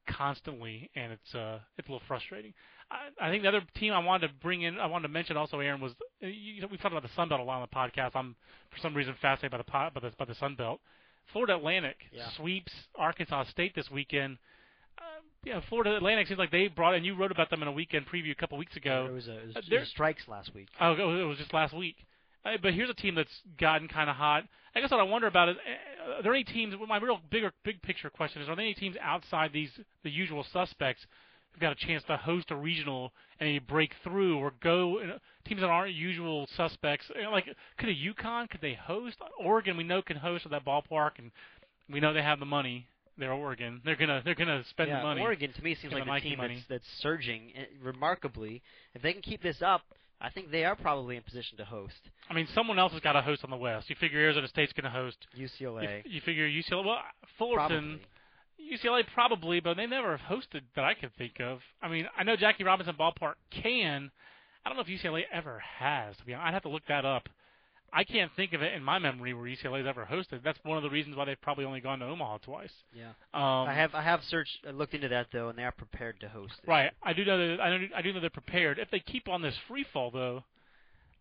constantly 0.06 0.90
and 0.96 1.12
it's 1.12 1.34
uh 1.34 1.58
it's 1.76 1.88
a 1.88 1.92
little 1.92 2.02
frustrating 2.08 2.52
i 2.90 3.26
i 3.26 3.30
think 3.30 3.42
the 3.42 3.48
other 3.48 3.60
team 3.76 3.92
i 3.92 3.98
wanted 3.98 4.28
to 4.28 4.34
bring 4.42 4.62
in 4.62 4.78
i 4.78 4.86
wanted 4.86 5.06
to 5.06 5.12
mention 5.12 5.36
also 5.36 5.60
aaron 5.60 5.80
was 5.80 5.92
uh, 6.22 6.26
you 6.26 6.60
know 6.60 6.68
we've 6.70 6.80
talked 6.80 6.92
about 6.94 7.02
the 7.02 7.14
sun 7.14 7.28
belt 7.28 7.40
a 7.40 7.44
lot 7.44 7.60
on 7.60 7.68
the 7.70 7.76
podcast 7.76 8.12
i'm 8.16 8.34
for 8.70 8.78
some 8.80 8.94
reason 8.94 9.14
fascinated 9.20 9.50
by 9.50 9.58
the 9.58 9.64
pot 9.64 9.92
by 9.94 10.00
the 10.00 10.10
by 10.18 10.24
the 10.24 10.34
sun 10.34 10.54
belt 10.54 10.80
florida 11.32 11.54
atlantic 11.56 11.96
Yeah. 12.12 12.28
sweeps 12.36 12.72
arkansas 12.96 13.44
state 13.44 13.74
this 13.74 13.90
weekend 13.90 14.38
uh, 14.98 15.02
yeah, 15.44 15.60
Florida 15.68 15.94
Atlantic 15.96 16.26
seems 16.26 16.40
like 16.40 16.50
they 16.50 16.66
brought, 16.66 16.94
and 16.96 17.06
you 17.06 17.14
wrote 17.14 17.30
about 17.30 17.50
them 17.50 17.62
in 17.62 17.68
a 17.68 17.72
weekend 17.72 18.04
preview 18.06 18.32
a 18.32 18.34
couple 18.34 18.58
weeks 18.58 18.74
ago. 18.76 19.04
There 19.04 19.12
was 19.14 19.28
a, 19.28 19.38
it 19.38 19.46
was, 19.46 19.56
Uh, 19.56 19.60
there 19.60 19.70
there- 19.70 19.78
was 19.80 19.88
strikes 19.90 20.26
last 20.26 20.52
week. 20.56 20.66
Oh, 20.80 20.94
it 20.94 21.22
was 21.24 21.38
just 21.38 21.54
last 21.54 21.72
week. 21.72 21.94
But 22.44 22.72
here's 22.74 22.90
a 22.90 22.94
team 22.94 23.14
that's 23.14 23.42
gotten 23.60 23.88
kind 23.88 24.08
of 24.08 24.16
hot. 24.16 24.44
I 24.74 24.80
guess 24.80 24.90
what 24.90 25.00
I 25.00 25.04
wonder 25.04 25.26
about 25.26 25.48
is, 25.48 25.56
uh, 25.56 26.18
are 26.18 26.22
there 26.22 26.34
any 26.34 26.44
teams? 26.44 26.74
well, 26.76 26.86
My 26.86 26.98
real 26.98 27.20
bigger, 27.30 27.52
big 27.64 27.82
picture 27.82 28.10
question 28.10 28.42
is: 28.42 28.48
Are 28.48 28.56
there 28.56 28.64
any 28.64 28.74
teams 28.74 28.96
outside 29.02 29.52
these 29.52 29.70
the 30.04 30.10
usual 30.10 30.44
suspects 30.52 31.04
who've 31.52 31.60
got 31.60 31.72
a 31.72 31.86
chance 31.86 32.04
to 32.04 32.16
host 32.16 32.50
a 32.50 32.56
regional 32.56 33.12
and 33.40 33.48
maybe 33.48 33.58
break 33.58 33.92
through 34.04 34.38
or 34.38 34.52
go? 34.62 34.98
uh, 34.98 35.18
Teams 35.46 35.60
that 35.62 35.68
aren't 35.68 35.94
usual 35.94 36.46
suspects, 36.56 37.06
uh, 37.10 37.30
like 37.30 37.46
could 37.78 37.88
a 37.88 37.94
UConn? 37.94 38.48
Could 38.50 38.60
they 38.60 38.74
host? 38.74 39.16
Oregon, 39.40 39.76
we 39.76 39.84
know 39.84 40.02
can 40.02 40.16
host 40.16 40.44
at 40.44 40.50
that 40.52 40.64
ballpark, 40.64 41.12
and 41.18 41.30
we 41.90 42.00
know 42.00 42.12
they 42.12 42.22
have 42.22 42.38
the 42.38 42.46
money. 42.46 42.86
They're 43.18 43.32
Oregon. 43.32 43.80
They're 43.84 43.96
gonna 43.96 44.22
they're 44.24 44.36
gonna 44.36 44.62
spend 44.70 44.90
yeah, 44.90 44.98
the 44.98 45.04
money. 45.04 45.20
Oregon 45.22 45.52
to 45.52 45.62
me 45.62 45.74
seems 45.74 45.92
like 45.92 46.04
the 46.04 46.12
the 46.12 46.20
team 46.20 46.38
money. 46.38 46.54
that's, 46.54 46.68
that's 46.68 47.02
surging 47.02 47.52
eh, 47.56 47.64
remarkably. 47.82 48.62
If 48.94 49.02
they 49.02 49.12
can 49.12 49.22
keep 49.22 49.42
this 49.42 49.60
up, 49.60 49.82
I 50.20 50.30
think 50.30 50.50
they 50.50 50.64
are 50.64 50.74
probably 50.74 51.16
in 51.16 51.22
position 51.22 51.58
to 51.58 51.64
host 51.64 52.00
I 52.30 52.34
mean, 52.34 52.46
someone 52.54 52.78
else 52.78 52.92
has 52.92 53.00
got 53.00 53.12
to 53.12 53.22
host 53.22 53.42
on 53.44 53.50
the 53.50 53.56
West. 53.56 53.88
You 53.88 53.96
figure 53.96 54.20
Arizona 54.20 54.48
State's 54.48 54.72
gonna 54.72 54.90
host. 54.90 55.16
You, 55.34 55.48
UCLA. 55.48 56.02
you 56.04 56.20
figure 56.20 56.46
UCLA. 56.46 56.84
Well, 56.84 56.98
Fullerton. 57.38 58.00
Probably. 58.00 58.76
UCLA 58.76 59.04
probably, 59.14 59.60
but 59.60 59.76
they 59.76 59.86
never 59.86 60.16
have 60.16 60.38
hosted 60.38 60.62
that 60.74 60.84
I 60.84 60.94
can 60.94 61.10
think 61.16 61.40
of. 61.40 61.60
I 61.80 61.88
mean, 61.88 62.06
I 62.18 62.24
know 62.24 62.36
Jackie 62.36 62.64
Robinson 62.64 62.96
Ballpark 62.98 63.34
can. 63.50 64.10
I 64.64 64.68
don't 64.68 64.76
know 64.76 64.82
if 64.82 65.02
UCLA 65.02 65.22
ever 65.32 65.62
has. 65.78 66.16
To 66.18 66.24
be 66.24 66.34
honest, 66.34 66.48
I'd 66.48 66.54
have 66.54 66.62
to 66.62 66.68
look 66.68 66.82
that 66.88 67.04
up. 67.04 67.28
I 67.92 68.04
can't 68.04 68.30
think 68.36 68.52
of 68.52 68.62
it 68.62 68.74
in 68.74 68.82
my 68.82 68.98
memory 68.98 69.32
where 69.32 69.44
UCLA's 69.44 69.86
ever 69.86 70.06
hosted. 70.10 70.42
That's 70.44 70.58
one 70.62 70.76
of 70.76 70.82
the 70.82 70.90
reasons 70.90 71.16
why 71.16 71.24
they've 71.24 71.40
probably 71.40 71.64
only 71.64 71.80
gone 71.80 72.00
to 72.00 72.04
Omaha 72.04 72.38
twice. 72.38 72.72
Yeah. 72.94 73.10
Um, 73.32 73.68
I 73.68 73.74
have 73.74 73.94
I 73.94 74.02
have 74.02 74.20
searched 74.28 74.58
uh, 74.66 74.72
looked 74.72 74.94
into 74.94 75.08
that 75.08 75.28
though, 75.32 75.48
and 75.48 75.58
they 75.58 75.64
are 75.64 75.72
prepared 75.72 76.20
to 76.20 76.28
host. 76.28 76.54
It. 76.62 76.68
right. 76.68 76.92
I 77.02 77.12
do 77.12 77.24
know 77.24 77.38
that 77.38 77.60
I, 77.62 77.70
know, 77.70 77.86
I 77.96 78.02
do 78.02 78.12
know 78.12 78.20
they're 78.20 78.30
prepared. 78.30 78.78
If 78.78 78.90
they 78.90 79.00
keep 79.00 79.28
on 79.28 79.42
this 79.42 79.54
free 79.68 79.86
fall 79.92 80.10
though, 80.10 80.44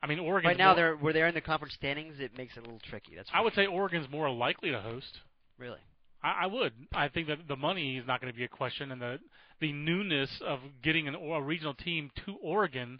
I 0.03 0.07
mean, 0.07 0.19
Oregon's 0.19 0.51
Right 0.51 0.57
now, 0.57 0.67
more, 0.67 0.75
they're 0.75 0.95
where 0.95 1.13
they're 1.13 1.27
in 1.27 1.35
the 1.35 1.41
conference 1.41 1.73
standings. 1.73 2.15
It 2.19 2.37
makes 2.37 2.55
it 2.57 2.59
a 2.59 2.63
little 2.63 2.81
tricky. 2.89 3.13
That's 3.15 3.29
I 3.33 3.41
would 3.41 3.53
sure. 3.53 3.63
say 3.63 3.67
Oregon's 3.67 4.09
more 4.09 4.29
likely 4.29 4.71
to 4.71 4.81
host. 4.81 5.19
really. 5.57 5.79
I, 6.23 6.43
I 6.43 6.45
would. 6.47 6.73
I 6.93 7.07
think 7.09 7.27
that 7.27 7.47
the 7.47 7.55
money 7.55 7.97
is 7.97 8.07
not 8.07 8.21
going 8.21 8.31
to 8.31 8.37
be 8.37 8.43
a 8.43 8.49
question, 8.49 8.91
and 8.91 9.01
the 9.01 9.19
the 9.59 9.71
newness 9.71 10.29
of 10.45 10.59
getting 10.83 11.07
an, 11.07 11.15
a 11.15 11.41
regional 11.41 11.73
team 11.73 12.11
to 12.25 12.35
Oregon, 12.41 12.99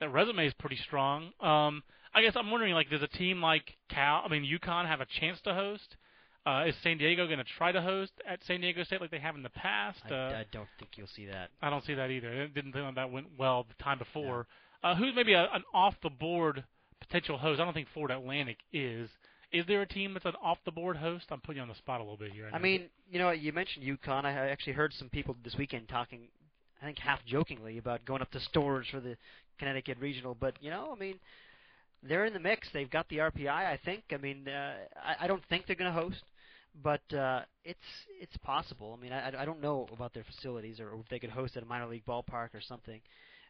that 0.00 0.12
resume 0.12 0.46
is 0.46 0.52
pretty 0.54 0.76
strong. 0.76 1.30
Um, 1.40 1.82
I 2.14 2.22
guess 2.22 2.34
I'm 2.36 2.50
wondering, 2.50 2.74
like, 2.74 2.90
does 2.90 3.02
a 3.02 3.08
team 3.08 3.42
like 3.42 3.76
Cal, 3.88 4.22
I 4.24 4.28
mean, 4.28 4.44
UConn 4.44 4.86
have 4.86 5.00
a 5.00 5.06
chance 5.20 5.40
to 5.42 5.54
host? 5.54 5.96
Uh, 6.46 6.64
is 6.66 6.74
San 6.82 6.98
Diego 6.98 7.26
going 7.26 7.38
to 7.38 7.44
try 7.56 7.72
to 7.72 7.80
host 7.80 8.12
at 8.28 8.38
San 8.46 8.60
Diego 8.60 8.84
State 8.84 9.00
like 9.00 9.10
they 9.10 9.18
have 9.18 9.34
in 9.34 9.42
the 9.42 9.50
past? 9.50 10.00
I, 10.10 10.14
uh, 10.14 10.28
I 10.38 10.44
don't 10.52 10.68
think 10.78 10.92
you'll 10.96 11.06
see 11.06 11.26
that. 11.26 11.48
I 11.62 11.70
don't 11.70 11.84
see 11.84 11.94
that 11.94 12.10
either. 12.10 12.30
It 12.30 12.54
didn't 12.54 12.72
think 12.72 12.94
that 12.94 13.10
went 13.10 13.28
well 13.38 13.66
the 13.66 13.82
time 13.82 13.98
before. 13.98 14.46
Uh, 14.82 14.94
who's 14.94 15.14
maybe 15.16 15.32
a, 15.32 15.48
an 15.54 15.62
off 15.72 15.94
the 16.02 16.10
board 16.10 16.62
potential 17.00 17.38
host? 17.38 17.60
I 17.60 17.64
don't 17.64 17.72
think 17.72 17.88
Florida 17.94 18.18
Atlantic 18.18 18.58
is. 18.72 19.08
Is 19.52 19.64
there 19.66 19.80
a 19.80 19.86
team 19.86 20.12
that's 20.12 20.26
an 20.26 20.34
off 20.42 20.58
the 20.66 20.72
board 20.72 20.98
host? 20.98 21.24
I'm 21.30 21.40
putting 21.40 21.56
you 21.56 21.62
on 21.62 21.68
the 21.68 21.76
spot 21.76 22.00
a 22.00 22.02
little 22.02 22.18
bit 22.18 22.32
here. 22.32 22.50
I 22.52 22.58
know. 22.58 22.62
mean, 22.62 22.84
you 23.10 23.18
know, 23.18 23.30
you 23.30 23.52
mentioned 23.52 23.86
UConn. 23.86 24.24
I 24.24 24.32
I 24.32 24.48
actually 24.48 24.74
heard 24.74 24.92
some 24.92 25.08
people 25.08 25.36
this 25.42 25.54
weekend 25.56 25.88
talking, 25.88 26.28
I 26.82 26.84
think 26.84 26.98
half 26.98 27.24
jokingly, 27.24 27.78
about 27.78 28.04
going 28.04 28.20
up 28.20 28.30
to 28.32 28.40
Storrs 28.40 28.86
for 28.90 29.00
the 29.00 29.16
Connecticut 29.58 29.96
Regional. 29.98 30.36
But 30.38 30.56
you 30.60 30.68
know, 30.68 30.92
I 30.94 30.98
mean, 30.98 31.18
they're 32.08 32.24
in 32.24 32.32
the 32.32 32.40
mix. 32.40 32.68
They've 32.72 32.90
got 32.90 33.08
the 33.08 33.18
RPI. 33.18 33.48
I 33.48 33.78
think. 33.84 34.04
I 34.12 34.16
mean, 34.16 34.48
uh, 34.48 34.74
I, 35.02 35.24
I 35.24 35.26
don't 35.26 35.44
think 35.48 35.66
they're 35.66 35.76
going 35.76 35.92
to 35.92 36.00
host, 36.00 36.22
but 36.82 37.02
uh, 37.14 37.42
it's 37.64 37.78
it's 38.20 38.36
possible. 38.38 38.96
I 38.98 39.02
mean, 39.02 39.12
I, 39.12 39.42
I 39.42 39.44
don't 39.44 39.60
know 39.60 39.86
about 39.92 40.12
their 40.14 40.24
facilities 40.24 40.80
or 40.80 40.94
if 41.00 41.08
they 41.08 41.18
could 41.18 41.30
host 41.30 41.56
at 41.56 41.62
a 41.62 41.66
minor 41.66 41.86
league 41.86 42.04
ballpark 42.06 42.54
or 42.54 42.60
something. 42.60 43.00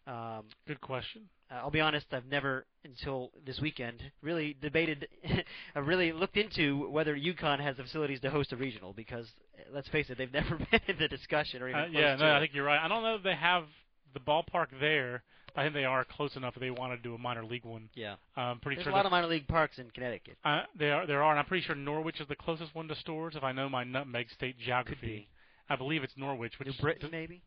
Um, 0.06 0.44
good 0.66 0.82
question. 0.82 1.22
uh, 1.50 1.54
I'll 1.54 1.70
be 1.70 1.80
honest, 1.80 2.04
I've 2.12 2.26
never 2.26 2.66
until 2.84 3.30
this 3.46 3.58
weekend 3.60 4.02
really 4.20 4.54
debated, 4.60 5.08
I 5.74 5.78
really 5.78 6.12
looked 6.12 6.36
into 6.36 6.90
whether 6.90 7.16
UConn 7.16 7.58
has 7.60 7.78
the 7.78 7.84
facilities 7.84 8.20
to 8.20 8.30
host 8.30 8.52
a 8.52 8.56
regional 8.56 8.92
because 8.92 9.26
let's 9.72 9.88
face 9.88 10.10
it, 10.10 10.18
they've 10.18 10.32
never 10.40 10.58
been 10.70 10.80
in 10.88 10.98
the 10.98 11.08
discussion 11.08 11.62
or 11.62 11.70
even 11.70 11.80
Uh, 11.80 11.86
yeah, 11.90 12.16
no, 12.16 12.26
it. 12.26 12.36
I 12.36 12.40
think 12.40 12.52
you're 12.52 12.64
right. 12.66 12.84
I 12.84 12.86
don't 12.88 13.02
know 13.02 13.14
if 13.14 13.22
they 13.22 13.34
have 13.34 13.64
the 14.12 14.20
ballpark 14.20 14.66
there. 14.78 15.22
I 15.56 15.62
think 15.62 15.74
they 15.74 15.84
are 15.84 16.04
close 16.04 16.34
enough 16.36 16.54
if 16.56 16.60
they 16.60 16.70
want 16.70 16.92
to 16.92 17.02
do 17.08 17.14
a 17.14 17.18
minor 17.18 17.44
league 17.44 17.64
one. 17.64 17.88
yeah, 17.94 18.16
I'm 18.36 18.58
pretty 18.60 18.76
there's 18.76 18.84
sure 18.84 18.92
a 18.92 18.96
lot 18.96 19.06
of 19.06 19.12
minor 19.12 19.28
league 19.28 19.46
parks 19.46 19.78
in 19.78 19.90
Connecticut. 19.90 20.36
uh, 20.44 20.62
they 20.78 20.90
are. 20.90 21.06
There 21.06 21.22
are, 21.22 21.30
and 21.30 21.38
I'm 21.38 21.46
pretty 21.46 21.64
sure 21.64 21.74
Norwich 21.76 22.20
is 22.20 22.26
the 22.28 22.36
closest 22.36 22.74
one 22.74 22.88
to 22.88 22.96
Storrs. 22.96 23.36
If 23.36 23.44
I 23.44 23.52
know 23.52 23.68
my 23.68 23.84
nutmeg 23.84 24.30
state 24.30 24.56
Could 24.58 24.64
geography, 24.64 25.06
be 25.06 25.28
I 25.70 25.76
believe 25.76 26.02
it's 26.02 26.14
Norwich. 26.16 26.58
Which 26.58 26.66
New 26.68 26.74
Britain, 26.80 27.08
maybe. 27.12 27.42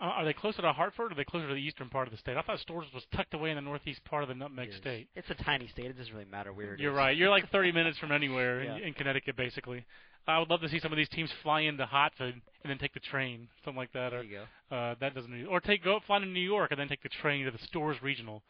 uh, 0.00 0.04
are 0.06 0.24
they 0.24 0.32
closer 0.32 0.62
to 0.62 0.72
Hartford 0.72 1.10
or 1.10 1.12
are 1.12 1.16
they 1.16 1.24
closer 1.24 1.46
to 1.48 1.54
the 1.54 1.60
eastern 1.60 1.88
part 1.90 2.08
of 2.08 2.12
the 2.12 2.18
state? 2.18 2.36
I 2.36 2.42
thought 2.42 2.58
Storrs 2.60 2.86
was 2.94 3.04
tucked 3.14 3.34
away 3.34 3.50
in 3.50 3.56
the 3.56 3.60
northeast 3.62 4.02
part 4.04 4.22
of 4.22 4.28
the 4.28 4.34
nutmeg 4.34 4.70
It 4.70 4.74
state. 4.76 5.08
It's 5.14 5.28
a 5.30 5.34
tiny 5.34 5.68
state. 5.68 5.86
It 5.86 5.98
doesn't 5.98 6.12
really 6.12 6.24
matter 6.30 6.52
where 6.52 6.74
it 6.74 6.80
You're 6.80 6.92
is. 6.92 6.96
right. 6.96 7.16
You're 7.16 7.30
like 7.30 7.50
30 7.50 7.72
minutes 7.80 7.98
from 7.98 8.10
anywhere 8.10 8.64
Yeah. 8.64 8.76
in, 8.76 8.82
in 8.84 8.94
Connecticut, 8.94 9.36
basically. 9.36 9.84
I 10.26 10.38
would 10.38 10.48
love 10.50 10.60
to 10.60 10.68
see 10.68 10.78
some 10.78 10.92
of 10.92 10.96
these 10.96 11.08
teams 11.08 11.30
fly 11.42 11.62
into 11.62 11.84
Hartford 11.84 12.34
and 12.62 12.70
then 12.70 12.78
take 12.78 12.94
the 12.94 13.00
train, 13.00 13.48
something 13.64 13.76
like 13.78 13.92
that. 13.92 14.10
There 14.10 14.20
Or 14.20 14.22
you 14.22 14.38
go. 14.70 14.76
uh, 14.76 14.94
that 15.00 15.14
doesn't, 15.14 15.46
or 15.46 15.60
take 15.60 15.82
go 15.82 15.98
fly 16.06 16.20
to 16.20 16.26
New 16.26 16.40
York 16.40 16.70
and 16.70 16.78
then 16.78 16.88
take 16.88 17.02
the 17.02 17.08
train 17.08 17.44
to 17.44 17.50
the 17.50 17.58
Storrs 17.66 18.00
Regional. 18.02 18.42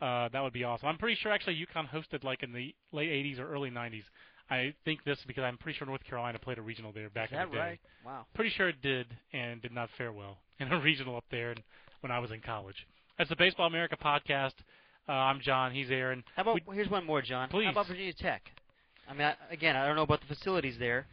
Uh, 0.00 0.28
that 0.32 0.42
would 0.42 0.52
be 0.52 0.64
awesome. 0.64 0.88
I'm 0.88 0.98
pretty 0.98 1.16
sure 1.20 1.30
actually 1.30 1.54
UConn 1.56 1.88
hosted 1.88 2.24
like 2.24 2.42
in 2.42 2.52
the 2.52 2.74
late 2.92 3.10
80s 3.10 3.38
or 3.38 3.46
early 3.52 3.70
90s. 3.70 4.02
I 4.50 4.74
think 4.84 5.04
this 5.04 5.18
because 5.28 5.44
I'm 5.44 5.56
pretty 5.58 5.78
sure 5.78 5.86
North 5.86 6.02
Carolina 6.04 6.38
played 6.40 6.58
a 6.58 6.62
regional 6.62 6.90
there 6.92 7.08
back 7.10 7.30
in 7.30 7.38
the 7.38 7.44
day. 7.46 7.58
right? 7.58 7.80
Wow. 8.04 8.26
Pretty 8.34 8.50
sure 8.50 8.68
it 8.70 8.82
did 8.82 9.06
and 9.32 9.62
did 9.62 9.72
not 9.72 9.88
fare 9.96 10.12
well 10.12 10.38
in 10.58 10.72
a 10.72 10.80
regional 10.82 11.16
up 11.16 11.24
there 11.30 11.54
when 12.00 12.10
I 12.10 12.18
was 12.18 12.32
in 12.32 12.40
college. 12.40 12.86
That's 13.18 13.30
the 13.30 13.36
Baseball 13.36 13.66
America 13.68 13.96
podcast. 14.02 14.54
Uh, 15.08 15.12
I'm 15.12 15.40
John. 15.40 15.70
He's 15.72 15.90
Aaron. 15.90 16.24
How 16.34 16.42
about 16.42 16.60
We- 16.66 16.74
here's 16.74 16.88
one 16.88 17.04
more, 17.06 17.22
John. 17.22 17.48
Please. 17.48 17.66
How 17.66 17.72
about 17.72 17.86
Virginia 17.86 18.12
Tech? 18.14 18.42
I 19.08 19.12
mean, 19.12 19.22
I, 19.22 19.34
again, 19.52 19.76
I 19.76 19.86
don't 19.86 19.96
know 19.96 20.02
about 20.02 20.20
the 20.26 20.34
facilities 20.34 20.76
there, 20.78 21.06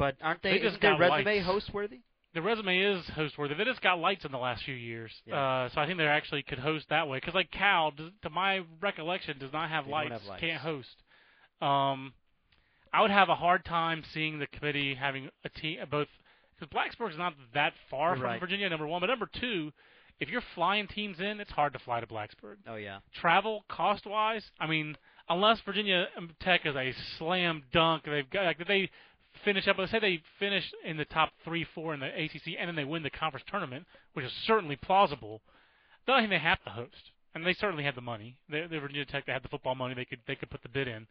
but 0.00 0.16
aren't 0.22 0.42
they? 0.42 0.52
They 0.52 0.58
just 0.60 0.80
their 0.80 0.98
resume 0.98 1.24
lights. 1.36 1.46
host 1.46 1.72
worthy? 1.74 2.00
the 2.32 2.40
resume 2.40 2.78
is 2.78 3.04
host 3.10 3.36
worthy. 3.36 3.54
They 3.54 3.64
just 3.64 3.82
got 3.82 3.98
lights 3.98 4.24
in 4.24 4.30
the 4.32 4.38
last 4.38 4.62
few 4.64 4.74
years, 4.74 5.10
Yeah. 5.26 5.64
uh, 5.64 5.68
so 5.68 5.80
I 5.80 5.86
think 5.86 5.98
they 5.98 6.06
actually 6.06 6.42
could 6.42 6.58
host 6.60 6.86
that 6.88 7.08
way. 7.08 7.18
Because 7.18 7.34
like 7.34 7.50
Cal, 7.50 7.90
does, 7.90 8.10
to 8.22 8.30
my 8.30 8.62
recollection, 8.80 9.36
does 9.38 9.52
not 9.52 9.68
have 9.68 9.86
lights, 9.86 10.12
have 10.12 10.24
lights. 10.24 10.40
can't 10.40 10.60
host. 10.62 10.96
Um, 11.60 12.12
I 12.92 13.02
would 13.02 13.10
have 13.10 13.28
a 13.28 13.34
hard 13.34 13.64
time 13.64 14.02
seeing 14.14 14.38
the 14.38 14.46
committee 14.46 14.94
having 14.94 15.28
a 15.44 15.48
team 15.48 15.78
both 15.90 16.08
because 16.58 16.72
Blacksburg's 16.72 17.18
not 17.18 17.34
that 17.54 17.72
far 17.90 18.14
from 18.14 18.24
right. 18.24 18.40
Virginia, 18.40 18.68
number 18.68 18.86
one, 18.86 19.00
but 19.00 19.06
number 19.08 19.28
two, 19.40 19.72
if 20.20 20.28
you're 20.28 20.42
flying 20.54 20.86
teams 20.86 21.18
in, 21.20 21.40
it's 21.40 21.50
hard 21.50 21.72
to 21.72 21.78
fly 21.78 22.00
to 22.00 22.06
Blacksburg. 22.06 22.56
Oh 22.68 22.76
yeah. 22.76 22.98
Travel 23.20 23.64
cost 23.68 24.06
wise, 24.06 24.44
I 24.60 24.66
mean, 24.66 24.96
unless 25.28 25.60
Virginia 25.60 26.06
Tech 26.40 26.64
is 26.64 26.76
a 26.76 26.92
slam 27.18 27.62
dunk, 27.72 28.04
they've 28.04 28.28
got 28.30 28.44
like 28.44 28.66
they 28.66 28.90
finish 29.44 29.66
up. 29.68 29.76
Let's 29.78 29.90
say 29.92 29.98
they 30.00 30.20
finish 30.38 30.64
in 30.84 30.96
the 30.96 31.04
top 31.04 31.30
three, 31.44 31.64
four 31.74 31.94
in 31.94 32.00
the 32.00 32.06
ACC, 32.06 32.56
and 32.58 32.68
then 32.68 32.76
they 32.76 32.84
win 32.84 33.02
the 33.02 33.10
conference 33.10 33.44
tournament, 33.50 33.86
which 34.14 34.24
is 34.24 34.32
certainly 34.46 34.76
plausible. 34.76 35.40
I 36.08 36.20
think 36.20 36.30
they 36.30 36.38
have 36.38 36.62
to 36.64 36.70
host. 36.70 37.10
and 37.34 37.46
they 37.46 37.54
certainly 37.54 37.84
had 37.84 37.94
the 37.94 38.00
money. 38.00 38.36
They, 38.50 38.66
they 38.68 38.78
Virginia 38.78 39.04
Tech. 39.04 39.26
They 39.26 39.32
had 39.32 39.44
the 39.44 39.48
football 39.48 39.76
money. 39.76 39.94
They 39.94 40.04
could 40.04 40.18
they 40.26 40.34
could 40.34 40.50
put 40.50 40.62
the 40.62 40.68
bid 40.68 40.88
in. 40.88 41.06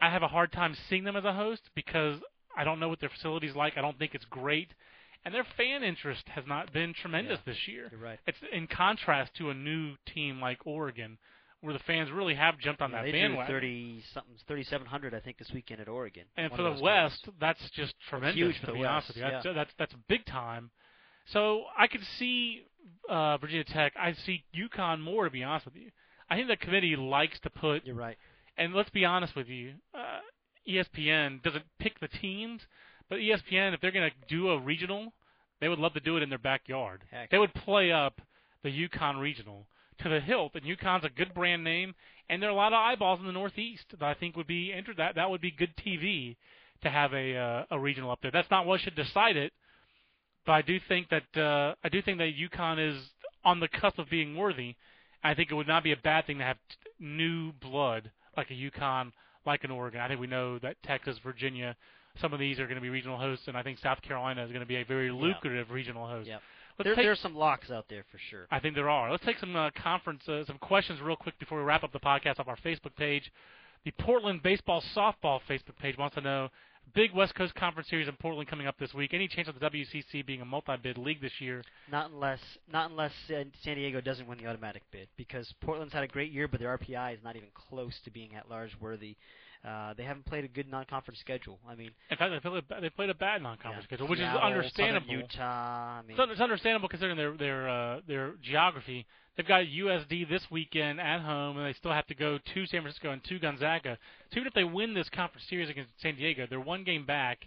I 0.00 0.10
have 0.10 0.22
a 0.22 0.28
hard 0.28 0.52
time 0.52 0.74
seeing 0.88 1.04
them 1.04 1.16
as 1.16 1.24
a 1.24 1.32
host 1.34 1.62
because 1.74 2.18
I 2.56 2.64
don't 2.64 2.80
know 2.80 2.88
what 2.88 3.00
their 3.00 3.10
facility's 3.10 3.54
like. 3.54 3.74
I 3.76 3.82
don't 3.82 3.98
think 3.98 4.14
it's 4.14 4.24
great, 4.26 4.68
and 5.24 5.34
their 5.34 5.46
fan 5.56 5.82
interest 5.82 6.22
has 6.34 6.44
not 6.46 6.72
been 6.72 6.94
tremendous 6.94 7.38
Yeah, 7.46 7.52
this 7.52 7.68
year. 7.68 7.88
You're 7.90 8.00
right. 8.00 8.18
It's 8.26 8.38
in 8.52 8.66
contrast 8.68 9.32
to 9.36 9.50
a 9.50 9.54
new 9.54 9.96
team 10.14 10.40
like 10.40 10.58
Oregon, 10.66 11.18
where 11.62 11.72
the 11.72 11.80
fans 11.86 12.10
really 12.10 12.34
have 12.34 12.58
jumped 12.58 12.80
on 12.82 12.90
Yeah, 12.92 13.02
that 13.02 13.12
bandwagon. 13.12 13.46
thirty 13.54 14.02
something, 14.14 14.34
thirty-seven 14.46 14.86
hundred, 14.86 15.14
I 15.14 15.20
think, 15.20 15.38
this 15.38 15.50
weekend 15.52 15.80
at 15.80 15.88
Oregon. 15.88 16.24
And 16.36 16.52
for 16.52 16.62
the 16.62 16.76
West, 16.80 17.24
games. 17.24 17.36
that's 17.40 17.70
just 17.70 17.94
tremendous. 18.08 18.36
huge 18.36 18.54
for 18.60 18.66
to 18.66 18.72
the 18.72 18.78
be 18.78 18.84
honest 18.84 19.08
West, 19.08 19.16
with 19.16 19.16
you, 19.24 19.30
that's, 19.32 19.44
yeah. 19.46 19.52
that's 19.52 19.70
that's 19.78 19.94
big 20.08 20.24
time. 20.26 20.70
So 21.32 21.64
I 21.76 21.86
could 21.88 22.02
see 22.18 22.62
uh, 23.08 23.36
Virginia 23.38 23.64
Tech. 23.64 23.94
I 23.98 24.12
see 24.24 24.44
UConn 24.56 25.00
more, 25.00 25.24
to 25.24 25.30
be 25.30 25.42
honest 25.42 25.64
with 25.66 25.74
you. 25.76 25.90
I 26.30 26.36
think 26.36 26.48
the 26.48 26.56
committee 26.56 26.94
likes 26.96 27.38
to 27.40 27.50
put, 27.50 27.84
you're 27.86 27.94
right. 27.96 28.16
and 28.56 28.74
let's 28.74 28.90
be 28.90 29.04
honest 29.04 29.34
with 29.36 29.48
you, 29.48 29.72
uh, 29.94 30.20
ESPN 30.68 31.42
doesn't 31.42 31.64
pick 31.78 31.98
the 32.00 32.08
teams, 32.08 32.60
but 33.08 33.18
ESPN, 33.18 33.74
if 33.74 33.80
they're 33.80 33.92
going 33.92 34.10
to 34.10 34.34
do 34.34 34.50
a 34.50 34.58
regional, 34.60 35.12
they 35.60 35.68
would 35.68 35.78
love 35.78 35.94
to 35.94 36.00
do 36.00 36.16
it 36.16 36.22
in 36.22 36.28
their 36.28 36.38
backyard. 36.38 37.02
Heck. 37.10 37.30
They 37.30 37.38
would 37.38 37.54
play 37.54 37.92
up 37.92 38.20
the 38.62 38.68
UConn 38.70 39.20
regional 39.20 39.66
to 40.02 40.08
the 40.08 40.20
hilt, 40.20 40.52
and 40.54 40.64
UConn's 40.64 41.04
a 41.04 41.08
good 41.10 41.34
brand 41.34 41.64
name, 41.64 41.94
and 42.28 42.42
there 42.42 42.50
are 42.50 42.52
a 42.52 42.56
lot 42.56 42.72
of 42.72 42.78
eyeballs 42.78 43.20
in 43.20 43.26
the 43.26 43.32
Northeast 43.32 43.84
that 43.98 44.02
I 44.02 44.14
think 44.14 44.36
would 44.36 44.46
be 44.46 44.72
inter- 44.72 44.94
that 44.96 45.14
that 45.14 45.30
would 45.30 45.40
be 45.40 45.50
good 45.50 45.74
TV 45.76 46.36
to 46.82 46.90
have 46.90 47.12
a 47.12 47.36
uh, 47.36 47.64
a 47.70 47.78
regional 47.78 48.10
up 48.10 48.20
there. 48.22 48.30
That's 48.30 48.50
not 48.50 48.66
what 48.66 48.80
should 48.80 48.94
decide 48.96 49.36
it, 49.36 49.52
but 50.44 50.52
I 50.52 50.62
do 50.62 50.78
think 50.88 51.08
that 51.10 51.40
uh, 51.40 51.74
I 51.82 51.88
do 51.88 52.02
think 52.02 52.18
that 52.18 52.32
UConn 52.36 52.90
is 52.94 53.00
on 53.44 53.60
the 53.60 53.68
cusp 53.68 53.98
of 53.98 54.10
being 54.10 54.36
worthy. 54.36 54.74
I 55.22 55.34
think 55.34 55.50
it 55.50 55.54
would 55.54 55.68
not 55.68 55.82
be 55.82 55.92
a 55.92 55.96
bad 55.96 56.26
thing 56.26 56.38
to 56.38 56.44
have 56.44 56.56
t- 56.68 56.76
new 57.00 57.52
blood 57.52 58.10
like 58.36 58.50
a 58.50 58.54
UConn, 58.54 59.12
like 59.46 59.64
an 59.64 59.70
Oregon. 59.70 60.00
I 60.00 60.08
think 60.08 60.20
we 60.20 60.26
know 60.26 60.58
that 60.58 60.76
Texas, 60.82 61.16
Virginia, 61.24 61.74
some 62.20 62.32
of 62.32 62.38
these 62.38 62.58
are 62.58 62.64
going 62.66 62.76
to 62.76 62.82
be 62.82 62.90
regional 62.90 63.18
hosts, 63.18 63.48
and 63.48 63.56
I 63.56 63.62
think 63.62 63.78
South 63.78 64.02
Carolina 64.02 64.44
is 64.44 64.50
going 64.50 64.60
to 64.60 64.66
be 64.66 64.76
a 64.76 64.84
very 64.84 65.10
lucrative 65.10 65.70
regional 65.70 66.06
host. 66.06 66.28
Yep. 66.28 66.42
Let's 66.78 66.86
There, 66.86 66.94
take- 66.94 67.04
there's 67.04 67.20
some 67.20 67.34
locks 67.34 67.70
out 67.70 67.86
there 67.88 68.04
for 68.10 68.18
sure. 68.30 68.46
I 68.50 68.60
think 68.60 68.74
there 68.74 68.90
are. 68.90 69.10
Let's 69.10 69.24
take 69.24 69.38
some 69.38 69.56
uh, 69.56 69.70
conference, 69.82 70.28
uh, 70.28 70.44
some 70.44 70.58
questions 70.58 71.00
real 71.00 71.16
quick 71.16 71.38
before 71.38 71.58
we 71.58 71.64
wrap 71.64 71.84
up 71.84 71.92
the 71.92 72.00
podcast 72.00 72.38
off 72.38 72.48
our 72.48 72.56
Facebook 72.58 72.94
page. 72.96 73.32
The 73.84 73.92
Portland 73.92 74.42
Baseball 74.42 74.82
Softball 74.94 75.40
Facebook 75.48 75.76
page 75.80 75.96
wants 75.96 76.16
to 76.16 76.20
know 76.20 76.48
big 76.94 77.14
West 77.14 77.34
Coast 77.34 77.54
Conference 77.54 77.88
series 77.88 78.08
in 78.08 78.14
Portland 78.16 78.48
coming 78.48 78.66
up 78.66 78.76
this 78.78 78.92
week. 78.94 79.14
Any 79.14 79.28
chance 79.28 79.48
of 79.48 79.58
the 79.58 79.70
WCC 79.70 80.24
being 80.26 80.40
a 80.40 80.44
multi-bid 80.44 80.98
league 80.98 81.20
this 81.20 81.40
year? 81.40 81.62
Not 81.90 82.10
unless 82.10 82.40
not 82.72 82.90
unless 82.90 83.12
San 83.28 83.52
San 83.62 83.76
Diego 83.76 84.00
doesn't 84.00 84.26
win 84.26 84.38
the 84.38 84.46
automatic 84.46 84.82
bid 84.90 85.08
because 85.16 85.52
Portland's 85.62 85.92
had 85.94 86.02
a 86.04 86.08
great 86.08 86.32
year, 86.32 86.48
but 86.48 86.60
their 86.60 86.76
RPI 86.76 87.14
is 87.14 87.20
not 87.24 87.36
even 87.36 87.48
close 87.54 87.94
to 88.04 88.10
being 88.10 88.34
at 88.34 88.50
large 88.50 88.70
worthy. 88.80 89.16
Uh, 89.66 89.94
they 89.96 90.04
haven't 90.04 90.24
played 90.26 90.44
a 90.44 90.48
good 90.48 90.70
non-conference 90.70 91.18
schedule. 91.18 91.58
I 91.68 91.74
mean, 91.74 91.90
In 92.10 92.16
fact, 92.16 92.30
they 92.32 92.38
played 92.38 92.62
a, 92.70 92.80
they 92.80 92.90
played 92.90 93.10
a 93.10 93.14
bad 93.14 93.42
non-conference 93.42 93.86
yeah, 93.90 93.96
schedule, 93.96 94.06
which 94.08 94.20
Seattle, 94.20 94.38
is 94.38 94.44
understandable. 94.44 95.06
Southern 95.06 95.20
Utah. 95.20 95.42
I 95.42 96.02
mean, 96.06 96.16
It's, 96.20 96.32
it's 96.32 96.40
understandable 96.40 96.88
considering 96.88 97.16
their 97.16 97.36
their 97.36 97.68
uh, 97.68 98.00
their 98.06 98.34
geography. 98.42 99.06
They've 99.36 99.46
got 99.46 99.64
USD 99.64 100.28
this 100.28 100.42
weekend 100.50 101.00
at 101.00 101.20
home, 101.20 101.58
and 101.58 101.66
they 101.66 101.74
still 101.74 101.92
have 101.92 102.06
to 102.06 102.14
go 102.14 102.38
to 102.38 102.66
San 102.66 102.80
Francisco 102.82 103.10
and 103.10 103.22
to 103.24 103.38
Gonzaga. 103.38 103.98
So 104.32 104.38
even 104.38 104.46
if 104.46 104.54
they 104.54 104.64
win 104.64 104.94
this 104.94 105.08
conference 105.10 105.46
series 105.50 105.68
against 105.68 105.90
San 106.00 106.14
Diego, 106.16 106.46
they're 106.48 106.60
one 106.60 106.84
game 106.84 107.04
back, 107.04 107.46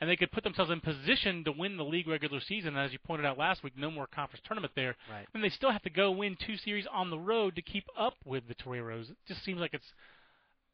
and 0.00 0.10
they 0.10 0.16
could 0.16 0.32
put 0.32 0.44
themselves 0.44 0.70
in 0.70 0.80
position 0.80 1.44
to 1.44 1.52
win 1.52 1.76
the 1.78 1.84
league 1.84 2.08
regular 2.08 2.40
season. 2.40 2.76
As 2.76 2.92
you 2.92 2.98
pointed 2.98 3.24
out 3.24 3.38
last 3.38 3.62
week, 3.62 3.72
no 3.76 3.90
more 3.90 4.06
conference 4.06 4.42
tournament 4.46 4.72
there. 4.74 4.96
right. 5.10 5.26
And 5.32 5.42
they 5.42 5.48
still 5.48 5.70
have 5.70 5.82
to 5.82 5.90
go 5.90 6.10
win 6.10 6.36
two 6.44 6.56
series 6.58 6.86
on 6.92 7.08
the 7.10 7.18
road 7.18 7.54
to 7.56 7.62
keep 7.62 7.84
up 7.98 8.14
with 8.26 8.46
the 8.48 8.54
Toreros. 8.54 9.08
It 9.08 9.16
just 9.26 9.42
seems 9.44 9.60
like 9.60 9.72
it's 9.72 9.94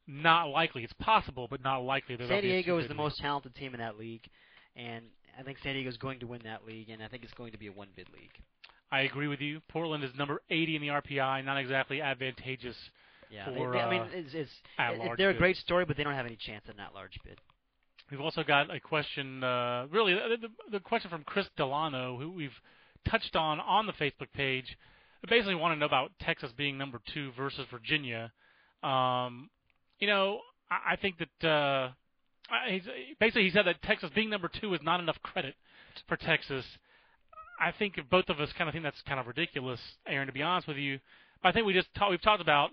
not 0.06 0.48
likely. 0.48 0.84
It's 0.84 0.92
possible, 0.94 1.48
but 1.50 1.62
not 1.62 1.78
likely. 1.78 2.16
that 2.16 2.28
San 2.28 2.28
they'll 2.28 2.42
be 2.42 2.50
a 2.50 2.62
Diego 2.62 2.78
is 2.78 2.84
the 2.84 2.90
league. 2.90 2.98
most 2.98 3.18
talented 3.18 3.54
team 3.54 3.74
in 3.74 3.80
that 3.80 3.98
league, 3.98 4.28
and 4.76 5.04
I 5.38 5.42
think 5.42 5.58
San 5.62 5.74
Diego 5.74 5.88
is 5.88 5.96
going 5.96 6.20
to 6.20 6.26
win 6.26 6.42
that 6.44 6.66
league, 6.66 6.90
and 6.90 7.02
I 7.02 7.08
think 7.08 7.24
it's 7.24 7.34
going 7.34 7.52
to 7.52 7.58
be 7.58 7.66
a 7.66 7.72
one-bid 7.72 8.08
league. 8.12 8.42
I 8.90 9.00
agree 9.00 9.28
with 9.28 9.40
you. 9.40 9.60
Portland 9.68 10.04
is 10.04 10.10
number 10.16 10.40
80 10.48 10.76
in 10.76 10.82
the 10.82 10.88
RPI, 10.88 11.44
not 11.44 11.58
exactly 11.58 12.00
advantageous 12.00 12.76
Yeah, 13.30 13.50
they, 13.50 13.56
For, 13.56 13.72
they, 13.72 13.80
I 13.80 13.90
mean, 13.90 14.02
uh, 14.02 14.08
it's, 14.12 14.34
it's 14.34 14.50
at 14.78 14.94
it- 14.94 14.98
large 14.98 15.18
they're 15.18 15.30
a 15.30 15.34
great 15.34 15.56
story, 15.56 15.84
but 15.84 15.96
they 15.96 16.04
don't 16.04 16.14
have 16.14 16.26
any 16.26 16.36
chance 16.36 16.64
in 16.70 16.76
that 16.76 16.94
large 16.94 17.18
bid. 17.24 17.38
We've 18.10 18.20
also 18.20 18.44
got 18.44 18.72
a 18.72 18.78
question, 18.78 19.42
uh, 19.42 19.86
really, 19.90 20.14
the, 20.14 20.48
the, 20.70 20.78
question 20.78 21.10
from 21.10 21.24
Chris 21.24 21.46
Delano, 21.56 22.16
who 22.16 22.30
we've 22.30 22.54
touched 23.08 23.34
on 23.34 23.58
on 23.58 23.86
the 23.86 23.92
Facebook 23.94 24.32
page. 24.32 24.78
They 25.22 25.36
basically 25.36 25.56
want 25.56 25.74
to 25.74 25.78
know 25.80 25.86
about 25.86 26.12
Texas 26.20 26.52
being 26.56 26.78
number 26.78 27.00
two 27.12 27.32
versus 27.36 27.66
Virginia. 27.68 28.30
Um, 28.84 29.50
you 30.00 30.06
know, 30.06 30.40
I, 30.70 30.92
I 30.92 30.96
think 30.96 31.16
that 31.18 31.48
uh, 31.48 31.90
he's, 32.68 32.82
basically 33.20 33.44
he 33.44 33.50
said 33.50 33.66
that 33.66 33.82
Texas 33.82 34.10
being 34.14 34.30
number 34.30 34.48
two 34.60 34.72
is 34.74 34.80
not 34.82 35.00
enough 35.00 35.20
credit 35.22 35.54
for 36.08 36.16
Texas. 36.16 36.64
I 37.60 37.72
think 37.72 37.94
both 38.10 38.28
of 38.28 38.38
us 38.40 38.50
kind 38.58 38.68
of 38.68 38.72
think 38.74 38.84
that's 38.84 39.00
kind 39.02 39.18
of 39.18 39.26
ridiculous, 39.26 39.80
Aaron. 40.06 40.26
To 40.26 40.32
be 40.32 40.42
honest 40.42 40.68
with 40.68 40.76
you, 40.76 40.98
but 41.42 41.48
I 41.50 41.52
think 41.52 41.66
we 41.66 41.72
just 41.72 41.88
ta- 41.94 42.10
we've 42.10 42.20
talked 42.20 42.42
about 42.42 42.70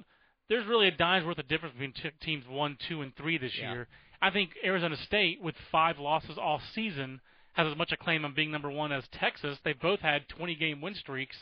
there's 0.50 0.66
really 0.68 0.88
a 0.90 0.92
dime's 0.92 1.26
worth 1.26 1.38
of 1.40 1.48
difference 1.48 1.74
between 1.74 1.94
t- 1.94 2.12
teams 2.22 2.44
one, 2.50 2.78
two, 2.90 3.02
and 3.02 3.16
three 3.16 3.38
this 3.38 3.54
Yeah. 3.58 3.72
year. 3.72 3.88
I 4.22 4.30
think 4.30 4.52
Arizona 4.64 4.98
State, 4.98 5.42
with 5.42 5.56
five 5.72 6.00
losses 6.00 6.38
all 6.38 6.62
season, 6.76 7.22
has 7.54 7.68
as 7.68 7.78
much 7.78 7.92
a 7.92 7.98
claim 7.98 8.26
on 8.26 8.34
being 8.34 8.52
number 8.52 8.70
one 8.70 8.92
as 8.92 9.04
Texas. 9.10 9.58
They've 9.64 9.80
both 9.80 10.00
had 10.02 10.28
20 10.30 10.56
game 10.56 10.82
win 10.82 10.96
streaks. 10.96 11.36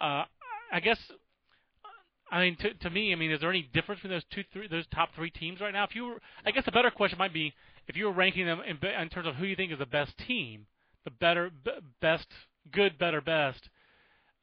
Uh, 0.00 0.24
I 0.72 0.80
guess. 0.80 0.98
I 2.30 2.40
mean, 2.40 2.56
to, 2.60 2.74
to 2.74 2.90
me, 2.90 3.12
I 3.12 3.16
mean, 3.16 3.30
is 3.30 3.40
there 3.40 3.50
any 3.50 3.68
difference 3.72 4.00
between 4.00 4.16
those 4.16 4.24
two, 4.32 4.44
three, 4.52 4.68
those 4.68 4.86
top 4.94 5.10
three 5.14 5.30
teams 5.30 5.60
right 5.60 5.72
now? 5.72 5.84
If 5.84 5.94
you, 5.94 6.06
were, 6.06 6.20
I 6.46 6.50
guess 6.52 6.64
the 6.64 6.72
better 6.72 6.90
question 6.90 7.18
might 7.18 7.34
be 7.34 7.52
if 7.88 7.96
you 7.96 8.06
were 8.06 8.12
ranking 8.12 8.46
them 8.46 8.60
in, 8.60 8.78
in 8.86 9.08
terms 9.08 9.26
of 9.26 9.34
who 9.34 9.46
you 9.46 9.56
think 9.56 9.72
is 9.72 9.78
the 9.78 9.86
best 9.86 10.12
team, 10.26 10.66
the 11.04 11.10
better, 11.10 11.50
b- 11.64 11.70
best, 12.00 12.26
good, 12.72 12.98
better, 12.98 13.20
best, 13.20 13.68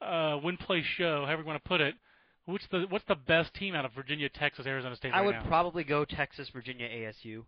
uh, 0.01 0.37
win, 0.43 0.57
play, 0.57 0.83
show, 0.97 1.23
however 1.25 1.41
you 1.41 1.47
want 1.47 1.63
to 1.63 1.67
put 1.67 1.81
it. 1.81 1.95
What's 2.45 2.65
the 2.71 2.85
what's 2.89 3.03
the 3.09 3.15
best 3.15 3.53
team 3.55 3.75
out 3.75 3.83
of 3.83 3.91
Virginia, 3.91 4.29
Texas, 4.29 4.65
Arizona 4.65 4.95
State 4.95 5.11
I 5.13 5.17
right 5.17 5.25
would 5.25 5.35
now? 5.35 5.45
probably 5.47 5.83
go 5.83 6.05
Texas, 6.05 6.47
Virginia, 6.53 6.87
ASU, 6.87 7.43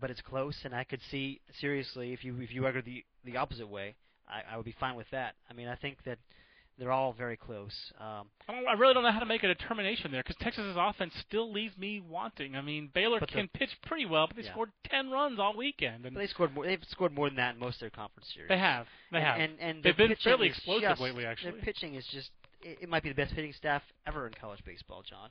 but 0.00 0.08
it's 0.08 0.20
close, 0.20 0.54
and 0.62 0.72
I 0.72 0.84
could 0.84 1.00
see 1.10 1.40
seriously 1.60 2.12
if 2.12 2.22
you 2.22 2.38
if 2.40 2.52
you 2.52 2.64
argue 2.64 2.82
the 2.82 3.04
the 3.24 3.38
opposite 3.38 3.68
way, 3.68 3.96
I, 4.28 4.54
I 4.54 4.56
would 4.56 4.64
be 4.64 4.76
fine 4.78 4.94
with 4.94 5.10
that. 5.10 5.34
I 5.50 5.52
mean, 5.52 5.66
I 5.66 5.74
think 5.74 5.98
that 6.04 6.18
they're 6.78 6.92
all 6.92 7.12
very 7.12 7.36
close. 7.36 7.72
Um, 7.98 8.26
I, 8.48 8.62
I 8.70 8.72
really 8.74 8.92
don't 8.94 9.02
know 9.02 9.10
how 9.12 9.20
to 9.20 9.26
make 9.26 9.42
a 9.42 9.48
determination 9.48 10.12
there 10.12 10.22
because 10.22 10.36
Texas's 10.40 10.76
offense 10.78 11.12
still 11.26 11.50
leaves 11.52 11.76
me 11.78 12.00
wanting. 12.00 12.54
I 12.54 12.60
mean, 12.60 12.90
Baylor 12.92 13.20
can 13.20 13.48
pitch 13.48 13.70
pretty 13.86 14.04
well, 14.06 14.26
but 14.26 14.36
they 14.36 14.42
Yeah. 14.42 14.52
scored 14.52 14.72
ten 14.84 15.10
runs 15.10 15.38
all 15.38 15.56
weekend, 15.56 16.04
and 16.04 16.14
but 16.14 16.20
they 16.20 16.26
scored 16.26 16.54
more. 16.54 16.66
They've 16.66 16.82
scored 16.90 17.12
more 17.14 17.28
than 17.28 17.36
that 17.36 17.54
in 17.54 17.60
most 17.60 17.76
of 17.76 17.80
their 17.80 17.90
conference 17.90 18.28
series. 18.34 18.48
they 18.48 18.58
have. 18.58 18.86
They 19.10 19.18
and, 19.18 19.26
have. 19.26 19.40
and, 19.40 19.52
and 19.60 19.82
They've 19.82 19.96
been 19.96 20.14
fairly 20.22 20.48
explosive 20.48 20.82
just- 20.90 21.00
lately, 21.00 21.24
actually. 21.24 21.52
Their 21.52 21.62
pitching 21.62 21.94
is 21.94 22.06
just. 22.12 22.30
It, 22.62 22.78
it 22.82 22.88
might 22.88 23.02
be 23.02 23.08
the 23.10 23.14
best 23.14 23.32
hitting 23.32 23.52
staff 23.52 23.82
ever 24.06 24.26
in 24.26 24.32
college 24.34 24.60
baseball, 24.64 25.02
John. 25.08 25.30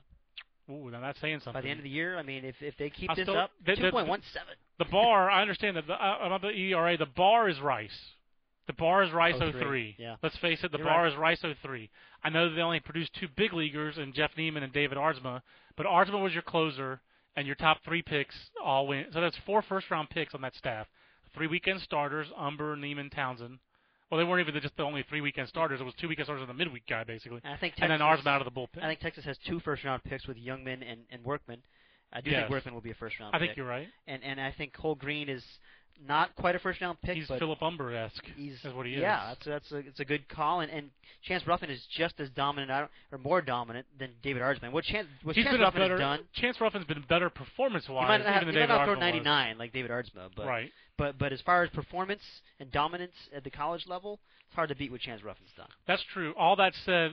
Ooh, 0.68 0.90
now 0.90 1.00
that's 1.00 1.20
saying 1.20 1.38
something. 1.44 1.52
By 1.52 1.60
the 1.60 1.68
end 1.70 1.78
of 1.78 1.84
the 1.84 1.90
year, 1.90 2.18
I 2.18 2.22
mean, 2.22 2.44
if 2.44 2.56
if 2.60 2.76
they 2.76 2.90
keep 2.90 3.10
I 3.10 3.14
this 3.14 3.24
still- 3.24 3.38
up, 3.38 3.50
two 3.64 3.90
point 3.90 4.08
one 4.08 4.22
seven. 4.32 4.54
the 4.78 4.84
bar, 4.86 5.30
I 5.30 5.42
understand 5.42 5.76
that 5.76 5.86
the, 5.86 5.94
uh, 5.94 6.18
about 6.22 6.40
the 6.42 6.48
ERA, 6.50 6.96
the 6.96 7.06
bar 7.06 7.48
is 7.48 7.60
Rice. 7.60 7.96
The 8.66 8.72
bar 8.72 9.02
is 9.04 9.12
Rice 9.12 9.38
03, 9.38 9.52
03. 9.52 9.96
yeah. 9.98 10.16
Let's 10.22 10.36
face 10.38 10.58
it, 10.64 10.72
the 10.72 10.78
You're 10.78 10.86
bar 10.86 11.04
right. 11.04 11.12
is 11.12 11.18
Rice 11.18 11.40
03. 11.62 11.88
I 12.24 12.30
know 12.30 12.48
that 12.48 12.54
they 12.56 12.62
only 12.62 12.80
produced 12.80 13.12
two 13.14 13.28
big 13.36 13.52
leaguers 13.52 13.96
in 13.98 14.12
Jeff 14.12 14.30
Niemann 14.36 14.62
and 14.64 14.72
David 14.72 14.98
Aardsma, 14.98 15.40
but 15.76 15.86
Aardsma 15.86 16.20
was 16.20 16.32
your 16.32 16.42
closer, 16.42 17.00
and 17.36 17.46
your 17.46 17.56
top 17.56 17.78
three 17.84 18.02
picks 18.02 18.34
all 18.62 18.86
went. 18.86 19.12
So 19.12 19.20
that's 19.20 19.36
four 19.46 19.62
first 19.62 19.90
round 19.90 20.10
picks 20.10 20.34
on 20.34 20.40
that 20.40 20.54
staff. 20.56 20.86
Three 21.34 21.46
weekend 21.46 21.80
starters: 21.82 22.26
Humber, 22.34 22.74
Niemann, 22.76 23.10
Townsend. 23.10 23.58
Well, 24.10 24.18
they 24.18 24.24
weren't 24.24 24.48
even 24.48 24.60
just 24.62 24.76
the 24.76 24.84
only 24.84 25.02
three 25.08 25.20
weekend 25.20 25.48
starters. 25.48 25.80
It 25.80 25.84
was 25.84 25.94
two 26.00 26.08
weekend 26.08 26.26
starters 26.26 26.48
and 26.48 26.58
the 26.58 26.64
midweek 26.64 26.86
guy, 26.88 27.04
basically. 27.04 27.40
And 27.44 27.52
I 27.52 27.56
think 27.56 27.74
and 27.78 27.90
Texas, 27.90 27.98
then 27.98 28.00
Aardsma 28.00 28.34
out 28.36 28.40
of 28.46 28.52
the 28.52 28.58
bullpen. 28.60 28.82
I 28.82 28.86
think 28.88 29.00
Texas 29.00 29.24
has 29.24 29.36
two 29.46 29.60
first 29.60 29.84
round 29.84 30.02
picks 30.04 30.26
with 30.26 30.36
Jungmann 30.38 30.82
and, 30.88 31.00
and 31.10 31.24
Workman. 31.24 31.60
I 32.12 32.20
do 32.20 32.30
Yes. 32.30 32.42
think 32.42 32.50
Workman 32.50 32.72
will 32.74 32.80
be 32.80 32.92
a 32.92 32.94
first 32.94 33.18
round 33.18 33.34
I 33.34 33.38
think 33.40 33.56
you're 33.56 33.66
right. 33.66 33.88
And 34.06 34.22
and 34.24 34.40
I 34.40 34.52
think 34.52 34.72
Cole 34.72 34.94
Green 34.94 35.28
is 35.28 35.44
not 36.06 36.34
quite 36.36 36.54
a 36.54 36.58
first 36.58 36.80
round 36.80 37.00
pick, 37.02 37.16
He's 37.16 37.26
Philip 37.26 37.58
Humber 37.60 37.94
esque. 37.94 38.24
he's 38.36 38.54
is 38.64 38.74
what 38.74 38.86
he 38.86 38.92
yeah, 38.94 39.32
is. 39.32 39.38
that's 39.44 39.70
that's 39.70 39.72
a, 39.72 39.76
it's 39.88 40.00
a 40.00 40.04
good 40.04 40.28
call. 40.28 40.60
And, 40.60 40.70
and 40.70 40.90
Chance 41.22 41.46
Ruffin 41.46 41.70
is 41.70 41.80
just 41.96 42.18
as 42.20 42.28
dominant 42.30 42.70
I 42.70 42.80
don't- 42.80 42.90
or 43.12 43.18
more 43.18 43.40
dominant 43.42 43.86
than 43.98 44.10
David 44.22 44.42
Aardsma. 44.42 44.70
What 44.72 44.84
Chance 44.84 45.08
what 45.22 45.36
He's 45.36 45.44
Chance 45.44 45.58
Ruffin 45.60 45.80
better. 45.80 45.94
has 45.94 46.00
done. 46.00 46.20
Chance 46.34 46.60
Ruffin's 46.60 46.84
been 46.86 47.04
better 47.08 47.30
performance 47.30 47.86
He 47.86 47.92
wise 47.92 48.08
might 48.08 48.18
not, 48.18 48.26
have, 48.32 48.42
even 48.42 48.54
he 48.54 48.60
might 48.60 48.68
not 48.68 48.84
throw 48.86 48.94
Aardsma 48.94 48.98
was. 48.98 49.24
99 49.24 49.58
like 49.58 49.72
David 49.72 49.90
Aardsma, 49.90 50.30
but 50.36 50.46
Right. 50.46 50.70
but 50.98 51.18
but 51.18 51.32
as 51.32 51.40
far 51.42 51.62
as 51.62 51.70
performance 51.70 52.22
and 52.60 52.70
dominance 52.72 53.14
at 53.34 53.44
the 53.44 53.50
college 53.50 53.86
level, 53.86 54.20
it's 54.46 54.54
hard 54.54 54.68
to 54.68 54.74
beat 54.74 54.90
what 54.92 55.00
Chance 55.00 55.22
Ruffin's 55.22 55.50
done. 55.56 55.68
That's 55.86 56.02
true. 56.12 56.32
All 56.36 56.56
that 56.56 56.72
said, 56.84 57.12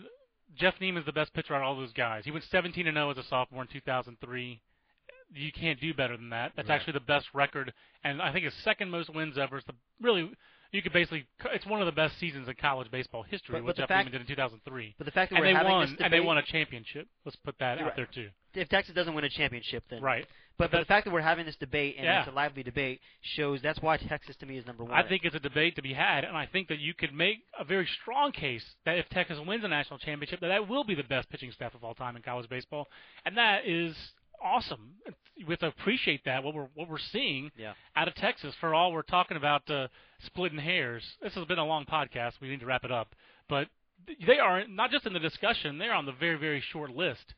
Jeff 0.55 0.75
Niemann's 0.79 1.05
the 1.05 1.11
best 1.13 1.33
pitcher 1.33 1.55
out 1.55 1.61
of 1.61 1.67
all 1.67 1.75
those 1.75 1.93
guys. 1.93 2.25
He 2.25 2.31
went 2.31 2.43
17 2.51 2.85
and 2.87 2.95
0 2.95 3.09
as 3.11 3.17
a 3.17 3.23
sophomore 3.23 3.63
in 3.63 3.67
2003. 3.69 4.61
You 5.33 5.51
can't 5.51 5.79
do 5.79 5.93
better 5.93 6.15
than 6.17 6.29
that. 6.29 6.53
That's 6.55 6.69
Right. 6.69 6.75
actually 6.75 6.93
the 6.93 6.99
best 7.01 7.27
record, 7.33 7.73
and 8.03 8.21
I 8.21 8.31
think 8.31 8.45
his 8.45 8.53
second 8.63 8.89
most 8.89 9.09
wins 9.09 9.37
ever. 9.37 9.57
It's 9.57 9.65
the 9.67 9.75
really 10.01 10.31
You 10.71 10.81
could 10.81 10.91
basically 10.91 11.27
it's 11.53 11.67
one 11.67 11.81
of 11.81 11.85
the 11.85 11.91
best 11.91 12.17
seasons 12.17 12.47
in 12.47 12.55
college 12.55 12.89
baseball 12.89 13.21
history, 13.21 13.53
But- 13.53 13.59
but 13.59 13.65
which 13.67 13.77
Jeff 13.77 13.89
fact- 13.89 14.11
did 14.11 14.19
in 14.19 14.25
2003. 14.25 14.95
But 14.97 15.05
the 15.05 15.11
fact 15.11 15.29
that 15.29 15.35
And 15.35 15.43
we're 15.45 15.51
they 15.51 15.53
having 15.55 15.71
won, 15.71 15.91
this 15.91 16.01
and 16.01 16.11
they 16.11 16.19
won 16.19 16.39
a 16.39 16.41
championship. 16.41 17.07
Let's 17.25 17.35
put 17.35 17.59
that 17.59 17.77
out 17.77 17.83
right. 17.85 17.95
there 17.95 18.07
too. 18.07 18.31
if 18.55 18.69
Texas 18.69 18.93
doesn't 18.95 19.13
win 19.15 19.23
a 19.23 19.29
championship, 19.29 19.83
then 19.89 20.01
Right. 20.01 20.25
But, 20.57 20.69
but 20.69 20.71
But 20.71 20.79
the 20.81 20.85
fact 20.85 21.05
that 21.05 21.11
we're 21.11 21.21
having 21.21 21.45
this 21.45 21.55
debate 21.57 21.95
and 21.97 22.05
Yeah. 22.05 22.19
it's 22.21 22.27
a 22.27 22.31
lively 22.31 22.61
debate 22.63 23.01
shows 23.21 23.61
that's 23.61 23.81
why 23.83 23.97
Texas 23.97 24.35
to 24.37 24.45
me 24.47 24.57
is 24.57 24.65
number 24.67 24.83
one. 24.83 24.93
I 24.93 25.03
think 25.03 25.25
it's 25.25 25.35
a 25.35 25.39
debate 25.39 25.75
to 25.75 25.81
be 25.83 25.93
had, 25.93 26.23
and 26.23 26.35
I 26.37 26.45
think 26.47 26.67
that 26.69 26.77
you 26.79 26.93
could 26.95 27.13
make 27.13 27.43
a 27.57 27.63
very 27.63 27.85
strong 27.87 28.31
case 28.31 28.75
that 28.85 28.97
if 28.97 29.07
Texas 29.09 29.39
wins 29.39 29.63
a 29.63 29.67
national 29.67 29.99
championship, 29.99 30.39
that 30.39 30.47
that 30.49 30.67
will 30.67 30.83
be 30.83 30.93
the 30.95 31.03
best 31.03 31.29
pitching 31.29 31.51
staff 31.51 31.73
of 31.75 31.83
all 31.83 31.93
time 31.95 32.15
in 32.15 32.21
college 32.23 32.49
baseball, 32.49 32.89
and 33.25 33.37
that 33.37 33.65
is 33.67 34.13
awesome. 34.43 34.91
We 35.37 35.51
have 35.51 35.59
to 35.59 35.67
appreciate 35.67 36.25
that 36.25 36.43
what 36.43 36.53
we're 36.53 36.67
what 36.75 36.89
we're 36.89 36.97
seeing 37.11 37.51
Yeah. 37.57 37.73
out 37.95 38.07
of 38.07 38.15
Texas. 38.15 38.53
For 38.59 38.73
all 38.73 38.91
we're 38.91 39.01
talking 39.01 39.37
about 39.37 39.69
uh, 39.69 39.87
splitting 40.25 40.59
hairs, 40.59 41.03
this 41.21 41.33
has 41.33 41.45
been 41.45 41.59
a 41.59 41.65
long 41.65 41.85
podcast. 41.85 42.33
We 42.41 42.49
need 42.49 42.59
to 42.59 42.65
wrap 42.65 42.83
it 42.83 42.91
up, 42.91 43.15
but 43.49 43.67
they 44.27 44.39
are 44.39 44.67
not 44.67 44.91
just 44.91 45.05
in 45.05 45.13
the 45.13 45.19
discussion; 45.19 45.77
they're 45.77 45.93
on 45.93 46.05
the 46.05 46.11
very 46.11 46.37
very 46.37 46.61
short 46.71 46.91
list. 46.91 47.33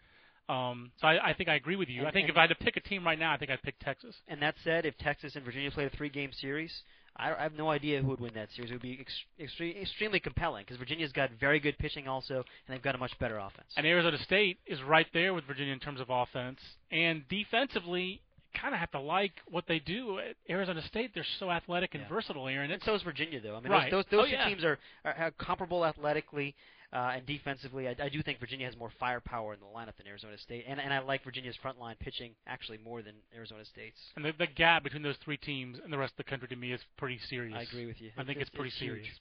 Um, 0.48 0.92
so 1.02 1.08
I, 1.08 1.30
I 1.30 1.34
think 1.34 1.50
I 1.50 1.56
agree 1.56 1.76
with 1.76 1.90
you. 1.90 2.00
And- 2.02 2.08
I 2.08 2.12
think 2.12 2.30
if 2.30 2.38
I 2.38 2.42
had 2.42 2.50
to 2.50 2.56
pick 2.56 2.78
a 2.78 2.82
team 2.82 3.04
right 3.04 3.18
now, 3.18 3.32
I 3.34 3.38
think 3.38 3.50
I'd 3.50 3.64
pick 3.64 3.80
Texas. 3.80 4.16
And 4.28 4.40
that 4.44 4.54
said, 4.64 4.86
if 4.86 4.96
Texas 5.00 5.36
and 5.36 5.44
Virginia 5.44 5.72
played 5.72 5.88
a 5.92 5.98
three-game 5.98 6.32
series, 6.34 6.84
I, 7.18 7.34
I 7.34 7.44
have 7.44 7.54
no 7.54 7.70
idea 7.70 8.02
who 8.02 8.08
would 8.10 8.20
win 8.20 8.34
that 8.36 8.50
series. 8.56 8.72
It 8.72 8.74
would 8.76 8.82
be 8.82 9.00
ex- 9.00 9.24
extre- 9.54 9.82
extremely 9.82 10.20
compelling 10.20 10.64
because 10.66 10.78
Virginia's 10.78 11.12
got 11.12 11.30
very 11.40 11.60
good 11.60 11.78
pitching 11.78 12.08
also, 12.08 12.36
and 12.36 12.44
they've 12.76 12.82
got 12.82 12.96
a 12.96 12.98
much 12.98 13.18
better 13.20 13.38
offense. 13.38 13.68
And 13.78 13.86
Arizona 13.86 14.18
State 14.20 14.58
is 14.66 14.82
right 14.84 15.08
there 15.14 15.34
with 15.34 15.46
Virginia 15.46 15.74
in 15.74 15.80
terms 15.80 16.02
of 16.02 16.08
offense. 16.10 16.60
And 16.92 17.24
defensively, 17.30 18.22
kind 18.54 18.74
of 18.74 18.80
have 18.80 18.92
to 18.92 19.00
like 19.02 19.34
what 19.50 19.66
they 19.68 19.80
do. 19.80 20.20
At 20.20 20.36
Arizona 20.50 20.82
State, 20.84 21.12
they're 21.14 21.26
so 21.40 21.52
athletic 21.52 21.94
and 21.94 22.04
Yeah. 22.04 22.10
versatile 22.10 22.48
here. 22.48 22.62
And 22.64 22.72
and 22.72 22.82
so 22.84 22.94
is 22.96 23.02
Virginia, 23.02 23.40
though. 23.42 23.56
I 23.56 23.60
mean, 23.60 23.72
Right. 23.72 23.92
those 23.92 24.06
those, 24.06 24.12
those 24.12 24.22
Oh, 24.22 24.26
two 24.28 24.32
yeah. 24.32 24.48
teams 24.50 24.64
are, 24.64 24.80
are, 25.04 25.14
are 25.14 25.32
comparable 25.32 25.86
athletically 25.86 26.56
uh, 26.96 27.12
and 27.16 27.26
defensively. 27.26 27.90
I, 27.90 27.96
I 28.02 28.10
do 28.10 28.24
think 28.24 28.40
Virginia 28.40 28.66
has 28.66 28.78
more 28.78 28.92
firepower 29.00 29.54
in 29.54 29.60
the 29.60 29.66
lineup 29.66 29.98
than 29.98 30.08
Arizona 30.08 30.38
State, 30.38 30.64
and 30.68 30.80
and 30.80 30.94
I 30.94 31.00
like 31.00 31.24
Virginia's 31.24 31.58
front 31.58 31.78
line 31.78 31.98
pitching 32.00 32.32
actually 32.48 32.78
more 32.78 33.02
than 33.02 33.16
Arizona 33.36 33.66
State's. 33.66 34.00
and 34.16 34.24
the, 34.24 34.32
the 34.40 34.48
gap 34.48 34.84
between 34.84 35.04
those 35.04 35.18
three 35.24 35.38
teams 35.38 35.78
and 35.84 35.92
the 35.92 35.98
rest 35.98 36.14
of 36.14 36.26
the 36.26 36.30
country 36.30 36.48
to 36.48 36.56
me 36.56 36.72
is 36.72 36.80
pretty 36.98 37.20
serious. 37.30 37.56
I 37.58 37.64
agree 37.64 37.86
with 37.86 38.02
you. 38.02 38.12
I 38.18 38.24
think 38.24 38.40
it's, 38.40 38.50
pretty 38.50 38.70
huge. 38.70 38.94
serious. 38.94 39.20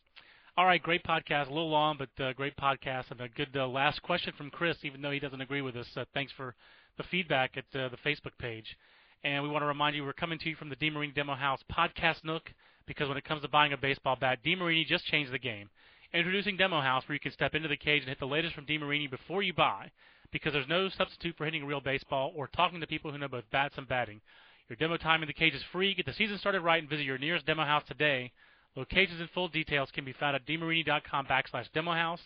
All 0.57 0.67
right, 0.67 0.81
great 0.81 1.03
podcast. 1.03 1.47
A 1.47 1.51
little 1.51 1.71
long, 1.71 1.99
but 1.99 2.25
uh, 2.25 2.33
great 2.35 2.57
podcast. 2.57 3.11
And 3.11 3.21
a 3.21 3.29
good 3.29 3.57
uh, 3.57 3.67
last 3.67 4.01
question 4.03 4.33
from 4.39 4.51
Chris, 4.51 4.77
even 4.85 5.03
though 5.03 5.11
he 5.11 5.19
doesn't 5.19 5.41
agree 5.41 5.63
with 5.63 5.75
us. 5.77 5.89
Uh, 5.97 6.05
thanks 6.15 6.33
for 6.37 6.55
the 6.97 7.03
feedback 7.11 7.57
at 7.57 7.65
uh, 7.79 7.89
the 7.89 7.97
Facebook 8.09 8.39
page. 8.39 8.77
And 9.25 9.43
we 9.43 9.49
want 9.49 9.63
to 9.63 9.67
remind 9.67 9.97
you 9.97 10.05
we're 10.05 10.13
coming 10.13 10.39
to 10.39 10.49
you 10.49 10.55
from 10.55 10.69
the 10.69 10.77
DeMarini 10.77 11.13
Demo 11.13 11.35
House 11.35 11.61
podcast 11.73 12.23
nook 12.23 12.53
because 12.87 13.09
when 13.09 13.17
it 13.17 13.25
comes 13.25 13.43
to 13.43 13.49
buying 13.49 13.73
a 13.73 13.77
baseball 13.77 14.17
bat, 14.21 14.39
DeMarini 14.47 14.87
just 14.87 15.05
changed 15.07 15.33
the 15.33 15.39
game. 15.41 15.71
Introducing 16.15 16.57
Demo 16.57 16.81
House, 16.81 17.03
where 17.09 17.15
you 17.15 17.21
can 17.21 17.33
step 17.33 17.57
into 17.57 17.67
the 17.67 17.77
cage 17.77 18.03
and 18.03 18.09
hit 18.09 18.21
the 18.21 18.27
latest 18.27 18.55
from 18.55 18.67
DeMarini 18.67 19.11
before 19.11 19.43
you 19.43 19.53
buy, 19.53 19.91
because 20.31 20.53
there's 20.53 20.69
no 20.69 20.89
substitute 20.89 21.37
for 21.37 21.45
hitting 21.45 21.63
a 21.63 21.67
real 21.67 21.81
baseball 21.81 22.33
or 22.37 22.47
talking 22.47 22.81
to 22.81 22.87
people 22.87 23.11
who 23.11 23.19
know 23.19 23.27
both 23.27 23.51
bats 23.51 23.75
and 23.77 23.89
batting. 23.89 24.21
Your 24.69 24.77
demo 24.77 24.97
time 24.97 25.23
in 25.23 25.27
the 25.27 25.33
cage 25.33 25.55
is 25.55 25.63
free. 25.73 25.93
Get 25.93 26.07
the 26.07 26.13
season 26.13 26.39
started 26.39 26.61
right 26.61 26.81
and 26.81 26.89
visit 26.89 27.05
your 27.05 27.19
nearest 27.19 27.47
demo 27.47 27.65
house 27.65 27.83
today. 27.89 28.31
Locations 28.77 29.21
and 29.21 29.29
full 29.31 29.49
details 29.49 29.91
can 29.93 30.05
be 30.05 30.13
found 30.13 30.37
at 30.37 30.47
demarini.com 30.47 31.27
backslash 31.27 31.67
demo 31.75 31.93
house. 31.93 32.21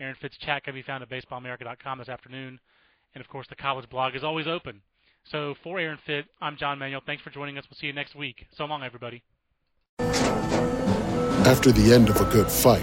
Aaron 0.00 0.16
Fitt's 0.20 0.36
chat 0.38 0.64
can 0.64 0.74
be 0.74 0.82
found 0.82 1.04
at 1.04 1.08
baseballamerica.com 1.08 1.98
this 1.98 2.08
afternoon. 2.08 2.58
And 3.14 3.24
of 3.24 3.28
course, 3.28 3.46
the 3.48 3.56
college 3.56 3.88
blog 3.88 4.16
is 4.16 4.24
always 4.24 4.48
open. 4.48 4.82
So 5.30 5.54
for 5.62 5.78
Aaron 5.78 5.98
Fitt, 6.04 6.26
I'm 6.40 6.56
John 6.56 6.80
Manuel. 6.80 7.02
Thanks 7.06 7.22
for 7.22 7.30
joining 7.30 7.56
us. 7.56 7.64
We'll 7.70 7.78
see 7.78 7.86
you 7.86 7.92
next 7.92 8.16
week. 8.16 8.46
So 8.56 8.64
long, 8.64 8.82
everybody. 8.82 9.22
After 11.46 11.70
the 11.72 11.94
end 11.94 12.08
of 12.10 12.20
a 12.20 12.24
good 12.30 12.50
fight, 12.50 12.82